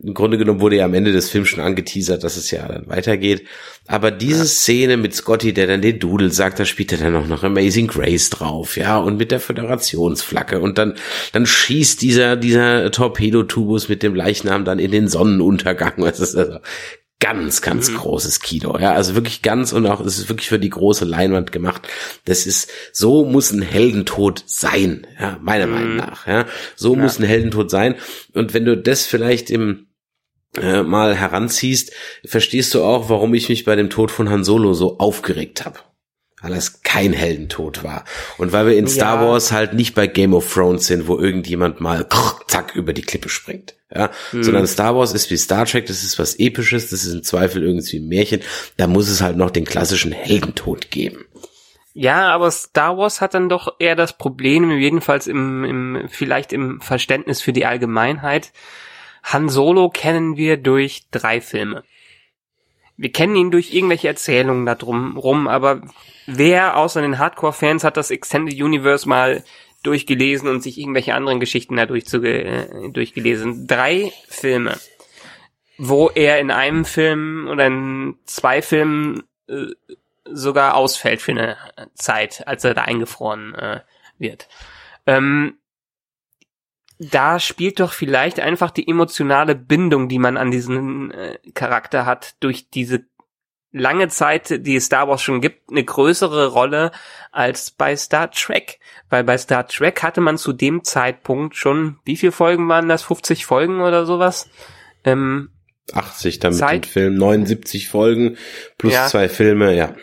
Im 0.02 0.14
Grunde 0.14 0.38
genommen 0.38 0.60
wurde 0.60 0.76
ja 0.76 0.86
am 0.86 0.94
Ende 0.94 1.12
des 1.12 1.28
Films 1.28 1.48
schon 1.48 1.62
angeteasert, 1.62 2.24
dass 2.24 2.36
es 2.36 2.50
ja 2.50 2.66
dann 2.66 2.88
weitergeht. 2.88 3.46
Aber 3.86 4.10
diese. 4.10 4.46
Szene 4.46 4.96
mit 4.96 5.14
Scotty, 5.14 5.52
der 5.52 5.66
dann 5.66 5.82
den 5.82 5.98
Doodle 5.98 6.30
sagt, 6.30 6.58
da 6.58 6.64
spielt 6.64 6.92
er 6.92 6.98
dann 6.98 7.16
auch 7.16 7.26
noch 7.26 7.44
Amazing 7.44 7.86
Grace 7.86 8.30
drauf, 8.30 8.76
ja, 8.76 8.98
und 8.98 9.16
mit 9.16 9.30
der 9.30 9.40
Föderationsflagge 9.40 10.60
und 10.60 10.78
dann, 10.78 10.94
dann 11.32 11.46
schießt 11.46 12.02
dieser, 12.02 12.36
dieser 12.36 12.90
Torpedotubus 12.90 13.88
mit 13.88 14.02
dem 14.02 14.14
Leichnam 14.14 14.64
dann 14.64 14.78
in 14.78 14.90
den 14.90 15.08
Sonnenuntergang. 15.08 15.94
Was 15.98 16.20
ist 16.20 16.36
also 16.36 16.58
ganz, 17.20 17.62
ganz 17.62 17.90
mhm. 17.90 17.96
großes 17.96 18.40
Kino. 18.40 18.78
Ja, 18.78 18.92
also 18.92 19.14
wirklich 19.14 19.42
ganz 19.42 19.72
und 19.72 19.86
auch, 19.86 20.00
es 20.00 20.18
ist 20.18 20.28
wirklich 20.28 20.48
für 20.48 20.58
die 20.58 20.70
große 20.70 21.04
Leinwand 21.04 21.52
gemacht. 21.52 21.88
Das 22.24 22.46
ist, 22.46 22.70
so 22.92 23.24
muss 23.24 23.52
ein 23.52 23.62
Heldentod 23.62 24.44
sein, 24.46 25.06
ja, 25.18 25.38
meiner 25.40 25.66
mhm. 25.66 25.72
Meinung 25.72 25.96
nach, 25.96 26.26
ja. 26.26 26.46
So 26.74 26.94
ja. 26.94 27.02
muss 27.02 27.18
ein 27.18 27.24
Heldentod 27.24 27.70
sein. 27.70 27.96
Und 28.34 28.54
wenn 28.54 28.64
du 28.64 28.76
das 28.76 29.06
vielleicht 29.06 29.50
im, 29.50 29.86
äh, 30.60 30.82
mal 30.82 31.14
heranziehst, 31.14 31.92
verstehst 32.24 32.74
du 32.74 32.82
auch, 32.82 33.08
warum 33.08 33.34
ich 33.34 33.48
mich 33.48 33.64
bei 33.64 33.76
dem 33.76 33.90
Tod 33.90 34.10
von 34.10 34.28
Han 34.28 34.44
Solo 34.44 34.74
so 34.74 34.98
aufgeregt 34.98 35.64
habe 35.64 35.78
weil 36.46 36.56
es 36.56 36.82
kein 36.82 37.12
Heldentod 37.12 37.82
war. 37.82 38.04
Und 38.38 38.52
weil 38.52 38.66
wir 38.66 38.76
in 38.76 38.86
Star 38.86 39.20
ja. 39.20 39.28
Wars 39.28 39.50
halt 39.50 39.74
nicht 39.74 39.94
bei 39.94 40.06
Game 40.06 40.32
of 40.32 40.52
Thrones 40.52 40.86
sind, 40.86 41.08
wo 41.08 41.18
irgendjemand 41.18 41.80
mal 41.80 42.06
zack 42.46 42.76
über 42.76 42.92
die 42.92 43.02
Klippe 43.02 43.28
springt. 43.28 43.74
Ja, 43.92 44.10
hm. 44.30 44.42
sondern 44.42 44.66
Star 44.66 44.96
Wars 44.96 45.12
ist 45.12 45.30
wie 45.30 45.36
Star 45.36 45.64
Trek, 45.64 45.86
das 45.86 46.02
ist 46.02 46.18
was 46.18 46.38
Episches, 46.38 46.90
das 46.90 47.04
ist 47.04 47.12
im 47.14 47.22
Zweifel 47.22 47.62
irgendwie 47.62 47.98
ein 47.98 48.08
Märchen. 48.08 48.40
Da 48.76 48.86
muss 48.86 49.08
es 49.08 49.20
halt 49.20 49.36
noch 49.36 49.50
den 49.50 49.64
klassischen 49.64 50.12
Heldentod 50.12 50.90
geben. 50.90 51.24
Ja, 51.94 52.28
aber 52.28 52.50
Star 52.50 52.98
Wars 52.98 53.20
hat 53.20 53.34
dann 53.34 53.48
doch 53.48 53.76
eher 53.78 53.96
das 53.96 54.18
Problem, 54.18 54.70
jedenfalls 54.70 55.26
im, 55.26 55.64
im 55.64 56.08
vielleicht 56.08 56.52
im 56.52 56.80
Verständnis 56.80 57.40
für 57.40 57.52
die 57.52 57.64
Allgemeinheit. 57.64 58.52
Han 59.22 59.48
Solo 59.48 59.88
kennen 59.88 60.36
wir 60.36 60.56
durch 60.56 61.06
drei 61.10 61.40
Filme. 61.40 61.84
Wir 62.96 63.12
kennen 63.12 63.36
ihn 63.36 63.50
durch 63.50 63.74
irgendwelche 63.74 64.08
Erzählungen 64.08 64.66
da 64.66 64.74
drum 64.74 65.16
rum, 65.16 65.48
aber 65.48 65.82
wer 66.26 66.76
außer 66.76 67.02
den 67.02 67.18
Hardcore-Fans 67.18 67.84
hat 67.84 67.96
das 67.96 68.10
Extended 68.10 68.60
Universe 68.60 69.08
mal 69.08 69.44
durchgelesen 69.82 70.48
und 70.48 70.62
sich 70.62 70.78
irgendwelche 70.78 71.14
anderen 71.14 71.38
Geschichten 71.40 71.76
da 71.76 71.86
durchzuge 71.86 72.44
äh, 72.44 72.90
durchgelesen. 72.90 73.66
Drei 73.66 74.12
Filme, 74.28 74.78
wo 75.78 76.08
er 76.08 76.40
in 76.40 76.50
einem 76.50 76.84
Film 76.84 77.48
oder 77.50 77.66
in 77.66 78.16
zwei 78.24 78.62
Filmen 78.62 79.22
äh, 79.48 79.66
sogar 80.24 80.74
ausfällt 80.74 81.22
für 81.22 81.32
eine 81.32 81.56
Zeit, 81.94 82.46
als 82.46 82.64
er 82.64 82.74
da 82.74 82.82
eingefroren 82.82 83.54
äh, 83.54 83.80
wird. 84.18 84.48
Ähm, 85.06 85.58
da 86.98 87.38
spielt 87.38 87.80
doch 87.80 87.92
vielleicht 87.92 88.40
einfach 88.40 88.70
die 88.70 88.88
emotionale 88.88 89.54
Bindung, 89.54 90.08
die 90.08 90.18
man 90.18 90.36
an 90.36 90.50
diesen 90.50 91.10
äh, 91.10 91.38
Charakter 91.54 92.06
hat, 92.06 92.36
durch 92.40 92.70
diese 92.70 93.04
lange 93.72 94.08
Zeit, 94.08 94.66
die 94.66 94.80
Star 94.80 95.06
Wars 95.08 95.20
schon 95.20 95.42
gibt, 95.42 95.70
eine 95.70 95.84
größere 95.84 96.46
Rolle 96.48 96.92
als 97.32 97.70
bei 97.70 97.94
Star 97.96 98.30
Trek. 98.30 98.78
Weil 99.10 99.24
bei 99.24 99.36
Star 99.36 99.66
Trek 99.66 100.02
hatte 100.02 100.22
man 100.22 100.38
zu 100.38 100.52
dem 100.52 100.84
Zeitpunkt 100.84 101.56
schon, 101.56 101.98
wie 102.04 102.16
viele 102.16 102.32
Folgen 102.32 102.68
waren 102.68 102.88
das? 102.88 103.02
50 103.02 103.44
Folgen 103.44 103.80
oder 103.80 104.06
sowas? 104.06 104.48
Ähm, 105.04 105.50
80 105.92 106.38
damit 106.38 106.58
Zeit, 106.58 106.86
Film, 106.86 107.14
79 107.14 107.88
Folgen 107.88 108.38
plus 108.78 108.94
ja. 108.94 109.06
zwei 109.06 109.28
Filme, 109.28 109.74
ja 109.76 109.94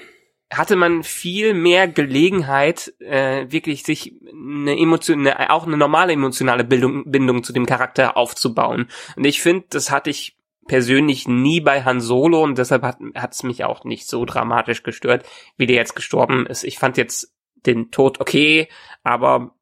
hatte 0.57 0.75
man 0.75 1.03
viel 1.03 1.53
mehr 1.53 1.87
Gelegenheit, 1.87 2.93
äh, 2.99 3.45
wirklich 3.49 3.83
sich 3.83 4.13
eine 4.31 4.77
Emotion, 4.77 5.27
eine, 5.27 5.51
auch 5.51 5.65
eine 5.65 5.77
normale 5.77 6.13
emotionale 6.13 6.63
Bildung, 6.63 7.09
Bindung 7.09 7.43
zu 7.43 7.53
dem 7.53 7.65
Charakter 7.65 8.17
aufzubauen. 8.17 8.87
Und 9.15 9.25
ich 9.25 9.41
finde, 9.41 9.65
das 9.69 9.91
hatte 9.91 10.09
ich 10.09 10.37
persönlich 10.67 11.27
nie 11.27 11.59
bei 11.59 11.83
Han 11.83 12.01
Solo 12.01 12.41
und 12.41 12.57
deshalb 12.57 12.83
hat 12.83 13.31
es 13.31 13.43
mich 13.43 13.63
auch 13.63 13.83
nicht 13.83 14.07
so 14.07 14.25
dramatisch 14.25 14.83
gestört, 14.83 15.25
wie 15.57 15.67
der 15.67 15.75
jetzt 15.75 15.95
gestorben 15.95 16.45
ist. 16.45 16.63
Ich 16.63 16.79
fand 16.79 16.97
jetzt 16.97 17.33
den 17.65 17.91
Tod 17.91 18.19
okay, 18.19 18.69
aber 19.03 19.55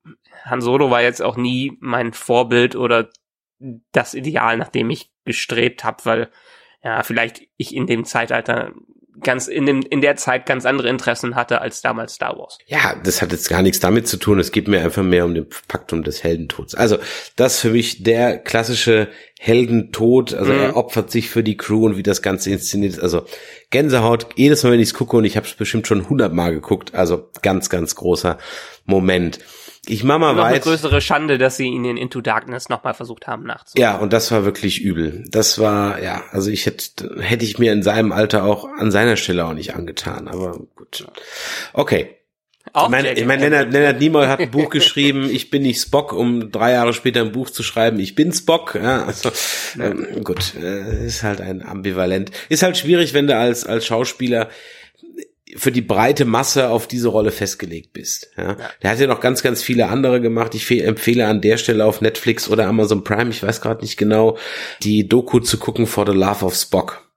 Han 0.45 0.61
Solo 0.61 0.91
war 0.91 1.01
jetzt 1.01 1.21
auch 1.21 1.37
nie 1.37 1.77
mein 1.79 2.13
Vorbild 2.13 2.75
oder 2.75 3.09
das 3.91 4.13
Ideal, 4.13 4.57
nach 4.57 4.69
dem 4.69 4.89
ich 4.89 5.11
gestrebt 5.25 5.83
habe, 5.83 6.05
weil 6.05 6.31
ja, 6.83 7.03
vielleicht 7.03 7.43
ich 7.57 7.75
in 7.75 7.85
dem 7.85 8.05
Zeitalter 8.05 8.71
ganz 9.21 9.47
in 9.47 9.65
dem 9.65 9.81
in 9.81 10.01
der 10.01 10.15
Zeit 10.15 10.45
ganz 10.45 10.65
andere 10.65 10.89
Interessen 10.89 11.35
hatte 11.35 11.61
als 11.61 11.81
damals 11.81 12.13
Star 12.13 12.37
Wars. 12.37 12.57
Ja, 12.67 12.95
das 13.03 13.21
hat 13.21 13.31
jetzt 13.31 13.49
gar 13.49 13.61
nichts 13.61 13.79
damit 13.79 14.07
zu 14.07 14.17
tun. 14.17 14.39
Es 14.39 14.51
geht 14.51 14.67
mir 14.67 14.81
einfach 14.81 15.03
mehr 15.03 15.25
um 15.25 15.33
den 15.33 15.47
Faktum 15.67 16.03
des 16.03 16.23
Heldentods. 16.23 16.75
Also 16.75 16.97
das 17.35 17.59
für 17.59 17.71
mich 17.71 18.03
der 18.03 18.37
klassische 18.37 19.09
Heldentod. 19.39 20.33
Also 20.33 20.53
mhm. 20.53 20.59
er 20.59 20.77
opfert 20.77 21.11
sich 21.11 21.29
für 21.29 21.43
die 21.43 21.57
Crew 21.57 21.85
und 21.85 21.97
wie 21.97 22.03
das 22.03 22.21
Ganze 22.21 22.51
inszeniert 22.51 22.93
ist. 22.93 22.99
Also 22.99 23.25
Gänsehaut 23.69 24.27
jedes 24.35 24.63
Mal, 24.63 24.71
wenn 24.71 24.79
ich 24.79 24.89
es 24.89 24.93
gucke 24.93 25.17
und 25.17 25.25
ich 25.25 25.35
habe 25.35 25.47
es 25.47 25.53
bestimmt 25.53 25.87
schon 25.87 26.09
hundertmal 26.09 26.53
geguckt. 26.53 26.95
Also 26.95 27.29
ganz, 27.41 27.69
ganz 27.69 27.95
großer 27.95 28.37
Moment. 28.85 29.39
Ich 29.87 30.03
mach 30.03 30.19
mal 30.19 30.33
noch 30.33 30.43
weit. 30.43 30.53
eine 30.53 30.59
größere 30.59 31.01
Schande, 31.01 31.39
dass 31.39 31.57
sie 31.57 31.65
ihn 31.65 31.85
in 31.85 31.97
Into 31.97 32.21
Darkness 32.21 32.69
nochmal 32.69 32.93
versucht 32.93 33.25
haben 33.25 33.43
nachzuholen. 33.43 33.81
Ja, 33.81 33.97
und 33.97 34.13
das 34.13 34.31
war 34.31 34.45
wirklich 34.45 34.79
übel. 34.81 35.23
Das 35.29 35.57
war, 35.57 36.01
ja, 36.01 36.23
also 36.31 36.51
ich 36.51 36.67
hätte, 36.67 37.15
hätte 37.19 37.45
ich 37.45 37.57
mir 37.57 37.73
in 37.73 37.81
seinem 37.81 38.11
Alter 38.11 38.43
auch 38.43 38.65
an 38.65 38.91
seiner 38.91 39.17
Stelle 39.17 39.45
auch 39.45 39.53
nicht 39.53 39.73
angetan, 39.75 40.27
aber 40.27 40.59
gut. 40.75 41.07
Okay. 41.73 42.15
Auch 42.73 42.85
ich 42.85 42.91
meine, 42.91 43.13
ich 43.13 43.25
mein, 43.25 43.39
Leonard, 43.39 43.73
Leonard 43.73 43.99
Nimoy 43.99 44.27
hat 44.27 44.39
ein 44.39 44.51
Buch 44.51 44.69
geschrieben, 44.69 45.27
ich 45.29 45.49
bin 45.49 45.63
nicht 45.63 45.81
Spock, 45.81 46.13
um 46.13 46.51
drei 46.51 46.73
Jahre 46.73 46.93
später 46.93 47.21
ein 47.21 47.31
Buch 47.31 47.49
zu 47.49 47.63
schreiben, 47.63 47.99
ich 47.99 48.13
bin 48.13 48.31
Spock. 48.31 48.75
Ja, 48.75 49.03
also, 49.05 49.31
ähm, 49.79 50.23
gut, 50.23 50.53
äh, 50.55 51.05
ist 51.05 51.23
halt 51.23 51.41
ein 51.41 51.65
ambivalent. 51.65 52.31
Ist 52.49 52.61
halt 52.61 52.77
schwierig, 52.77 53.13
wenn 53.13 53.25
du 53.25 53.35
als, 53.35 53.65
als 53.65 53.87
Schauspieler 53.87 54.47
für 55.57 55.71
die 55.71 55.81
breite 55.81 56.25
Masse 56.25 56.69
auf 56.69 56.87
diese 56.87 57.09
Rolle 57.09 57.31
festgelegt 57.31 57.93
bist. 57.93 58.31
Ja. 58.37 58.57
Der 58.81 58.91
hat 58.91 58.99
ja 58.99 59.07
noch 59.07 59.19
ganz, 59.19 59.43
ganz 59.43 59.61
viele 59.61 59.87
andere 59.87 60.21
gemacht. 60.21 60.55
Ich 60.55 60.69
empfehle 60.71 61.27
an 61.27 61.41
der 61.41 61.57
Stelle 61.57 61.85
auf 61.85 62.01
Netflix 62.01 62.49
oder 62.49 62.67
Amazon 62.67 63.03
Prime, 63.03 63.29
ich 63.29 63.43
weiß 63.43 63.61
gerade 63.61 63.81
nicht 63.81 63.97
genau, 63.97 64.37
die 64.83 65.07
Doku 65.07 65.39
zu 65.39 65.57
gucken 65.57 65.87
For 65.87 66.05
the 66.05 66.17
Love 66.17 66.45
of 66.45 66.55
Spock. 66.55 67.07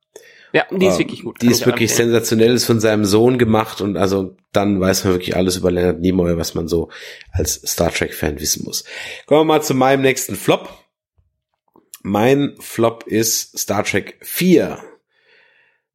Ja, 0.55 0.67
die 0.71 0.87
ist 0.87 1.01
wirklich 1.01 1.23
gut. 1.23 1.43
Die 1.43 1.49
ist 1.49 1.67
wirklich 1.67 1.91
empfehlen. 1.91 2.11
sensationell, 2.11 2.55
ist 2.55 2.65
von 2.65 2.79
seinem 2.79 3.05
Sohn 3.05 3.39
gemacht 3.39 3.81
und 3.81 3.97
also 3.97 4.37
dann 4.53 4.81
weiß 4.81 5.03
man 5.03 5.15
wirklich 5.15 5.35
alles 5.35 5.57
über 5.57 5.73
Leonard 5.73 5.99
Nimoy, 5.99 6.37
was 6.37 6.55
man 6.55 6.69
so 6.69 6.91
als 7.33 7.55
Star 7.67 7.93
Trek 7.93 8.15
Fan 8.15 8.39
wissen 8.39 8.65
muss. 8.65 8.85
Kommen 9.27 9.41
wir 9.41 9.45
mal 9.45 9.63
zu 9.63 9.75
meinem 9.75 10.03
nächsten 10.03 10.37
Flop. 10.37 10.69
Mein 12.05 12.55
Flop 12.61 13.05
ist 13.09 13.59
Star 13.59 13.83
Trek 13.83 14.17
4. 14.21 14.79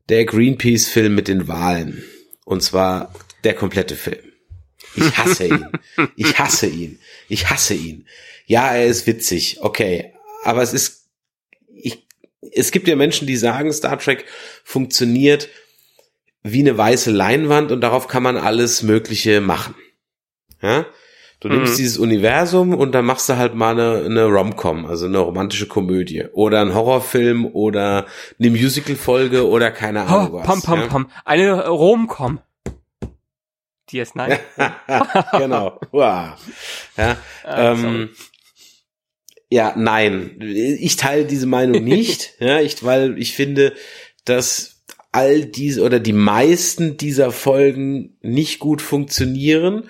Der 0.10 0.26
Greenpeace-Film 0.26 1.16
mit 1.16 1.30
den 1.30 1.48
Wahlen. 1.48 2.04
Und 2.50 2.62
zwar 2.64 3.14
der 3.44 3.54
komplette 3.54 3.96
Film. 3.96 4.34
Ich 4.96 5.18
hasse 5.20 5.46
ihn. 5.46 5.70
Ich 6.16 6.40
hasse 6.40 6.66
ihn. 6.66 7.00
Ich 7.28 7.48
hasse 7.48 7.76
ihn. 7.76 8.08
Ja, 8.48 8.74
er 8.74 8.88
ist 8.88 9.06
witzig. 9.06 9.60
Okay. 9.62 10.16
Aber 10.44 10.64
es 10.64 10.74
ist, 10.74 11.06
ich, 11.72 12.08
es 12.52 12.72
gibt 12.72 12.88
ja 12.88 12.96
Menschen, 12.96 13.28
die 13.28 13.36
sagen, 13.36 13.72
Star 13.72 14.00
Trek 14.00 14.26
funktioniert 14.64 15.48
wie 16.42 16.62
eine 16.62 16.76
weiße 16.76 17.12
Leinwand 17.12 17.72
und 17.72 17.82
darauf 17.82 18.08
kann 18.08 18.24
man 18.24 18.36
alles 18.36 18.82
Mögliche 18.82 19.42
machen. 19.42 19.76
Ja? 20.60 20.88
Du 21.42 21.48
nimmst 21.48 21.74
mhm. 21.74 21.78
dieses 21.78 21.98
Universum 21.98 22.74
und 22.74 22.92
dann 22.92 23.06
machst 23.06 23.30
du 23.30 23.38
halt 23.38 23.56
mal 23.56 23.72
eine, 23.72 24.06
eine 24.06 24.26
Rom-Com, 24.26 24.86
also 24.86 25.06
eine 25.06 25.20
romantische 25.20 25.68
Komödie 25.68 26.26
oder 26.34 26.60
ein 26.60 26.74
Horrorfilm 26.74 27.46
oder 27.46 28.08
eine 28.38 28.50
Musical-Folge 28.50 29.48
oder 29.48 29.72
keine 29.72 30.02
Ahnung 30.02 30.34
oh, 30.34 30.38
was. 30.40 30.46
Pam, 30.46 30.62
pam, 30.62 30.80
ja? 30.80 30.88
pam. 30.88 31.12
Eine 31.24 31.68
Rom-Com. 31.68 32.40
DS9. 33.90 34.38
genau. 35.38 35.80
Wow. 35.92 36.36
Ja, 36.98 37.18
ah, 37.46 37.72
ähm, 37.72 38.10
ja, 39.50 39.74
nein. 39.76 40.40
Ich 40.42 40.98
teile 40.98 41.26
diese 41.26 41.48
Meinung 41.48 41.84
nicht, 41.84 42.34
ja, 42.40 42.60
ich, 42.60 42.84
weil 42.84 43.18
ich 43.18 43.34
finde, 43.34 43.74
dass 44.26 44.84
all 45.12 45.46
diese 45.46 45.82
oder 45.84 46.00
die 46.00 46.14
meisten 46.14 46.98
dieser 46.98 47.32
Folgen 47.32 48.18
nicht 48.22 48.60
gut 48.60 48.82
funktionieren 48.82 49.90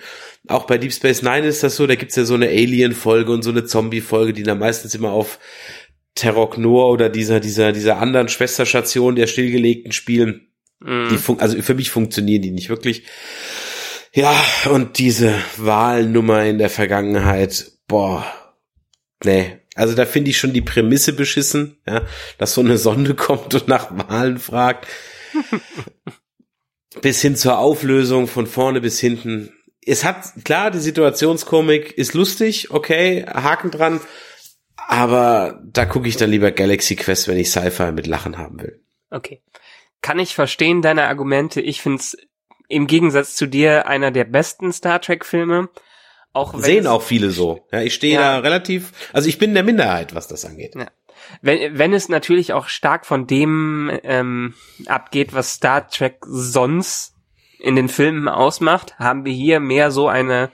auch 0.50 0.66
bei 0.66 0.78
Deep 0.78 0.92
Space 0.92 1.22
Nine 1.22 1.46
ist 1.46 1.62
das 1.62 1.76
so, 1.76 1.86
da 1.86 1.94
gibt's 1.94 2.16
ja 2.16 2.24
so 2.24 2.34
eine 2.34 2.48
Alien-Folge 2.48 3.32
und 3.32 3.42
so 3.42 3.50
eine 3.50 3.64
Zombie-Folge, 3.64 4.32
die 4.32 4.42
dann 4.42 4.58
meistens 4.58 4.94
immer 4.94 5.12
auf 5.12 5.38
Terror 6.14 6.58
Noir 6.58 6.88
oder 6.88 7.08
dieser, 7.08 7.40
dieser, 7.40 7.72
dieser 7.72 7.98
anderen 7.98 8.28
Schwesterstation 8.28 9.16
der 9.16 9.26
stillgelegten 9.26 9.92
spielen. 9.92 10.48
Mm. 10.80 11.08
Die 11.10 11.18
fun 11.18 11.38
also 11.40 11.60
für 11.62 11.74
mich 11.74 11.90
funktionieren 11.90 12.42
die 12.42 12.50
nicht 12.50 12.68
wirklich. 12.68 13.04
Ja, 14.12 14.34
und 14.70 14.98
diese 14.98 15.34
Wahlnummer 15.56 16.44
in 16.44 16.58
der 16.58 16.70
Vergangenheit, 16.70 17.72
boah, 17.86 18.26
nee. 19.24 19.56
Also 19.76 19.94
da 19.94 20.04
finde 20.04 20.30
ich 20.30 20.38
schon 20.38 20.52
die 20.52 20.62
Prämisse 20.62 21.12
beschissen, 21.12 21.78
ja, 21.86 22.02
dass 22.38 22.54
so 22.54 22.60
eine 22.60 22.76
Sonde 22.76 23.14
kommt 23.16 23.54
und 23.54 23.68
nach 23.68 23.90
Wahlen 23.90 24.38
fragt. 24.38 24.88
bis 27.02 27.22
hin 27.22 27.36
zur 27.36 27.58
Auflösung 27.58 28.26
von 28.26 28.46
vorne 28.46 28.80
bis 28.80 28.98
hinten 28.98 29.52
es 29.84 30.04
hat, 30.04 30.44
klar, 30.44 30.70
die 30.70 30.78
Situationskomik 30.78 31.92
ist 31.92 32.14
lustig, 32.14 32.70
okay, 32.70 33.24
Haken 33.26 33.70
dran, 33.70 34.00
aber 34.76 35.60
da 35.64 35.86
gucke 35.86 36.08
ich 36.08 36.16
dann 36.16 36.30
lieber 36.30 36.50
Galaxy 36.50 36.96
Quest, 36.96 37.28
wenn 37.28 37.38
ich 37.38 37.50
Sci-Fi 37.50 37.92
mit 37.92 38.06
Lachen 38.06 38.38
haben 38.38 38.60
will. 38.60 38.82
Okay. 39.10 39.42
Kann 40.02 40.18
ich 40.18 40.34
verstehen 40.34 40.82
deine 40.82 41.04
Argumente. 41.08 41.60
Ich 41.60 41.82
find's 41.82 42.16
im 42.68 42.86
Gegensatz 42.86 43.34
zu 43.34 43.46
dir 43.46 43.86
einer 43.86 44.10
der 44.10 44.24
besten 44.24 44.72
Star 44.72 45.00
Trek 45.00 45.24
Filme. 45.24 45.68
Auch 46.32 46.58
Sehen 46.58 46.86
auch 46.86 47.02
viele 47.02 47.30
so. 47.30 47.66
Ja, 47.72 47.82
ich 47.82 47.94
stehe 47.94 48.14
ja. 48.14 48.20
da 48.20 48.38
relativ, 48.38 48.92
also 49.12 49.28
ich 49.28 49.38
bin 49.38 49.50
in 49.50 49.54
der 49.54 49.64
Minderheit, 49.64 50.14
was 50.14 50.28
das 50.28 50.44
angeht. 50.44 50.74
Ja. 50.76 50.86
Wenn, 51.42 51.78
wenn 51.78 51.92
es 51.92 52.08
natürlich 52.08 52.52
auch 52.52 52.68
stark 52.68 53.04
von 53.04 53.26
dem 53.26 53.90
ähm, 54.04 54.54
abgeht, 54.86 55.34
was 55.34 55.54
Star 55.54 55.88
Trek 55.88 56.18
sonst 56.26 57.14
in 57.60 57.76
den 57.76 57.88
Filmen 57.88 58.28
ausmacht, 58.28 58.98
haben 58.98 59.24
wir 59.24 59.32
hier 59.32 59.60
mehr 59.60 59.90
so 59.90 60.08
eine 60.08 60.50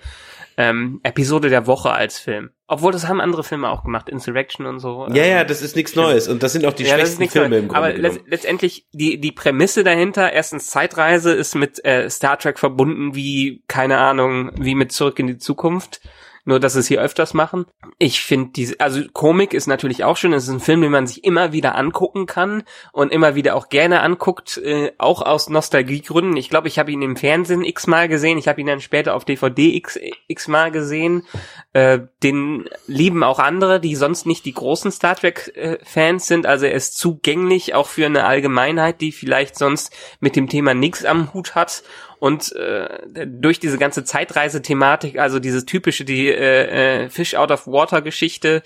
ähm, 0.56 1.00
Episode 1.02 1.48
der 1.50 1.66
Woche 1.66 1.90
als 1.90 2.18
Film. 2.18 2.50
Obwohl, 2.66 2.90
das 2.90 3.06
haben 3.06 3.20
andere 3.20 3.44
Filme 3.44 3.68
auch 3.68 3.84
gemacht, 3.84 4.08
Insurrection 4.08 4.66
und 4.66 4.80
so. 4.80 5.06
Ja, 5.12 5.24
ja, 5.24 5.44
das 5.44 5.62
ist 5.62 5.76
nichts 5.76 5.94
Neues 5.94 6.26
und 6.26 6.42
das 6.42 6.52
sind 6.52 6.64
auch 6.66 6.72
die 6.72 6.84
ja, 6.84 6.94
schwächsten 6.94 7.28
Filme 7.28 7.50
Neues. 7.50 7.62
im 7.62 7.68
Grunde. 7.68 7.86
Aber 7.86 7.92
genommen. 7.92 8.20
letztendlich, 8.26 8.86
die, 8.92 9.20
die 9.20 9.32
Prämisse 9.32 9.84
dahinter, 9.84 10.32
erstens 10.32 10.68
Zeitreise, 10.68 11.32
ist 11.32 11.54
mit 11.54 11.84
äh, 11.84 12.10
Star 12.10 12.38
Trek 12.38 12.58
verbunden 12.58 13.14
wie, 13.14 13.62
keine 13.68 13.98
Ahnung, 13.98 14.50
wie 14.56 14.74
mit 14.74 14.92
Zurück 14.92 15.18
in 15.18 15.26
die 15.26 15.38
Zukunft 15.38 16.00
nur 16.46 16.60
dass 16.60 16.76
es 16.76 16.86
hier 16.86 17.02
öfters 17.02 17.34
machen. 17.34 17.66
Ich 17.98 18.22
finde 18.22 18.52
diese, 18.54 18.80
also 18.80 19.02
Komik 19.12 19.52
ist 19.52 19.66
natürlich 19.66 20.04
auch 20.04 20.16
schön. 20.16 20.32
Es 20.32 20.44
ist 20.44 20.54
ein 20.54 20.60
Film, 20.60 20.80
den 20.80 20.92
man 20.92 21.06
sich 21.06 21.24
immer 21.24 21.52
wieder 21.52 21.74
angucken 21.74 22.26
kann 22.26 22.62
und 22.92 23.12
immer 23.12 23.34
wieder 23.34 23.56
auch 23.56 23.68
gerne 23.68 24.00
anguckt, 24.00 24.56
äh, 24.58 24.92
auch 24.96 25.22
aus 25.22 25.48
Nostalgiegründen. 25.48 26.36
Ich 26.36 26.48
glaube, 26.48 26.68
ich 26.68 26.78
habe 26.78 26.92
ihn 26.92 27.02
im 27.02 27.16
Fernsehen 27.16 27.64
x-mal 27.64 28.08
gesehen. 28.08 28.38
Ich 28.38 28.46
habe 28.46 28.60
ihn 28.60 28.68
dann 28.68 28.80
später 28.80 29.14
auf 29.14 29.24
DVD 29.24 29.82
x-mal 30.28 30.70
gesehen. 30.70 31.26
Äh, 31.72 31.98
den 32.22 32.68
lieben 32.86 33.24
auch 33.24 33.40
andere, 33.40 33.80
die 33.80 33.96
sonst 33.96 34.24
nicht 34.24 34.44
die 34.44 34.54
großen 34.54 34.92
Star 34.92 35.16
Trek-Fans 35.16 36.24
äh, 36.24 36.26
sind. 36.26 36.46
Also 36.46 36.66
er 36.66 36.74
ist 36.74 36.96
zugänglich 36.96 37.74
auch 37.74 37.88
für 37.88 38.06
eine 38.06 38.24
Allgemeinheit, 38.24 39.00
die 39.00 39.10
vielleicht 39.10 39.58
sonst 39.58 39.92
mit 40.20 40.36
dem 40.36 40.48
Thema 40.48 40.74
nichts 40.74 41.04
am 41.04 41.34
Hut 41.34 41.56
hat 41.56 41.82
und 42.18 42.52
äh, 42.52 43.26
durch 43.26 43.60
diese 43.60 43.78
ganze 43.78 44.04
Zeitreise-Thematik, 44.04 45.18
also 45.18 45.38
dieses 45.38 45.66
typische, 45.66 46.04
die 46.04 46.28
äh, 46.28 47.04
äh, 47.04 47.10
Fish 47.10 47.34
out 47.34 47.50
of 47.50 47.66
Water 47.66 48.02
Geschichte, 48.02 48.62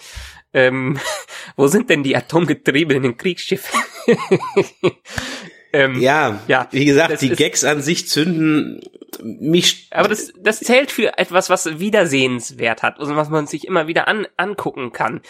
ähm, 0.52 0.98
wo 1.56 1.66
sind 1.66 1.90
denn 1.90 2.02
die 2.02 2.16
atomgetriebenen 2.16 3.16
Kriegsschiffe? 3.16 3.76
ähm, 5.72 6.00
ja, 6.00 6.40
ja, 6.48 6.68
wie 6.70 6.84
gesagt, 6.84 7.20
die 7.22 7.30
Gags 7.30 7.64
an 7.64 7.82
sich 7.82 8.08
zünden 8.08 8.80
mich. 9.22 9.88
Aber 9.90 10.08
das, 10.08 10.32
das 10.38 10.60
zählt 10.60 10.90
für 10.90 11.18
etwas, 11.18 11.50
was 11.50 11.78
Wiedersehenswert 11.78 12.82
hat, 12.82 12.98
also 12.98 13.16
was 13.16 13.28
man 13.28 13.46
sich 13.46 13.66
immer 13.66 13.86
wieder 13.86 14.08
an, 14.08 14.26
angucken 14.36 14.92
kann. 14.92 15.20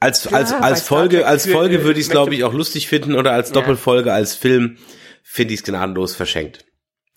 Als, 0.00 0.32
als, 0.32 0.50
Ja, 0.50 0.60
als 0.60 0.80
bei 0.82 0.86
Folge, 0.86 1.26
als 1.26 1.46
Folge 1.50 1.78
für- 1.80 1.84
würde 1.84 2.00
ich 2.00 2.06
es, 2.06 2.10
glaube 2.10 2.34
ich, 2.34 2.44
auch 2.44 2.52
lustig 2.52 2.88
finden 2.88 3.14
oder 3.14 3.32
als 3.32 3.48
Ja. 3.48 3.54
Doppelfolge, 3.54 4.12
als 4.12 4.34
Film 4.34 4.78
finde 5.22 5.54
ich 5.54 5.60
es 5.60 5.64
gnadenlos 5.64 6.14
verschenkt. 6.14 6.64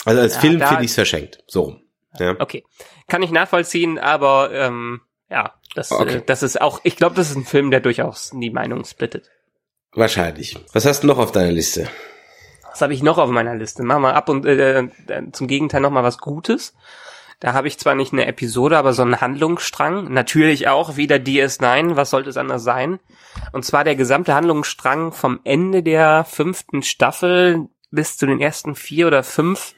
Also 0.08 0.22
als 0.22 0.36
Ja, 0.36 0.41
Film 0.41 0.60
da- 0.60 0.68
finde 0.68 0.84
ich 0.86 0.91
es 0.91 0.95
verschenkt. 0.95 1.43
So. 1.47 1.76
Ja. 2.20 2.36
Okay, 2.39 2.64
kann 3.08 3.22
ich 3.22 3.32
nachvollziehen, 3.32 3.99
aber 3.99 4.51
ähm, 4.53 5.01
ja, 5.30 5.53
das, 5.76 5.91
Okay. 5.91 6.18
äh, 6.18 6.22
das 6.26 6.41
ist 6.43 6.60
auch, 6.62 6.80
ich 6.84 6.95
glaube, 6.95 7.16
das 7.16 7.30
ist 7.30 7.36
ein 7.36 7.45
Film, 7.45 7.70
der 7.72 7.80
durchaus 7.82 8.32
die 8.34 8.49
Meinung 8.49 8.86
splittet. 8.86 9.30
Wahrscheinlich. 9.93 10.58
Was 10.74 10.86
hast 10.86 11.03
du 11.03 11.08
noch 11.08 11.18
auf 11.18 11.32
deiner 11.32 11.51
Liste? 11.51 11.88
Was 12.70 12.82
habe 12.82 12.93
ich 12.93 13.01
noch 13.03 13.18
auf 13.18 13.30
meiner 13.30 13.55
Liste? 13.55 13.84
Machen 13.84 14.03
wir 14.03 14.16
ab 14.16 14.30
und 14.30 14.45
äh, 14.45 14.80
äh, 14.80 14.88
zum 15.32 15.47
Gegenteil 15.47 15.82
noch 15.82 15.89
mal 15.91 16.03
was 16.03 16.18
Gutes. 16.20 16.74
Da 17.39 17.53
habe 17.53 17.68
ich 17.68 17.78
zwar 17.78 17.93
nicht 17.95 18.14
eine 18.14 18.26
Episode, 18.26 18.78
aber 18.78 18.93
so 18.93 19.03
einen 19.03 19.22
Handlungsstrang. 19.22 20.12
Natürlich 20.12 20.68
auch 20.68 20.97
wieder 20.97 21.18
DS9. 21.18 21.95
Was 21.95 22.10
sollte 22.10 22.30
es 22.30 22.38
anders 22.38 22.64
sein? 22.64 22.99
Und 23.51 23.64
zwar 23.64 23.84
der 23.84 23.95
gesamte 23.95 24.34
Handlungsstrang 24.34 25.12
vom 25.12 25.39
Ende 25.43 25.84
der 25.84 26.26
fünften 26.26 26.82
Staffel 26.82 27.68
bis 27.91 28.18
zu 28.18 28.26
den 28.26 28.41
ersten 28.41 28.76
vier 28.76 29.08
oder 29.08 29.24
fünf 29.24 29.74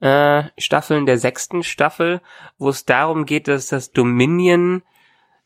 äh, 0.00 0.44
Staffeln 0.58 1.06
der 1.06 1.18
sechsten 1.18 1.62
Staffel, 1.62 2.20
wo 2.58 2.68
es 2.68 2.84
darum 2.84 3.26
geht, 3.26 3.48
dass 3.48 3.68
das 3.68 3.92
Dominion 3.92 4.82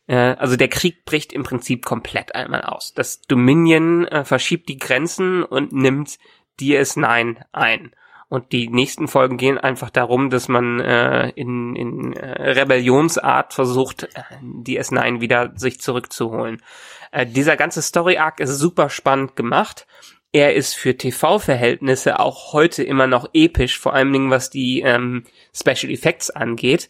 äh, 0.06 0.36
also 0.38 0.56
der 0.56 0.68
Krieg 0.68 1.04
bricht 1.04 1.32
im 1.32 1.42
Prinzip 1.42 1.84
komplett 1.84 2.34
einmal 2.34 2.62
aus. 2.62 2.92
Das 2.94 3.22
Dominion 3.22 4.06
äh, 4.06 4.24
verschiebt 4.24 4.68
die 4.68 4.78
Grenzen 4.78 5.42
und 5.42 5.72
nimmt 5.72 6.18
DS9 6.60 7.42
ein. 7.52 7.92
Und 8.28 8.52
die 8.52 8.68
nächsten 8.68 9.08
Folgen 9.08 9.36
gehen 9.36 9.58
einfach 9.58 9.90
darum, 9.90 10.30
dass 10.30 10.48
man 10.48 10.80
äh, 10.80 11.28
in, 11.30 11.76
in 11.76 12.14
äh, 12.14 12.52
Rebellionsart 12.52 13.52
versucht, 13.52 14.04
äh, 14.04 14.22
DS9 14.42 15.20
wieder 15.20 15.52
sich 15.54 15.80
zurückzuholen. 15.80 16.62
Äh, 17.10 17.26
dieser 17.26 17.56
ganze 17.56 17.82
Story-Arc 17.82 18.40
ist 18.40 18.56
super 18.56 18.88
spannend 18.88 19.36
gemacht. 19.36 19.86
Er 20.32 20.54
ist 20.54 20.74
für 20.74 20.96
TV-Verhältnisse 20.96 22.18
auch 22.18 22.54
heute 22.54 22.82
immer 22.82 23.06
noch 23.06 23.28
episch, 23.34 23.78
vor 23.78 23.92
allen 23.92 24.12
Dingen 24.12 24.30
was 24.30 24.48
die 24.48 24.80
ähm, 24.80 25.24
Special 25.54 25.92
Effects 25.92 26.30
angeht 26.30 26.88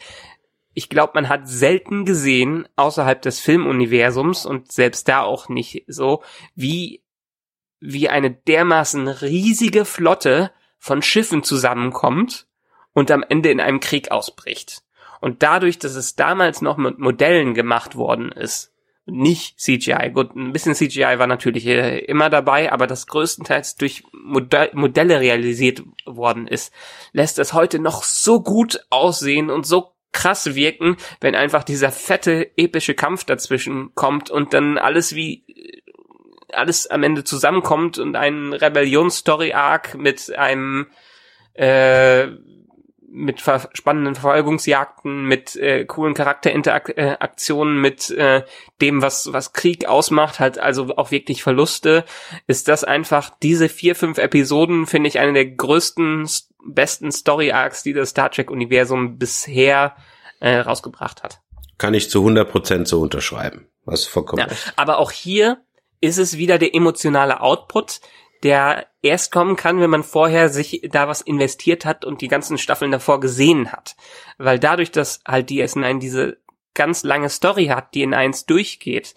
ich 0.74 0.88
glaube, 0.88 1.12
man 1.14 1.28
hat 1.28 1.48
selten 1.48 2.04
gesehen, 2.04 2.68
außerhalb 2.76 3.20
des 3.20 3.40
Filmuniversums 3.40 4.46
und 4.46 4.72
selbst 4.72 5.08
da 5.08 5.22
auch 5.22 5.48
nicht 5.48 5.84
so, 5.86 6.22
wie, 6.54 7.02
wie 7.80 8.08
eine 8.08 8.30
dermaßen 8.30 9.08
riesige 9.08 9.84
Flotte 9.84 10.52
von 10.78 11.02
Schiffen 11.02 11.42
zusammenkommt 11.42 12.46
und 12.92 13.10
am 13.10 13.24
Ende 13.28 13.50
in 13.50 13.60
einem 13.60 13.80
Krieg 13.80 14.10
ausbricht. 14.10 14.82
Und 15.20 15.42
dadurch, 15.42 15.78
dass 15.78 15.94
es 15.94 16.16
damals 16.16 16.62
noch 16.62 16.76
mit 16.76 16.98
Modellen 16.98 17.54
gemacht 17.54 17.94
worden 17.94 18.32
ist, 18.32 18.71
nicht 19.06 19.58
CGI. 19.58 20.10
Gut, 20.12 20.34
ein 20.36 20.52
bisschen 20.52 20.74
CGI 20.74 21.18
war 21.18 21.26
natürlich 21.26 21.66
äh, 21.66 21.98
immer 22.00 22.30
dabei, 22.30 22.72
aber 22.72 22.86
das 22.86 23.06
größtenteils 23.06 23.76
durch 23.76 24.04
Modell 24.12 24.70
Modelle 24.74 25.20
realisiert 25.20 25.82
worden 26.06 26.46
ist, 26.46 26.72
lässt 27.12 27.38
es 27.38 27.52
heute 27.52 27.78
noch 27.78 28.04
so 28.04 28.42
gut 28.42 28.86
aussehen 28.90 29.50
und 29.50 29.66
so 29.66 29.92
krass 30.12 30.54
wirken, 30.54 30.96
wenn 31.20 31.34
einfach 31.34 31.64
dieser 31.64 31.90
fette, 31.90 32.50
epische 32.56 32.94
Kampf 32.94 33.24
dazwischen 33.24 33.94
kommt 33.94 34.30
und 34.30 34.52
dann 34.52 34.78
alles 34.78 35.14
wie 35.14 35.44
alles 36.52 36.86
am 36.86 37.02
Ende 37.02 37.24
zusammenkommt 37.24 37.98
und 37.98 38.14
ein 38.14 38.52
Rebellions-Story-Arc 38.52 39.94
mit 39.94 40.36
einem 40.36 40.86
äh, 41.54 42.28
mit 43.14 43.42
ver 43.42 43.68
spannenden 43.74 44.14
Verfolgungsjagden, 44.14 45.24
mit 45.26 45.54
äh, 45.56 45.84
coolen 45.84 46.14
Charakterinteraktionen, 46.14 47.78
mit 47.78 48.10
äh, 48.10 48.42
dem, 48.80 49.02
was, 49.02 49.32
was 49.34 49.52
Krieg 49.52 49.86
ausmacht, 49.86 50.40
halt 50.40 50.58
also 50.58 50.96
auch 50.96 51.10
wirklich 51.10 51.42
Verluste, 51.42 52.04
ist 52.46 52.68
das 52.68 52.84
einfach, 52.84 53.30
diese 53.42 53.68
vier, 53.68 53.94
fünf 53.94 54.16
Episoden, 54.16 54.86
finde 54.86 55.08
ich, 55.08 55.18
eine 55.18 55.34
der 55.34 55.44
größten, 55.44 56.26
besten 56.64 57.12
Story-Arcs, 57.12 57.82
die 57.82 57.92
das 57.92 58.10
Star 58.10 58.30
Trek-Universum 58.30 59.18
bisher 59.18 59.94
äh, 60.40 60.56
rausgebracht 60.56 61.22
hat. 61.22 61.40
Kann 61.76 61.92
ich 61.92 62.08
zu 62.08 62.20
100 62.20 62.50
Prozent 62.50 62.88
so 62.88 63.02
unterschreiben. 63.02 63.66
Was 63.84 64.06
vollkommen 64.06 64.40
Ja, 64.40 64.56
aber 64.76 64.98
auch 64.98 65.10
hier 65.10 65.58
ist 66.00 66.18
es 66.18 66.38
wieder 66.38 66.58
der 66.58 66.74
emotionale 66.74 67.40
Output, 67.40 68.00
der 68.42 68.86
erst 69.02 69.32
kommen 69.32 69.56
kann, 69.56 69.80
wenn 69.80 69.90
man 69.90 70.04
vorher 70.04 70.48
sich 70.48 70.88
da 70.90 71.08
was 71.08 71.20
investiert 71.20 71.84
hat 71.84 72.04
und 72.04 72.20
die 72.20 72.28
ganzen 72.28 72.56
Staffeln 72.56 72.92
davor 72.92 73.20
gesehen 73.20 73.72
hat. 73.72 73.96
Weil 74.38 74.58
dadurch, 74.58 74.90
dass 74.90 75.20
halt 75.26 75.50
DS9 75.50 75.98
diese 75.98 76.38
ganz 76.74 77.02
lange 77.02 77.28
Story 77.28 77.66
hat, 77.66 77.94
die 77.94 78.02
in 78.02 78.14
eins 78.14 78.46
durchgeht, 78.46 79.14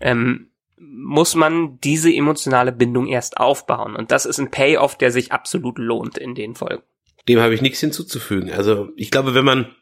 ähm, 0.00 0.50
muss 0.76 1.34
man 1.34 1.78
diese 1.80 2.12
emotionale 2.12 2.72
Bindung 2.72 3.06
erst 3.06 3.38
aufbauen. 3.38 3.96
Und 3.96 4.10
das 4.10 4.26
ist 4.26 4.38
ein 4.38 4.50
Payoff, 4.50 4.96
der 4.96 5.10
sich 5.10 5.32
absolut 5.32 5.78
lohnt 5.78 6.18
in 6.18 6.34
den 6.34 6.54
Folgen. 6.54 6.82
Dem 7.28 7.40
habe 7.40 7.54
ich 7.54 7.62
nichts 7.62 7.80
hinzuzufügen. 7.80 8.52
Also 8.52 8.90
ich 8.96 9.10
glaube, 9.10 9.34
wenn 9.34 9.44
man 9.44 9.74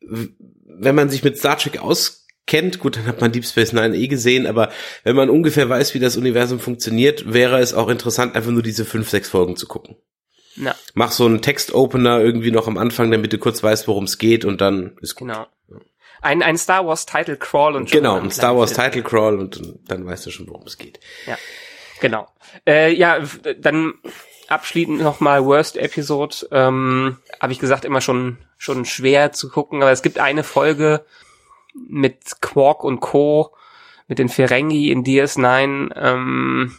wenn 0.00 0.94
man 0.94 1.10
sich 1.10 1.24
mit 1.24 1.38
Star 1.38 1.58
Trek 1.58 1.82
auskennt, 2.48 2.78
gut, 2.78 2.96
dann 2.96 3.06
hat 3.06 3.20
man 3.20 3.32
Deep 3.32 3.44
Space 3.44 3.72
Nine 3.72 3.96
eh 3.96 4.08
gesehen, 4.08 4.46
aber 4.46 4.70
wenn 5.04 5.16
man 5.16 5.30
ungefähr 5.30 5.68
weiß, 5.68 5.94
wie 5.94 5.98
das 5.98 6.16
Universum 6.16 6.60
funktioniert, 6.60 7.32
wäre 7.32 7.60
es 7.60 7.74
auch 7.74 7.88
interessant, 7.88 8.34
einfach 8.34 8.50
nur 8.50 8.62
diese 8.62 8.84
fünf, 8.84 9.10
sechs 9.10 9.28
Folgen 9.28 9.56
zu 9.56 9.66
gucken. 9.66 9.96
Ja, 10.56 10.74
Mach 10.94 11.12
so 11.12 11.24
einen 11.26 11.40
Text-Opener 11.40 12.20
irgendwie 12.20 12.50
noch 12.50 12.66
am 12.66 12.78
Anfang, 12.78 13.10
damit 13.10 13.32
du 13.32 13.38
kurz 13.38 13.62
weißt, 13.62 13.86
worum 13.86 14.04
es 14.04 14.18
geht 14.18 14.44
und 14.44 14.60
dann 14.60 14.96
ist 15.00 15.14
gut. 15.14 15.28
genau. 15.28 15.46
Ein, 16.20 16.42
ein 16.42 16.58
Star 16.58 16.84
Wars 16.84 17.06
Title 17.06 17.36
Crawl 17.36 17.76
und 17.76 17.92
Genau, 17.92 18.18
ein 18.18 18.32
Star 18.32 18.56
Wars 18.56 18.72
Title 18.72 19.02
Crawl 19.02 19.38
und 19.38 19.60
dann 19.86 20.04
weißt 20.04 20.26
du 20.26 20.30
schon, 20.32 20.48
worum 20.48 20.66
es 20.66 20.76
geht. 20.76 20.98
Genau. 22.00 22.26
Äh, 22.66 22.92
ja, 22.92 23.20
dann 23.60 23.94
abschließend 24.48 25.00
nochmal 25.00 25.44
Worst 25.44 25.76
Episode. 25.76 26.48
Ähm, 26.50 27.18
Habe 27.38 27.52
ich 27.52 27.60
gesagt, 27.60 27.84
immer 27.84 28.00
schon 28.00 28.38
schon 28.56 28.84
schwer 28.84 29.30
zu 29.30 29.48
gucken, 29.48 29.80
aber 29.82 29.92
es 29.92 30.02
gibt 30.02 30.18
eine 30.18 30.42
Folge 30.42 31.04
mit 31.88 32.40
Quark 32.40 32.84
und 32.84 33.00
Co. 33.00 33.54
mit 34.06 34.18
den 34.18 34.28
Ferengi 34.28 34.90
in 34.90 35.04
DS9, 35.04 35.92
ähm, 35.94 36.76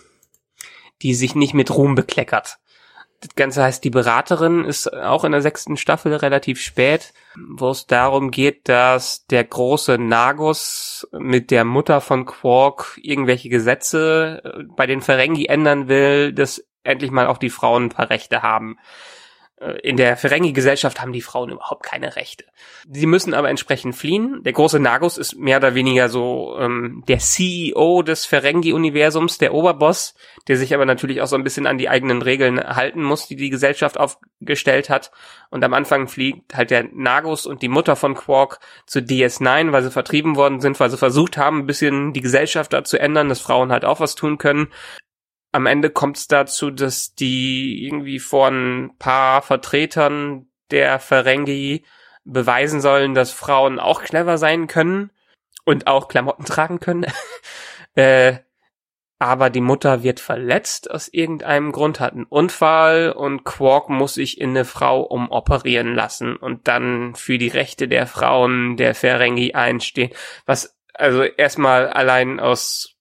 die 1.02 1.14
sich 1.14 1.36
nicht 1.36 1.54
mit 1.54 1.72
Ruhm 1.72 1.96
bekleckert. 1.96 2.60
Das 3.22 3.36
Ganze 3.36 3.64
heißt 3.64 3.84
Die 3.84 3.90
Beraterin, 3.90 4.64
ist 4.64 4.94
auch 4.94 5.26
in 5.26 5.34
der 5.34 5.42
sechsten 5.42 5.76
Staffel 5.76 6.16
relativ 6.16 6.62
spät, 6.62 7.14
wo 7.36 7.70
es 7.70 7.86
darum 7.86 8.32
geht, 8.32 8.70
dass 8.70 9.26
der 9.26 9.44
große 9.44 9.98
Nagus 9.98 11.06
mit 11.12 11.52
der 11.52 11.66
Mutter 11.66 12.00
von 12.00 12.26
Quark 12.26 12.98
irgendwelche 13.02 13.50
Gesetze 13.50 14.42
äh, 14.44 14.64
bei 14.76 14.88
den 14.88 15.02
Ferengi 15.02 15.48
ändern 15.48 15.90
will, 15.90 16.32
dass 16.32 16.66
endlich 16.84 17.12
mal 17.12 17.28
auch 17.28 17.38
die 17.38 17.50
Frauen 17.50 17.86
ein 17.86 17.90
paar 17.90 18.10
Rechte 18.10 18.42
haben. 18.42 18.78
Äh, 19.60 19.80
In 19.82 19.98
der 19.98 20.18
Ferengi-Gesellschaft 20.18 21.02
haben 21.02 21.14
die 21.14 21.22
Frauen 21.22 21.50
überhaupt 21.50 21.84
keine 21.84 22.16
Rechte. 22.16 22.46
Sie 22.90 23.06
müssen 23.06 23.34
aber 23.34 23.50
entsprechend 23.50 23.96
fliehen. 23.96 24.42
Der 24.44 24.54
große 24.54 24.80
Nagus 24.80 25.18
ist 25.18 25.38
mehr 25.38 25.58
oder 25.58 25.76
weniger 25.76 26.10
so 26.10 26.56
ähm, 26.60 27.04
der 27.08 27.20
CEO 27.20 28.02
des 28.04 28.26
Ferengi-Universums, 28.26 29.38
der 29.38 29.54
Oberboss, 29.54 30.16
der 30.48 30.58
sich 30.58 30.74
aber 30.74 30.86
natürlich 30.86 31.22
auch 31.22 31.28
so 31.28 31.36
ein 31.36 31.44
bisschen 31.44 31.68
an 31.68 31.78
die 31.78 31.90
eigenen 31.90 32.22
Regeln 32.22 32.60
halten 32.60 33.04
muss, 33.04 33.28
die 33.28 33.36
die 33.36 33.50
Gesellschaft 33.50 34.00
aufgestellt 34.00 34.90
hat. 34.90 35.12
Und 35.50 35.64
am 35.64 35.74
Anfang 35.74 36.08
fliegt 36.08 36.56
halt 36.56 36.72
der 36.72 36.86
Nagus 36.94 37.46
und 37.46 37.62
die 37.62 37.70
Mutter 37.70 37.96
von 37.96 38.16
Quark 38.16 38.60
zu 38.86 39.00
DS9, 39.00 39.72
weil 39.72 39.84
sie 39.84 39.92
vertrieben 39.92 40.36
worden 40.36 40.62
sind, 40.62 40.80
weil 40.80 40.90
sie 40.90 40.98
versucht 40.98 41.38
haben, 41.38 41.60
ein 41.60 41.66
bisschen 41.66 42.14
die 42.14 42.22
Gesellschaft 42.22 42.72
da 42.74 42.84
zu 42.84 43.00
ändern, 43.00 43.30
dass 43.30 43.42
Frauen 43.42 43.72
halt 43.72 43.86
auch 43.86 44.00
was 44.00 44.16
tun 44.16 44.38
können 44.38 44.70
am 45.52 45.66
Ende 45.66 45.90
kommt 45.90 46.18
es 46.18 46.28
dazu, 46.28 46.70
dass 46.72 47.16
die 47.16 47.86
irgendwie 47.86 48.20
vor 48.20 48.50
ein 48.50 48.96
paar 49.00 49.42
Vertretern 49.42 50.48
der 50.72 51.00
Ferengi 51.00 51.84
beweisen 52.24 52.82
sollen, 52.82 53.16
dass 53.16 53.32
Frauen 53.32 53.80
auch 53.80 54.04
clever 54.04 54.38
sein 54.38 54.68
können 54.68 55.12
und 55.66 55.88
auch 55.88 56.08
Klamotten 56.08 56.46
tragen 56.46 56.80
können. 56.80 57.06
äh, 57.96 58.38
aber 59.22 59.50
die 59.50 59.62
Mutter 59.62 60.02
wird 60.02 60.22
verletzt 60.22 60.90
aus 60.90 61.10
irgendeinem 61.10 61.74
Grund, 61.74 62.00
hat 62.00 62.14
einen 62.14 62.24
Unfall 62.24 63.12
und 63.12 63.44
Quark 63.44 63.90
muss 63.90 64.14
sich 64.14 64.40
in 64.40 64.52
eine 64.52 64.64
Frau 64.64 65.02
umoperieren 65.02 65.94
lassen 65.94 66.38
und 66.38 66.70
dann 66.70 67.16
für 67.16 67.38
die 67.38 67.50
Rechte 67.50 67.90
der 67.90 68.08
Frauen 68.08 68.78
der 68.78 68.96
Ferengi 68.96 69.54
einstehen. 69.54 70.12
Was 70.46 70.78
also 70.94 71.24
erstmal 71.24 71.90
allein 71.90 72.40
aus 72.40 72.99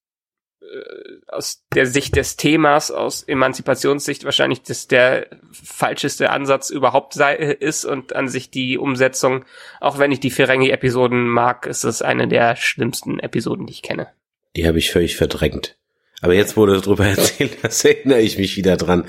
aus 1.27 1.64
der 1.75 1.87
Sicht 1.87 2.16
des 2.16 2.37
Themas, 2.37 2.91
aus 2.91 3.23
Emanzipationssicht 3.23 4.25
wahrscheinlich 4.25 4.62
das 4.62 4.89
der 4.89 5.29
falscheste 5.53 6.31
Ansatz 6.31 6.71
überhaupt 6.71 7.14
sei, 7.14 7.37
ist 7.37 7.85
und 7.85 8.14
an 8.14 8.29
sich 8.29 8.51
die 8.51 8.79
Umsetzung, 8.79 9.45
auch 9.81 9.99
wenn 9.99 10.12
ich 10.12 10.21
die 10.21 10.31
Ferengi-Episoden 10.31 11.29
mag, 11.29 11.66
ist 11.66 11.85
es 11.85 12.03
eine 12.03 12.29
der 12.29 12.57
schlimmsten 12.57 13.19
Episoden, 13.19 13.66
die 13.66 13.73
ich 13.73 13.83
kenne. 13.83 14.09
Die 14.57 14.66
habe 14.66 14.79
ich 14.79 14.91
völlig 14.91 15.16
verdrängt. 15.16 15.77
Aber 16.21 16.35
jetzt, 16.35 16.57
wo 16.57 16.66
du 16.66 16.81
darüber 16.81 17.07
erzählt 17.07 17.59
hast, 17.62 17.85
erinnere 17.85 18.21
ich 18.21 18.39
mich 18.39 18.57
wieder 18.57 18.77
dran. 18.77 19.07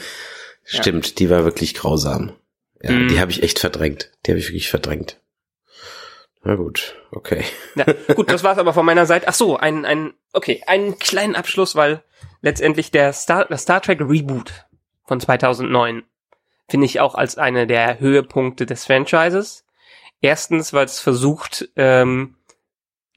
Stimmt, 0.64 1.20
die 1.20 1.30
war 1.30 1.45
wirklich 1.45 1.74
grausam. 1.74 2.34
Ja, 2.82 2.91
mm. 2.91 3.07
die 3.07 3.20
habe 3.20 3.32
ich 3.32 3.43
echt 3.43 3.60
verdrängt. 3.60 4.12
Die 4.26 4.32
habe 4.32 4.39
ich 4.39 4.47
wirklich 4.47 4.70
verdrängt. 4.70 5.20
Na 6.44 6.56
gut, 6.56 6.96
okay. 7.12 7.44
Ja, 7.76 7.86
gut, 8.16 8.32
das 8.32 8.44
war's 8.44 8.58
aber 8.58 8.74
von 8.74 8.86
meiner 8.86 9.06
Seite. 9.06 9.28
Ach 9.28 9.34
so, 9.34 9.58
ein, 9.58 9.86
ein, 9.86 10.14
okay, 10.34 10.64
einen 10.68 10.98
kleinen 10.98 11.36
Abschluss, 11.36 11.76
weil 11.76 12.02
letztendlich 12.42 12.92
der 12.92 13.12
Star, 13.14 13.46
der 13.46 13.58
Star 13.58 13.82
Trek 13.82 14.00
Reboot 14.00 14.66
von 15.06 15.20
2009 15.20 16.04
finde 16.70 16.86
ich 16.86 17.00
auch 17.00 17.16
als 17.16 17.38
eine 17.38 17.68
der 17.68 18.00
Höhepunkte 18.00 18.66
des 18.66 18.86
Franchises. 18.86 19.66
Erstens, 20.22 20.72
weil 20.72 20.86
es 20.86 21.00
versucht, 21.00 21.70
ähm, 21.76 22.36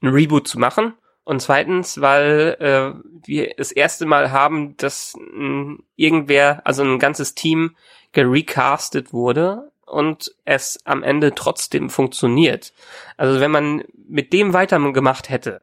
ein 0.01 0.09
Reboot 0.09 0.47
zu 0.47 0.59
machen. 0.59 0.93
Und 1.23 1.41
zweitens, 1.41 2.01
weil 2.01 2.57
äh, 2.59 2.99
wir 3.25 3.53
das 3.55 3.71
erste 3.71 4.05
Mal 4.05 4.31
haben, 4.31 4.75
dass 4.75 5.15
mh, 5.17 5.77
irgendwer, 5.95 6.61
also 6.65 6.83
ein 6.83 6.99
ganzes 6.99 7.35
Team 7.35 7.77
gerecastet 8.11 9.13
wurde 9.13 9.71
und 9.85 10.33
es 10.45 10.79
am 10.85 11.03
Ende 11.03 11.35
trotzdem 11.35 11.89
funktioniert. 11.89 12.73
Also 13.17 13.39
wenn 13.39 13.51
man 13.51 13.83
mit 14.07 14.33
dem 14.33 14.53
weitergemacht 14.53 15.29
hätte, 15.29 15.61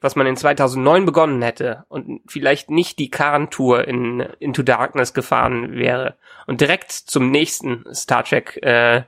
was 0.00 0.16
man 0.16 0.26
in 0.26 0.36
2009 0.36 1.04
begonnen 1.06 1.42
hätte 1.42 1.84
und 1.88 2.20
vielleicht 2.26 2.70
nicht 2.70 2.98
die 2.98 3.10
Khan-Tour 3.10 3.86
in 3.86 4.20
Into 4.40 4.62
Darkness 4.62 5.14
gefahren 5.14 5.74
wäre 5.76 6.16
und 6.46 6.60
direkt 6.60 6.90
zum 6.90 7.30
nächsten 7.30 7.84
Star 7.94 8.24
Trek 8.24 8.58
äh, 8.62 9.04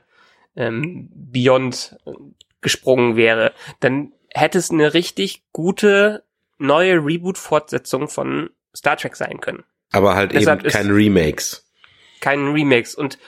ähm, 0.55 1.09
Beyond 1.13 1.97
gesprungen 2.61 3.17
wäre, 3.17 3.53
dann 3.81 4.13
hätte 4.33 4.57
es 4.57 4.71
eine 4.71 4.93
richtig 4.93 5.43
gute 5.51 6.23
neue 6.57 6.95
Reboot-Fortsetzung 6.95 8.07
von 8.07 8.49
Star 8.75 8.97
Trek 8.97 9.15
sein 9.15 9.41
können. 9.41 9.63
Aber 9.91 10.15
halt 10.15 10.33
deshalb 10.33 10.61
eben 10.61 10.71
keine 10.71 10.95
Remakes. 10.95 11.69
Kein 12.21 12.47
Remakes. 12.47 12.95
Und 12.95 13.19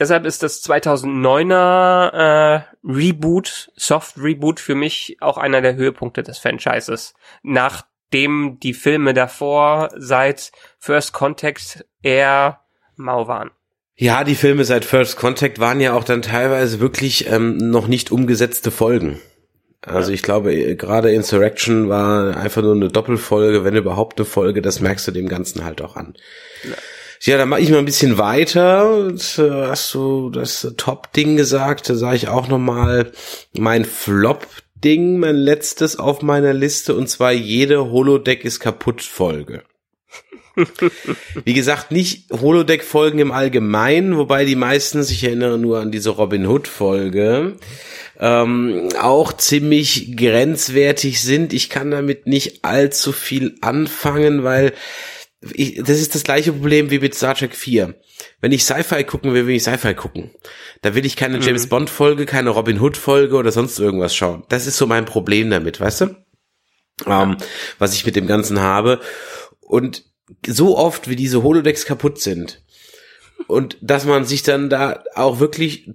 deshalb 0.00 0.26
ist 0.26 0.42
das 0.42 0.64
2009er 0.64 2.10
äh, 2.12 2.62
Reboot, 2.84 3.70
Soft 3.76 4.16
Reboot 4.18 4.58
für 4.58 4.74
mich 4.74 5.18
auch 5.20 5.38
einer 5.38 5.60
der 5.60 5.76
Höhepunkte 5.76 6.22
des 6.22 6.38
Franchises. 6.38 7.14
Nachdem 7.42 8.58
die 8.60 8.74
Filme 8.74 9.14
davor 9.14 9.90
seit 9.96 10.50
First 10.78 11.12
Contact 11.12 11.84
eher 12.02 12.60
mau 12.96 13.28
waren. 13.28 13.50
Ja, 13.94 14.24
die 14.24 14.34
Filme 14.34 14.64
seit 14.64 14.84
First 14.84 15.18
Contact 15.18 15.60
waren 15.60 15.78
ja 15.78 15.92
auch 15.92 16.04
dann 16.04 16.22
teilweise 16.22 16.80
wirklich 16.80 17.30
ähm, 17.30 17.58
noch 17.58 17.86
nicht 17.86 18.10
umgesetzte 18.10 18.70
Folgen. 18.70 19.20
Also 19.82 20.12
ich 20.12 20.22
glaube, 20.22 20.76
gerade 20.76 21.10
Insurrection 21.12 21.88
war 21.88 22.36
einfach 22.36 22.62
nur 22.62 22.74
eine 22.74 22.88
Doppelfolge, 22.88 23.64
wenn 23.64 23.76
überhaupt 23.76 24.18
eine 24.18 24.26
Folge, 24.26 24.60
das 24.60 24.80
merkst 24.80 25.08
du 25.08 25.12
dem 25.12 25.28
Ganzen 25.28 25.64
halt 25.64 25.80
auch 25.80 25.96
an. 25.96 26.14
Ja. 26.64 26.76
Ja, 27.22 27.36
dann 27.36 27.50
mache 27.50 27.60
ich 27.60 27.68
mal 27.68 27.78
ein 27.78 27.84
bisschen 27.84 28.16
weiter. 28.16 29.08
Äh, 29.08 29.50
hast 29.68 29.92
du 29.92 30.30
das 30.30 30.72
Top-Ding 30.78 31.36
gesagt? 31.36 31.90
Da 31.90 31.94
sage 31.94 32.16
ich 32.16 32.28
auch 32.28 32.48
nochmal 32.48 33.12
mein 33.52 33.84
Flop-Ding, 33.84 35.18
mein 35.18 35.36
letztes 35.36 35.98
auf 35.98 36.22
meiner 36.22 36.54
Liste, 36.54 36.94
und 36.94 37.08
zwar 37.08 37.32
jede 37.32 37.90
Holodeck 37.90 38.46
ist 38.46 38.58
kaputt 38.60 39.02
Folge. 39.02 39.64
Wie 41.44 41.52
gesagt, 41.52 41.92
nicht 41.92 42.30
Holodeck-Folgen 42.32 43.18
im 43.18 43.32
Allgemeinen, 43.32 44.16
wobei 44.16 44.46
die 44.46 44.56
meisten, 44.56 45.02
sich 45.02 45.22
erinnern 45.22 45.60
nur 45.60 45.78
an 45.78 45.92
diese 45.92 46.10
Robin 46.10 46.46
Hood-Folge, 46.46 47.56
ähm, 48.18 48.88
auch 48.98 49.34
ziemlich 49.34 50.16
grenzwertig 50.16 51.20
sind. 51.20 51.52
Ich 51.52 51.68
kann 51.68 51.90
damit 51.90 52.26
nicht 52.26 52.64
allzu 52.64 53.12
viel 53.12 53.56
anfangen, 53.60 54.42
weil 54.42 54.72
ich, 55.52 55.76
das 55.82 56.00
ist 56.00 56.14
das 56.14 56.22
gleiche 56.22 56.52
Problem 56.52 56.90
wie 56.90 56.98
mit 56.98 57.14
Star 57.14 57.34
Trek 57.34 57.54
4. 57.54 57.94
Wenn 58.40 58.52
ich 58.52 58.64
Sci-Fi 58.64 59.04
gucken 59.04 59.32
will, 59.32 59.46
will 59.46 59.56
ich 59.56 59.62
Sci-Fi 59.62 59.94
gucken. 59.94 60.30
Da 60.82 60.94
will 60.94 61.06
ich 61.06 61.16
keine 61.16 61.38
mhm. 61.38 61.42
James 61.42 61.68
Bond 61.68 61.88
Folge, 61.88 62.26
keine 62.26 62.50
Robin 62.50 62.80
Hood 62.80 62.96
Folge 62.96 63.36
oder 63.36 63.52
sonst 63.52 63.78
irgendwas 63.78 64.14
schauen. 64.14 64.44
Das 64.48 64.66
ist 64.66 64.76
so 64.76 64.86
mein 64.86 65.06
Problem 65.06 65.50
damit, 65.50 65.80
weißt 65.80 66.02
du? 66.02 66.16
Ähm, 67.06 67.36
was 67.78 67.94
ich 67.94 68.04
mit 68.04 68.16
dem 68.16 68.26
Ganzen 68.26 68.60
habe. 68.60 69.00
Und 69.60 70.04
so 70.46 70.76
oft, 70.76 71.08
wie 71.08 71.16
diese 71.16 71.42
Holodecks 71.42 71.86
kaputt 71.86 72.20
sind 72.20 72.62
und 73.46 73.78
dass 73.80 74.04
man 74.04 74.24
sich 74.24 74.42
dann 74.42 74.70
da 74.70 75.02
auch 75.14 75.40
wirklich 75.40 75.90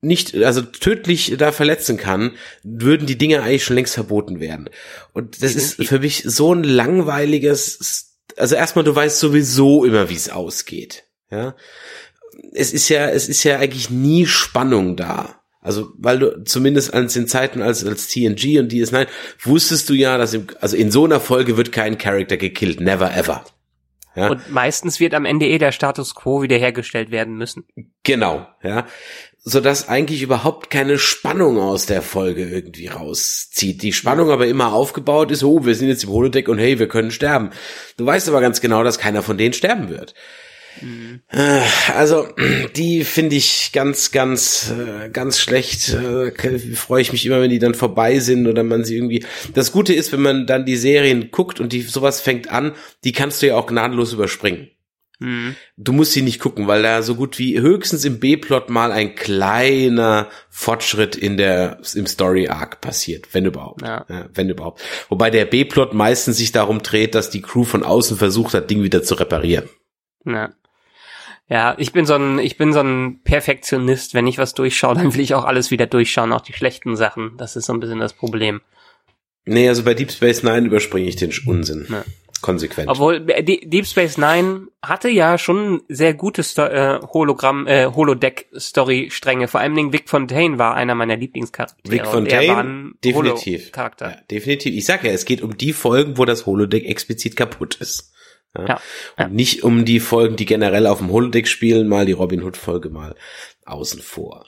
nicht, 0.00 0.34
also 0.34 0.62
tödlich 0.62 1.36
da 1.38 1.52
verletzen 1.52 1.96
kann, 1.96 2.32
würden 2.64 3.06
die 3.06 3.18
Dinge 3.18 3.42
eigentlich 3.42 3.64
schon 3.64 3.76
längst 3.76 3.94
verboten 3.94 4.40
werden. 4.40 4.68
Und 5.12 5.42
das 5.42 5.54
ist 5.54 5.84
für 5.84 6.00
mich 6.00 6.24
so 6.26 6.52
ein 6.52 6.64
langweiliges, 6.64 8.11
also 8.36 8.54
erstmal, 8.54 8.84
du 8.84 8.94
weißt 8.94 9.18
sowieso 9.18 9.84
immer, 9.84 10.08
wie 10.08 10.14
es 10.14 10.30
ausgeht. 10.30 11.04
Ja. 11.30 11.54
Es 12.52 12.72
ist 12.72 12.88
ja, 12.88 13.08
es 13.08 13.28
ist 13.28 13.44
ja 13.44 13.58
eigentlich 13.58 13.90
nie 13.90 14.26
Spannung 14.26 14.96
da. 14.96 15.42
Also, 15.60 15.92
weil 15.96 16.18
du 16.18 16.44
zumindest 16.44 16.92
an 16.92 17.06
den 17.06 17.28
Zeiten 17.28 17.62
als, 17.62 17.84
als 17.84 18.08
TNG 18.08 18.58
und 18.58 18.72
DS9 18.72 19.06
wusstest 19.42 19.88
du 19.88 19.94
ja, 19.94 20.18
dass 20.18 20.34
im, 20.34 20.48
also 20.60 20.76
in 20.76 20.90
so 20.90 21.04
einer 21.04 21.20
Folge 21.20 21.56
wird 21.56 21.70
kein 21.70 21.98
Charakter 21.98 22.36
gekillt. 22.36 22.80
Never 22.80 23.14
ever. 23.16 23.44
Ja. 24.16 24.28
Und 24.28 24.50
meistens 24.50 25.00
wird 25.00 25.14
am 25.14 25.24
Ende 25.24 25.46
eh 25.46 25.58
der 25.58 25.72
Status 25.72 26.14
quo 26.14 26.42
wiederhergestellt 26.42 27.10
werden 27.10 27.36
müssen. 27.36 27.64
Genau, 28.02 28.46
ja. 28.62 28.86
Sodass 29.44 29.88
eigentlich 29.88 30.22
überhaupt 30.22 30.70
keine 30.70 30.98
Spannung 30.98 31.58
aus 31.58 31.86
der 31.86 32.02
Folge 32.02 32.48
irgendwie 32.48 32.86
rauszieht. 32.86 33.82
Die 33.82 33.92
Spannung 33.92 34.30
aber 34.30 34.46
immer 34.46 34.72
aufgebaut 34.72 35.32
ist, 35.32 35.42
oh, 35.42 35.64
wir 35.64 35.74
sind 35.74 35.88
jetzt 35.88 36.04
im 36.04 36.10
Holodeck 36.10 36.48
und 36.48 36.58
hey, 36.58 36.78
wir 36.78 36.86
können 36.86 37.10
sterben. 37.10 37.50
Du 37.96 38.06
weißt 38.06 38.28
aber 38.28 38.40
ganz 38.40 38.60
genau, 38.60 38.84
dass 38.84 38.98
keiner 38.98 39.22
von 39.22 39.38
denen 39.38 39.52
sterben 39.52 39.88
wird. 39.88 40.14
Mhm. 40.80 41.20
Also, 41.94 42.28
die 42.76 43.04
finde 43.04 43.36
ich 43.36 43.70
ganz, 43.72 44.10
ganz, 44.10 44.72
äh, 44.72 45.08
ganz 45.10 45.38
schlecht. 45.38 45.90
Äh, 45.90 46.32
freue 46.74 47.02
ich 47.02 47.12
mich 47.12 47.26
immer, 47.26 47.40
wenn 47.40 47.50
die 47.50 47.58
dann 47.58 47.74
vorbei 47.74 48.18
sind 48.18 48.46
oder 48.46 48.62
man 48.62 48.84
sie 48.84 48.96
irgendwie. 48.96 49.24
Das 49.54 49.72
Gute 49.72 49.92
ist, 49.92 50.12
wenn 50.12 50.22
man 50.22 50.46
dann 50.46 50.64
die 50.64 50.76
Serien 50.76 51.30
guckt 51.30 51.60
und 51.60 51.72
die 51.72 51.82
sowas 51.82 52.20
fängt 52.20 52.50
an, 52.50 52.72
die 53.04 53.12
kannst 53.12 53.42
du 53.42 53.46
ja 53.48 53.56
auch 53.56 53.66
gnadenlos 53.66 54.12
überspringen. 54.12 54.68
Mhm. 55.22 55.56
Du 55.76 55.92
musst 55.92 56.12
sie 56.12 56.22
nicht 56.22 56.40
gucken, 56.40 56.66
weil 56.66 56.82
da 56.82 57.02
so 57.02 57.14
gut 57.14 57.38
wie 57.38 57.60
höchstens 57.60 58.04
im 58.04 58.18
B-Plot 58.20 58.70
mal 58.70 58.92
ein 58.92 59.14
kleiner 59.14 60.28
Fortschritt 60.50 61.16
in 61.16 61.36
der 61.36 61.78
im 61.94 62.06
Story 62.06 62.48
Arc 62.48 62.80
passiert, 62.80 63.32
wenn 63.32 63.46
überhaupt, 63.46 63.82
ja. 63.82 64.04
Ja, 64.08 64.28
wenn 64.34 64.50
überhaupt. 64.50 64.82
Wobei 65.08 65.30
der 65.30 65.44
B-Plot 65.44 65.94
meistens 65.94 66.36
sich 66.36 66.52
darum 66.52 66.82
dreht, 66.82 67.14
dass 67.14 67.30
die 67.30 67.42
Crew 67.42 67.64
von 67.64 67.84
außen 67.84 68.16
versucht, 68.16 68.54
das 68.54 68.66
Ding 68.66 68.82
wieder 68.82 69.02
zu 69.02 69.14
reparieren. 69.14 69.68
Ja. 70.24 70.50
Ja, 71.48 71.74
ich 71.76 71.92
bin 71.92 72.06
so 72.06 72.14
ein, 72.14 72.38
ich 72.38 72.56
bin 72.56 72.72
so 72.72 72.80
ein 72.80 73.20
Perfektionist. 73.24 74.14
Wenn 74.14 74.26
ich 74.26 74.38
was 74.38 74.54
durchschaue, 74.54 74.94
dann 74.96 75.12
will 75.14 75.20
ich 75.20 75.34
auch 75.34 75.44
alles 75.44 75.70
wieder 75.70 75.86
durchschauen, 75.86 76.32
auch 76.32 76.40
die 76.40 76.54
schlechten 76.54 76.96
Sachen. 76.96 77.36
Das 77.36 77.56
ist 77.56 77.66
so 77.66 77.72
ein 77.72 77.80
bisschen 77.80 77.98
das 77.98 78.14
Problem. 78.14 78.60
Nee, 79.44 79.68
also 79.68 79.82
bei 79.82 79.94
Deep 79.94 80.12
Space 80.12 80.42
Nine 80.42 80.66
überspringe 80.66 81.08
ich 81.08 81.16
den 81.16 81.32
Unsinn. 81.46 81.86
Ja. 81.90 82.04
Konsequent. 82.42 82.88
Obwohl 82.88 83.24
äh, 83.30 83.42
Deep 83.42 83.86
Space 83.86 84.18
Nine 84.18 84.68
hatte 84.82 85.08
ja 85.08 85.38
schon 85.38 85.82
sehr 85.88 86.12
gute 86.12 86.42
Sto 86.42 86.64
äh, 86.64 87.00
Hologramm, 87.12 87.66
äh, 87.66 87.86
Holodeck-Story-Stränge. 87.86 89.48
Vor 89.48 89.60
allem 89.60 89.74
Dingen 89.74 89.92
Vic 89.92 90.10
Fontaine 90.10 90.58
war 90.58 90.74
einer 90.74 90.94
meiner 90.94 91.16
Lieblingscharaktere. 91.16 91.90
Vic 91.90 92.06
Fontaine, 92.06 92.92
definitiv. 93.02 93.72
Charakter. 93.72 94.10
Ja, 94.10 94.16
definitiv. 94.30 94.74
Ich 94.74 94.84
sag 94.84 95.04
ja, 95.04 95.12
es 95.12 95.24
geht 95.24 95.40
um 95.40 95.56
die 95.56 95.72
Folgen, 95.72 96.18
wo 96.18 96.24
das 96.24 96.44
Holodeck 96.44 96.84
explizit 96.84 97.36
kaputt 97.36 97.76
ist. 97.76 98.12
Ja. 98.56 98.66
ja. 98.66 98.80
ja. 99.18 99.28
nicht 99.28 99.62
um 99.62 99.84
die 99.84 100.00
Folgen, 100.00 100.36
die 100.36 100.44
generell 100.44 100.86
auf 100.86 100.98
dem 100.98 101.10
Holodeck 101.10 101.48
spielen, 101.48 101.88
mal 101.88 102.04
die 102.04 102.12
Robin 102.12 102.42
Hood 102.42 102.56
Folge 102.56 102.90
mal 102.90 103.14
außen 103.64 104.02
vor. 104.02 104.46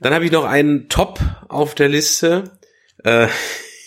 Dann 0.00 0.14
habe 0.14 0.24
ich 0.24 0.32
noch 0.32 0.44
einen 0.44 0.88
Top 0.88 1.20
auf 1.48 1.74
der 1.74 1.88
Liste. 1.88 2.58
Äh, 3.04 3.28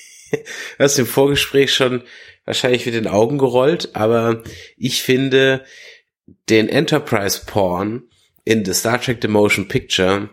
hast 0.80 1.00
im 1.00 1.06
Vorgespräch 1.06 1.74
schon 1.74 2.04
wahrscheinlich 2.52 2.86
mit 2.86 2.96
den 2.96 3.08
Augen 3.08 3.38
gerollt, 3.38 3.92
aber 3.94 4.44
ich 4.76 5.02
finde 5.04 5.64
den 6.50 6.68
Enterprise 6.68 7.44
Porn 7.46 8.04
in 8.44 8.66
The 8.66 8.74
Star 8.74 9.02
Trek 9.02 9.20
The 9.22 9.30
Motion 9.30 9.70
Picture 9.70 10.30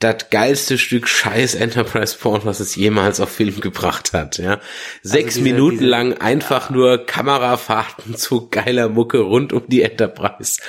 das 0.00 0.30
geilste 0.30 0.78
Stück 0.78 1.06
Scheiß 1.06 1.54
Enterprise 1.54 2.16
Porn, 2.18 2.40
was 2.42 2.58
es 2.58 2.74
jemals 2.74 3.20
auf 3.20 3.28
Film 3.28 3.60
gebracht 3.60 4.12
hat, 4.12 4.38
ja. 4.38 4.58
Sechs 5.04 5.36
also 5.36 5.44
diese, 5.44 5.54
Minuten 5.54 5.78
diese, 5.78 5.90
lang 5.90 6.14
einfach 6.14 6.70
ja. 6.70 6.76
nur 6.76 7.06
Kamerafahrten 7.06 8.16
zu 8.16 8.48
geiler 8.48 8.88
Mucke 8.88 9.18
rund 9.18 9.52
um 9.52 9.62
die 9.68 9.82
Enterprise. 9.82 10.60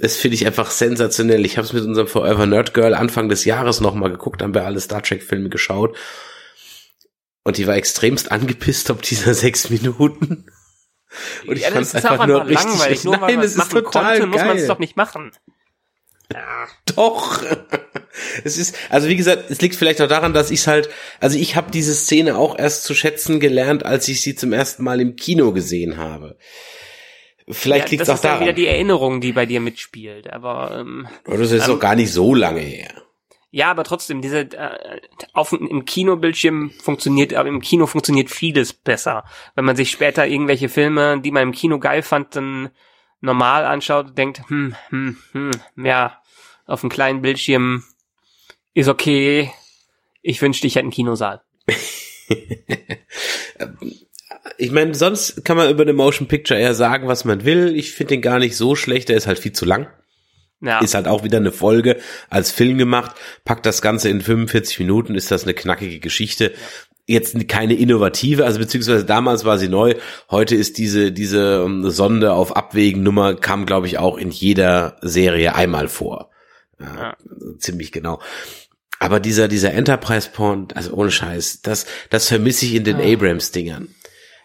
Das 0.00 0.16
finde 0.16 0.34
ich 0.34 0.46
einfach 0.46 0.72
sensationell. 0.72 1.46
Ich 1.46 1.58
habe 1.58 1.66
es 1.66 1.72
mit 1.72 1.84
unserem 1.84 2.08
Forever 2.08 2.46
Nerd 2.46 2.74
Girl 2.74 2.94
Anfang 2.94 3.28
des 3.28 3.44
Jahres 3.44 3.80
nochmal 3.80 4.10
geguckt, 4.10 4.42
haben 4.42 4.54
wir 4.54 4.64
alle 4.64 4.80
Star 4.80 5.00
Trek 5.04 5.22
Filme 5.22 5.48
geschaut. 5.48 5.96
Und 7.44 7.56
die 7.56 7.66
war 7.66 7.76
extremst 7.76 8.30
angepisst 8.30 8.90
ob 8.90 9.02
dieser 9.02 9.34
sechs 9.34 9.70
Minuten. 9.70 10.46
Und 11.46 11.56
ich 11.56 11.62
ja, 11.62 11.70
fand 11.70 11.86
es 11.86 11.94
einfach 11.94 12.26
nur 12.26 12.46
richtig 12.46 12.64
langweilig. 12.64 13.04
Nur 13.04 13.16
Nein, 13.18 13.40
es 13.40 13.56
ist 13.56 13.70
total 13.70 14.18
konnte, 14.18 14.18
geil. 14.20 14.26
muss 14.26 14.40
man 14.44 14.56
es 14.56 14.66
doch 14.66 14.78
nicht 14.78 14.96
machen. 14.96 15.32
Ja. 16.32 16.66
Doch. 16.96 17.42
es 18.44 18.56
ist, 18.56 18.76
also 18.88 19.08
wie 19.08 19.16
gesagt, 19.16 19.50
es 19.50 19.60
liegt 19.60 19.76
vielleicht 19.76 20.00
auch 20.00 20.08
daran, 20.08 20.32
dass 20.32 20.50
ich 20.50 20.66
halt, 20.66 20.88
also 21.20 21.38
ich 21.38 21.56
habe 21.56 21.70
diese 21.70 21.94
Szene 21.94 22.36
auch 22.36 22.58
erst 22.58 22.84
zu 22.84 22.94
schätzen 22.94 23.40
gelernt, 23.40 23.84
als 23.84 24.08
ich 24.08 24.22
sie 24.22 24.34
zum 24.34 24.52
ersten 24.52 24.84
Mal 24.84 25.00
im 25.00 25.16
Kino 25.16 25.52
gesehen 25.52 25.98
habe. 25.98 26.38
Vielleicht 27.48 27.86
ja, 27.86 27.90
liegt 27.90 28.02
es 28.02 28.08
auch 28.08 28.12
Das 28.14 28.18
ist 28.20 28.24
dann 28.24 28.30
daran. 28.32 28.46
wieder 28.46 28.54
die 28.54 28.66
Erinnerung, 28.66 29.20
die 29.20 29.32
bei 29.32 29.46
dir 29.46 29.60
mitspielt. 29.60 30.32
Aber 30.32 30.78
ähm, 30.78 31.08
Oder 31.26 31.38
das 31.38 31.52
ist 31.52 31.64
ähm, 31.64 31.72
doch 31.72 31.80
gar 31.80 31.96
nicht 31.96 32.12
so 32.12 32.34
lange 32.34 32.60
her. 32.60 33.01
Ja, 33.54 33.70
aber 33.70 33.84
trotzdem, 33.84 34.22
diese 34.22 34.40
äh, 34.40 35.00
auf 35.34 35.52
im 35.52 35.84
Kinobildschirm 35.84 36.70
funktioniert, 36.70 37.34
aber 37.34 37.50
im 37.50 37.60
Kino 37.60 37.86
funktioniert 37.86 38.30
vieles 38.30 38.72
besser. 38.72 39.24
Wenn 39.54 39.66
man 39.66 39.76
sich 39.76 39.90
später 39.90 40.26
irgendwelche 40.26 40.70
Filme, 40.70 41.20
die 41.20 41.30
man 41.30 41.42
im 41.42 41.52
Kino 41.52 41.78
geil 41.78 42.02
fand, 42.02 42.34
dann 42.34 42.70
normal 43.20 43.66
anschaut, 43.66 44.16
denkt, 44.16 44.48
hm, 44.48 44.74
hm, 44.88 45.18
hm, 45.32 45.50
ja, 45.76 46.18
auf 46.64 46.80
dem 46.80 46.88
kleinen 46.88 47.20
Bildschirm 47.20 47.84
ist 48.72 48.88
okay. 48.88 49.52
Ich 50.22 50.40
wünschte, 50.40 50.66
ich 50.66 50.76
hätte 50.76 50.84
einen 50.84 50.90
Kinosaal. 50.90 51.42
Ich 54.58 54.70
meine, 54.70 54.94
sonst 54.94 55.44
kann 55.44 55.56
man 55.56 55.70
über 55.70 55.84
den 55.84 55.96
Motion 55.96 56.28
Picture 56.28 56.58
eher 56.58 56.74
sagen, 56.74 57.08
was 57.08 57.24
man 57.24 57.44
will. 57.44 57.74
Ich 57.76 57.92
finde 57.92 58.14
den 58.14 58.22
gar 58.22 58.38
nicht 58.38 58.56
so 58.56 58.76
schlecht, 58.76 59.08
der 59.08 59.16
ist 59.16 59.26
halt 59.26 59.38
viel 59.38 59.52
zu 59.52 59.64
lang. 59.64 59.88
Ja, 60.62 60.78
Ist 60.78 60.94
halt 60.94 61.08
auch 61.08 61.24
wieder 61.24 61.38
eine 61.38 61.50
Folge 61.50 61.96
als 62.30 62.52
Film 62.52 62.78
gemacht. 62.78 63.16
Packt 63.44 63.66
das 63.66 63.82
Ganze 63.82 64.08
in 64.08 64.20
45 64.20 64.78
Minuten, 64.78 65.16
ist 65.16 65.32
das 65.32 65.42
eine 65.42 65.54
knackige 65.54 65.98
Geschichte. 65.98 66.52
Jetzt 67.04 67.36
keine 67.48 67.74
innovative, 67.74 68.44
also 68.44 68.60
beziehungsweise 68.60 69.04
damals 69.04 69.44
war 69.44 69.58
sie 69.58 69.68
neu. 69.68 69.96
Heute 70.30 70.54
ist 70.54 70.78
diese, 70.78 71.10
diese 71.10 71.64
ähm, 71.66 71.90
Sonde 71.90 72.32
auf 72.32 72.54
Abwägen 72.54 73.02
Nummer 73.02 73.34
kam, 73.34 73.66
glaube 73.66 73.88
ich, 73.88 73.98
auch 73.98 74.16
in 74.16 74.30
jeder 74.30 74.98
Serie 75.02 75.56
einmal 75.56 75.88
vor. 75.88 76.30
Ja. 76.78 77.16
Ziemlich 77.58 77.90
genau. 77.90 78.20
Aber 79.00 79.18
dieser, 79.18 79.48
dieser 79.48 79.72
Enterprise 79.72 80.30
Porn, 80.32 80.68
also 80.76 80.92
ohne 80.92 81.10
Scheiß, 81.10 81.62
das, 81.62 81.86
das 82.08 82.28
vermisse 82.28 82.66
ich 82.66 82.76
in 82.76 82.84
den 82.84 83.00
Abrams-Dingern. 83.00 83.92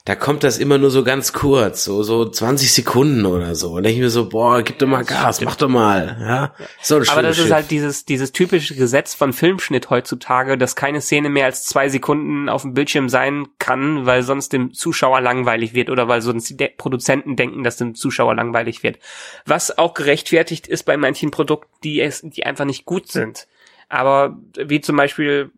Da 0.07 0.15
kommt 0.15 0.45
das 0.45 0.57
immer 0.57 0.77
nur 0.77 0.89
so 0.89 1.03
ganz 1.03 1.33
kurz, 1.33 1.83
so, 1.83 2.01
so 2.01 2.23
20 2.23 2.71
Sekunden 2.71 3.25
oder 3.25 3.55
so. 3.55 3.73
Und 3.73 3.83
denke 3.83 3.97
ich 3.97 4.01
mir 4.01 4.09
so, 4.09 4.29
boah, 4.29 4.61
gib 4.63 4.79
doch 4.79 4.87
mal 4.87 5.03
Gas, 5.03 5.41
mach 5.41 5.57
doch 5.57 5.67
mal, 5.67 6.15
ja. 6.21 6.55
So 6.81 6.95
ein 6.95 7.09
aber 7.09 7.23
das 7.23 7.37
ist 7.37 7.43
Schiff. 7.43 7.53
halt 7.53 7.71
dieses, 7.71 8.05
dieses 8.05 8.31
typische 8.31 8.73
Gesetz 8.73 9.13
von 9.15 9.33
Filmschnitt 9.33 9.89
heutzutage, 9.89 10.57
dass 10.57 10.77
keine 10.77 11.01
Szene 11.01 11.27
mehr 11.27 11.43
als 11.43 11.65
zwei 11.65 11.89
Sekunden 11.89 12.47
auf 12.47 12.61
dem 12.61 12.73
Bildschirm 12.73 13.09
sein 13.09 13.49
kann, 13.59 14.05
weil 14.05 14.23
sonst 14.23 14.53
dem 14.53 14.73
Zuschauer 14.73 15.19
langweilig 15.19 15.73
wird 15.73 15.89
oder 15.89 16.07
weil 16.07 16.21
sonst 16.21 16.49
die 16.51 16.69
Produzenten 16.77 17.35
denken, 17.35 17.65
dass 17.65 17.75
dem 17.75 17.93
Zuschauer 17.93 18.33
langweilig 18.33 18.83
wird. 18.83 18.99
Was 19.45 19.77
auch 19.77 19.93
gerechtfertigt 19.93 20.67
ist 20.67 20.83
bei 20.83 20.95
manchen 20.95 21.31
Produkten, 21.31 21.67
die 21.83 21.99
es, 21.99 22.21
die 22.23 22.45
einfach 22.45 22.63
nicht 22.63 22.85
gut 22.85 23.11
sind. 23.11 23.45
Aber 23.89 24.37
wie 24.55 24.79
zum 24.79 24.95
Beispiel 24.95 25.51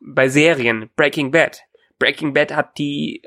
bei 0.00 0.28
Serien, 0.28 0.90
Breaking 0.94 1.32
Bad. 1.32 1.62
Breaking 2.02 2.34
Bad 2.34 2.52
hat 2.56 2.78
die 2.78 3.22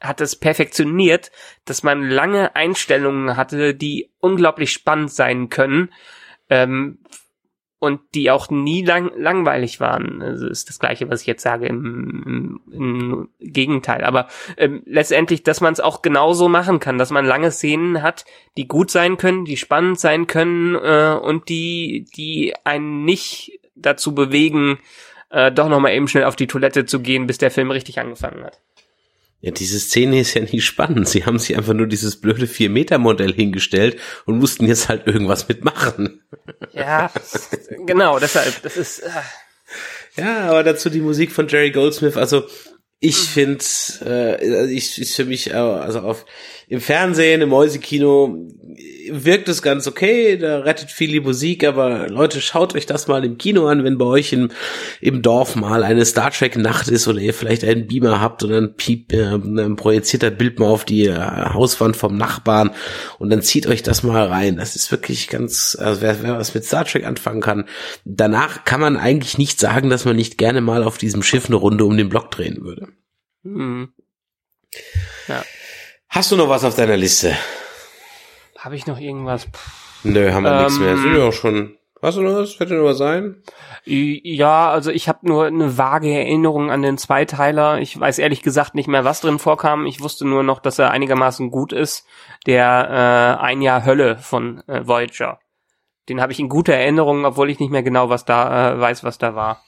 hat 0.00 0.20
es 0.20 0.34
perfektioniert, 0.34 1.30
dass 1.64 1.84
man 1.84 2.08
lange 2.08 2.56
Einstellungen 2.56 3.36
hatte, 3.36 3.74
die 3.74 4.10
unglaublich 4.18 4.72
spannend 4.72 5.12
sein 5.12 5.50
können 5.50 5.92
ähm, 6.50 6.98
und 7.78 8.00
die 8.14 8.32
auch 8.32 8.50
nie 8.50 8.84
lang, 8.84 9.12
langweilig 9.16 9.78
waren. 9.78 10.20
Also 10.20 10.48
ist 10.48 10.68
das 10.68 10.80
gleiche, 10.80 11.08
was 11.08 11.20
ich 11.20 11.26
jetzt 11.28 11.44
sage 11.44 11.66
im, 11.66 12.60
im, 12.72 13.28
Gegenteil. 13.38 14.02
Aber 14.02 14.26
ähm, 14.56 14.82
letztendlich, 14.84 15.44
dass 15.44 15.60
man 15.60 15.72
es 15.72 15.80
auch 15.80 16.02
genauso 16.02 16.48
machen 16.48 16.80
kann, 16.80 16.98
dass 16.98 17.10
man 17.10 17.24
lange 17.24 17.52
Szenen 17.52 18.02
hat, 18.02 18.24
die 18.56 18.66
gut 18.66 18.90
sein 18.90 19.16
können, 19.16 19.44
die 19.44 19.56
spannend 19.56 20.00
sein 20.00 20.26
können 20.26 20.74
äh, 20.74 21.16
und 21.20 21.48
die 21.48 22.06
die 22.16 22.54
einen 22.64 23.04
nicht 23.04 23.60
dazu 23.76 24.12
bewegen, 24.12 24.78
äh, 25.30 25.52
doch 25.52 25.68
noch 25.68 25.80
mal 25.80 25.92
eben 25.92 26.08
schnell 26.08 26.24
auf 26.24 26.36
die 26.36 26.46
Toilette 26.46 26.86
zu 26.86 27.00
gehen, 27.00 27.26
bis 27.26 27.38
der 27.38 27.50
Film 27.50 27.70
richtig 27.70 27.98
angefangen 27.98 28.44
hat. 28.44 28.60
Ja, 29.40 29.52
diese 29.52 29.78
Szene 29.78 30.18
ist 30.18 30.34
ja 30.34 30.42
nicht 30.42 30.64
spannend. 30.64 31.08
Sie 31.08 31.24
haben 31.24 31.38
sich 31.38 31.56
einfach 31.56 31.72
nur 31.74 31.86
dieses 31.86 32.20
blöde 32.20 32.46
4-Meter-Modell 32.46 33.32
hingestellt 33.32 34.00
und 34.26 34.38
mussten 34.38 34.66
jetzt 34.66 34.88
halt 34.88 35.06
irgendwas 35.06 35.46
mitmachen. 35.48 36.22
Ja, 36.72 37.12
genau, 37.86 38.18
deshalb, 38.18 38.62
das 38.62 38.76
ist, 38.76 38.98
äh, 38.98 39.10
Ja, 40.16 40.50
aber 40.50 40.64
dazu 40.64 40.90
die 40.90 41.00
Musik 41.00 41.30
von 41.30 41.46
Jerry 41.46 41.70
Goldsmith. 41.70 42.16
Also 42.16 42.46
ich 43.00 43.16
finde, 43.16 43.64
äh, 44.04 44.56
also 44.56 44.72
ich 44.72 44.98
ist 44.98 45.14
für 45.14 45.24
mich, 45.24 45.50
äh, 45.50 45.54
also 45.54 46.00
auf 46.00 46.26
im 46.70 46.80
Fernsehen, 46.82 47.40
im 47.40 47.48
Mäusekino 47.48 48.46
wirkt 49.10 49.48
es 49.48 49.62
ganz 49.62 49.86
okay, 49.86 50.36
da 50.36 50.58
rettet 50.58 50.90
viel 50.90 51.10
die 51.12 51.20
Musik, 51.20 51.64
aber 51.64 52.08
Leute, 52.08 52.42
schaut 52.42 52.74
euch 52.74 52.84
das 52.84 53.08
mal 53.08 53.24
im 53.24 53.38
Kino 53.38 53.66
an, 53.68 53.84
wenn 53.84 53.96
bei 53.96 54.04
euch 54.04 54.34
im, 54.34 54.50
im 55.00 55.22
Dorf 55.22 55.56
mal 55.56 55.82
eine 55.82 56.04
Star 56.04 56.30
Trek 56.30 56.56
Nacht 56.56 56.88
ist 56.88 57.08
oder 57.08 57.20
ihr 57.20 57.32
vielleicht 57.32 57.64
einen 57.64 57.86
Beamer 57.86 58.20
habt 58.20 58.42
und 58.42 58.50
dann 58.50 58.74
piep, 58.74 59.12
äh, 59.12 59.38
dann 59.38 59.76
projiziert 59.76 60.24
das 60.24 60.36
Bild 60.36 60.58
mal 60.58 60.66
auf 60.66 60.84
die 60.84 61.06
äh, 61.06 61.16
Hauswand 61.16 61.96
vom 61.96 62.18
Nachbarn 62.18 62.72
und 63.18 63.30
dann 63.30 63.40
zieht 63.40 63.66
euch 63.66 63.82
das 63.82 64.02
mal 64.02 64.26
rein. 64.26 64.56
Das 64.56 64.76
ist 64.76 64.90
wirklich 64.90 65.28
ganz, 65.28 65.76
also 65.80 66.02
wer, 66.02 66.22
wer 66.22 66.36
was 66.36 66.52
mit 66.52 66.64
Star 66.64 66.84
Trek 66.84 67.06
anfangen 67.06 67.40
kann, 67.40 67.64
danach 68.04 68.64
kann 68.64 68.80
man 68.80 68.96
eigentlich 68.98 69.38
nicht 69.38 69.58
sagen, 69.58 69.88
dass 69.88 70.04
man 70.04 70.16
nicht 70.16 70.36
gerne 70.36 70.60
mal 70.60 70.82
auf 70.82 70.98
diesem 70.98 71.22
Schiff 71.22 71.46
eine 71.46 71.56
Runde 71.56 71.86
um 71.86 71.96
den 71.96 72.08
Block 72.08 72.30
drehen 72.30 72.62
würde. 72.62 72.87
Hm, 73.42 73.92
Hast 76.08 76.32
du 76.32 76.36
noch 76.36 76.48
was 76.48 76.64
auf 76.64 76.74
deiner 76.74 76.96
Liste? 76.96 77.36
habe 78.58 78.74
ich 78.74 78.86
noch 78.86 78.98
irgendwas? 78.98 79.46
Puh. 79.46 79.58
Nö, 80.04 80.32
haben 80.32 80.42
wir 80.44 80.58
nichts 80.58 80.76
Ähm, 80.76 80.82
mehr. 80.82 80.96
Sind 80.96 81.16
ja 81.16 81.22
auch 81.28 81.32
schon. 81.32 81.76
Hast 82.02 82.16
du 82.16 82.22
noch 82.22 82.34
was? 82.36 82.56
Dir 82.56 82.66
noch 82.76 82.84
was 82.84 83.00
ein? 83.00 83.42
Ja, 83.84 84.70
also 84.70 84.90
ich 84.90 85.08
habe 85.08 85.26
nur 85.26 85.46
eine 85.46 85.78
vage 85.78 86.12
Erinnerung 86.12 86.70
an 86.70 86.82
den 86.82 86.98
Zweiteiler. 86.98 87.78
Ich 87.80 87.98
weiß 87.98 88.18
ehrlich 88.18 88.42
gesagt 88.42 88.74
nicht 88.74 88.88
mehr, 88.88 89.04
was 89.04 89.20
drin 89.20 89.38
vorkam. 89.38 89.86
Ich 89.86 90.00
wusste 90.00 90.26
nur 90.26 90.42
noch, 90.42 90.60
dass 90.60 90.78
er 90.78 90.90
einigermaßen 90.90 91.50
gut 91.50 91.72
ist. 91.72 92.04
Der 92.46 93.36
äh, 93.40 93.42
Ein 93.44 93.62
Jahr 93.62 93.84
Hölle 93.84 94.18
von 94.18 94.62
äh, 94.68 94.86
Voyager. 94.86 95.38
Den 96.08 96.20
habe 96.20 96.32
ich 96.32 96.40
in 96.40 96.48
guter 96.48 96.74
Erinnerung, 96.74 97.24
obwohl 97.24 97.50
ich 97.50 97.58
nicht 97.60 97.70
mehr 97.70 97.82
genau 97.82 98.08
was 98.10 98.24
da 98.24 98.72
äh, 98.74 98.80
weiß, 98.80 99.04
was 99.04 99.18
da 99.18 99.34
war. 99.34 99.62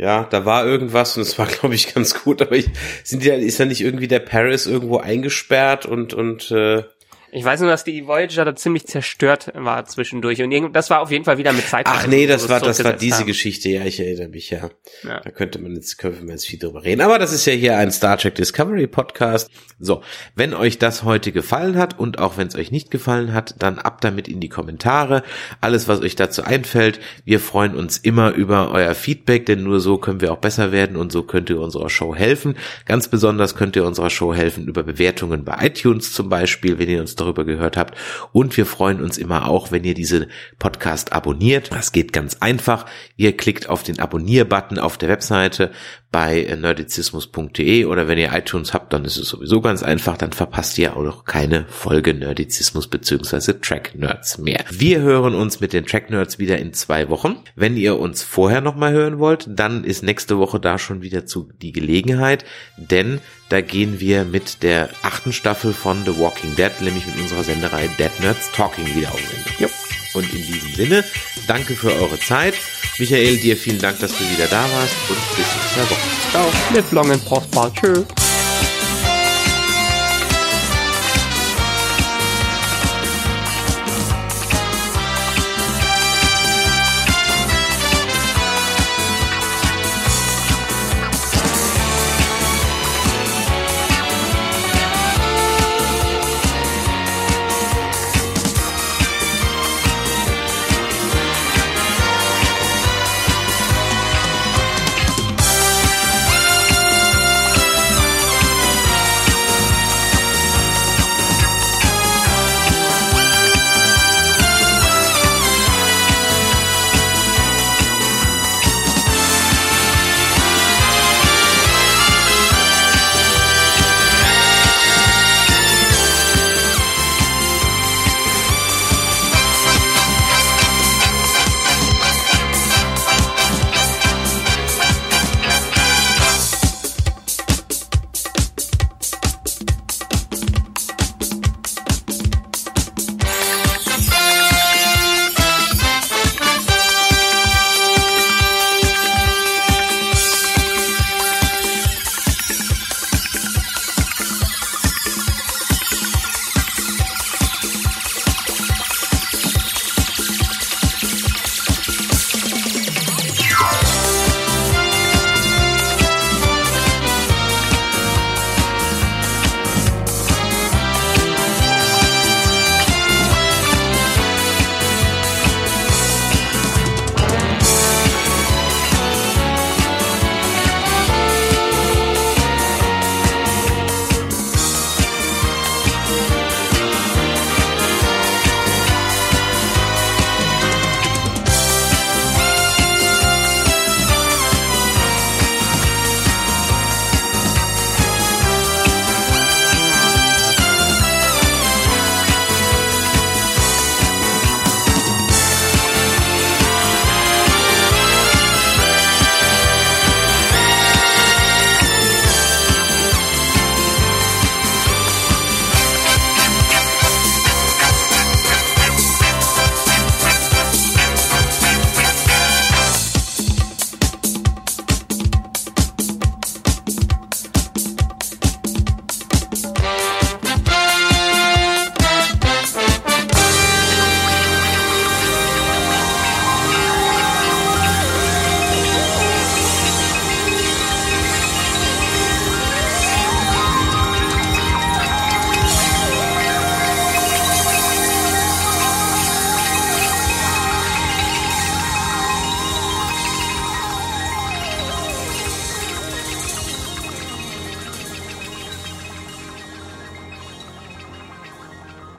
Ja, 0.00 0.24
da 0.24 0.46
war 0.46 0.64
irgendwas 0.64 1.14
und 1.18 1.22
es 1.22 1.38
war, 1.38 1.46
glaube 1.60 1.74
ich, 1.74 1.94
ganz 1.94 2.24
gut. 2.24 2.40
Aber 2.40 2.56
ich, 2.56 2.70
sind 3.04 3.22
ja, 3.22 3.34
ist 3.34 3.58
ja 3.58 3.66
nicht 3.66 3.82
irgendwie 3.82 4.08
der 4.08 4.20
Paris 4.20 4.66
irgendwo 4.66 4.96
eingesperrt 4.96 5.84
und 5.84 6.14
und 6.14 6.50
äh, 6.50 6.84
Ich 7.32 7.44
weiß 7.44 7.60
nur, 7.60 7.70
dass 7.70 7.84
die 7.84 8.06
Voyager 8.06 8.44
da 8.44 8.56
ziemlich 8.56 8.86
zerstört 8.86 9.52
war 9.54 9.84
zwischendurch. 9.86 10.42
Und 10.42 10.72
das 10.72 10.90
war 10.90 11.00
auf 11.00 11.12
jeden 11.12 11.24
Fall 11.24 11.38
wieder 11.38 11.52
mit 11.52 11.66
Zeit. 11.66 11.86
Ach 11.88 12.06
nee, 12.06 12.26
das 12.26 12.48
war 12.48 12.60
das 12.60 12.82
war 12.82 12.94
diese 12.94 13.24
Geschichte. 13.24 13.68
Ja, 13.68 13.84
ich 13.84 14.00
erinnere 14.00 14.28
mich 14.28 14.50
ja. 14.50 14.70
Ja. 15.04 15.20
Da 15.20 15.30
könnte 15.30 15.60
man 15.60 15.74
jetzt 15.74 15.98
können 15.98 16.26
wir 16.26 16.32
jetzt 16.32 16.46
viel 16.46 16.58
drüber 16.58 16.82
reden. 16.82 17.00
Aber 17.02 17.18
das 17.18 17.32
ist 17.32 17.46
ja 17.46 17.52
hier 17.52 17.76
ein 17.76 17.92
Star 17.92 18.18
Trek 18.18 18.34
Discovery 18.34 18.88
Podcast. 18.88 19.48
So, 19.78 20.02
wenn 20.34 20.54
euch 20.54 20.78
das 20.78 21.04
heute 21.04 21.30
gefallen 21.30 21.76
hat 21.76 21.98
und 21.98 22.18
auch 22.18 22.36
wenn 22.36 22.48
es 22.48 22.56
euch 22.56 22.72
nicht 22.72 22.90
gefallen 22.90 23.32
hat, 23.32 23.54
dann 23.58 23.78
ab 23.78 24.00
damit 24.00 24.26
in 24.26 24.40
die 24.40 24.48
Kommentare. 24.48 25.22
Alles, 25.60 25.86
was 25.86 26.00
euch 26.00 26.16
dazu 26.16 26.42
einfällt. 26.42 26.98
Wir 27.24 27.38
freuen 27.38 27.76
uns 27.76 27.98
immer 27.98 28.32
über 28.32 28.72
euer 28.72 28.94
Feedback, 28.94 29.46
denn 29.46 29.62
nur 29.62 29.78
so 29.78 29.98
können 29.98 30.20
wir 30.20 30.32
auch 30.32 30.38
besser 30.38 30.72
werden 30.72 30.96
und 30.96 31.12
so 31.12 31.22
könnt 31.22 31.48
ihr 31.48 31.60
unserer 31.60 31.90
Show 31.90 32.14
helfen. 32.14 32.56
Ganz 32.86 33.08
besonders 33.08 33.54
könnt 33.54 33.76
ihr 33.76 33.84
unserer 33.84 34.10
Show 34.10 34.34
helfen 34.34 34.66
über 34.66 34.82
Bewertungen 34.82 35.44
bei 35.44 35.66
iTunes 35.66 36.12
zum 36.12 36.28
Beispiel, 36.28 36.78
wenn 36.78 36.88
ihr 36.88 37.00
uns 37.00 37.14
darüber 37.20 37.44
gehört 37.44 37.76
habt. 37.76 37.96
Und 38.32 38.56
wir 38.56 38.66
freuen 38.66 39.00
uns 39.02 39.18
immer 39.18 39.48
auch, 39.48 39.70
wenn 39.70 39.84
ihr 39.84 39.94
diese 39.94 40.28
Podcast 40.58 41.12
abonniert. 41.12 41.72
Das 41.72 41.92
geht 41.92 42.12
ganz 42.12 42.38
einfach. 42.40 42.86
Ihr 43.16 43.36
klickt 43.36 43.68
auf 43.68 43.82
den 43.82 44.00
Abonnier-Button 44.00 44.78
auf 44.78 44.98
der 44.98 45.08
Webseite 45.08 45.70
bei 46.12 46.56
nerdizismus.de 46.60 47.84
oder 47.84 48.08
wenn 48.08 48.18
ihr 48.18 48.32
iTunes 48.32 48.74
habt, 48.74 48.92
dann 48.92 49.04
ist 49.04 49.16
es 49.16 49.28
sowieso 49.28 49.60
ganz 49.60 49.82
einfach, 49.82 50.16
dann 50.16 50.32
verpasst 50.32 50.76
ihr 50.78 50.96
auch 50.96 51.02
noch 51.02 51.24
keine 51.24 51.66
Folge 51.68 52.14
Nerdizismus 52.14 52.88
beziehungsweise 52.88 53.60
Track 53.60 53.94
Nerds 53.94 54.38
mehr. 54.38 54.64
Wir 54.70 55.00
hören 55.00 55.34
uns 55.34 55.60
mit 55.60 55.72
den 55.72 55.86
Track 55.86 56.10
Nerds 56.10 56.38
wieder 56.38 56.58
in 56.58 56.72
zwei 56.72 57.08
Wochen. 57.08 57.36
Wenn 57.54 57.76
ihr 57.76 57.98
uns 57.98 58.22
vorher 58.22 58.60
nochmal 58.60 58.92
hören 58.92 59.18
wollt, 59.18 59.46
dann 59.48 59.84
ist 59.84 60.02
nächste 60.02 60.38
Woche 60.38 60.58
da 60.58 60.78
schon 60.78 61.02
wieder 61.02 61.26
zu 61.26 61.48
die 61.62 61.72
Gelegenheit, 61.72 62.44
denn 62.76 63.20
da 63.48 63.60
gehen 63.60 64.00
wir 64.00 64.24
mit 64.24 64.62
der 64.62 64.90
achten 65.02 65.32
Staffel 65.32 65.72
von 65.72 66.04
The 66.04 66.18
Walking 66.18 66.56
Dead, 66.56 66.72
nämlich 66.80 67.06
mit 67.06 67.20
unserer 67.20 67.44
Senderei 67.44 67.88
Dead 67.98 68.10
Nerds 68.20 68.50
Talking 68.52 68.86
wieder 68.94 69.08
auf 69.08 69.20
Sendung. 69.20 69.89
Und 70.12 70.32
in 70.32 70.46
diesem 70.46 70.74
Sinne, 70.74 71.04
danke 71.46 71.74
für 71.74 71.92
eure 71.92 72.18
Zeit. 72.18 72.54
Michael, 72.98 73.38
dir 73.38 73.56
vielen 73.56 73.78
Dank, 73.78 73.98
dass 74.00 74.12
du 74.12 74.24
wieder 74.30 74.46
da 74.48 74.62
warst 74.62 74.94
und 75.08 75.36
bis 75.36 75.46
zwei 75.74 75.82
Wochen. 75.82 76.10
Ciao. 76.30 76.52
Live 76.74 76.92
long 76.92 77.10
and 77.10 77.24
prosper. 77.24 77.72
Tschüss. 77.74 78.29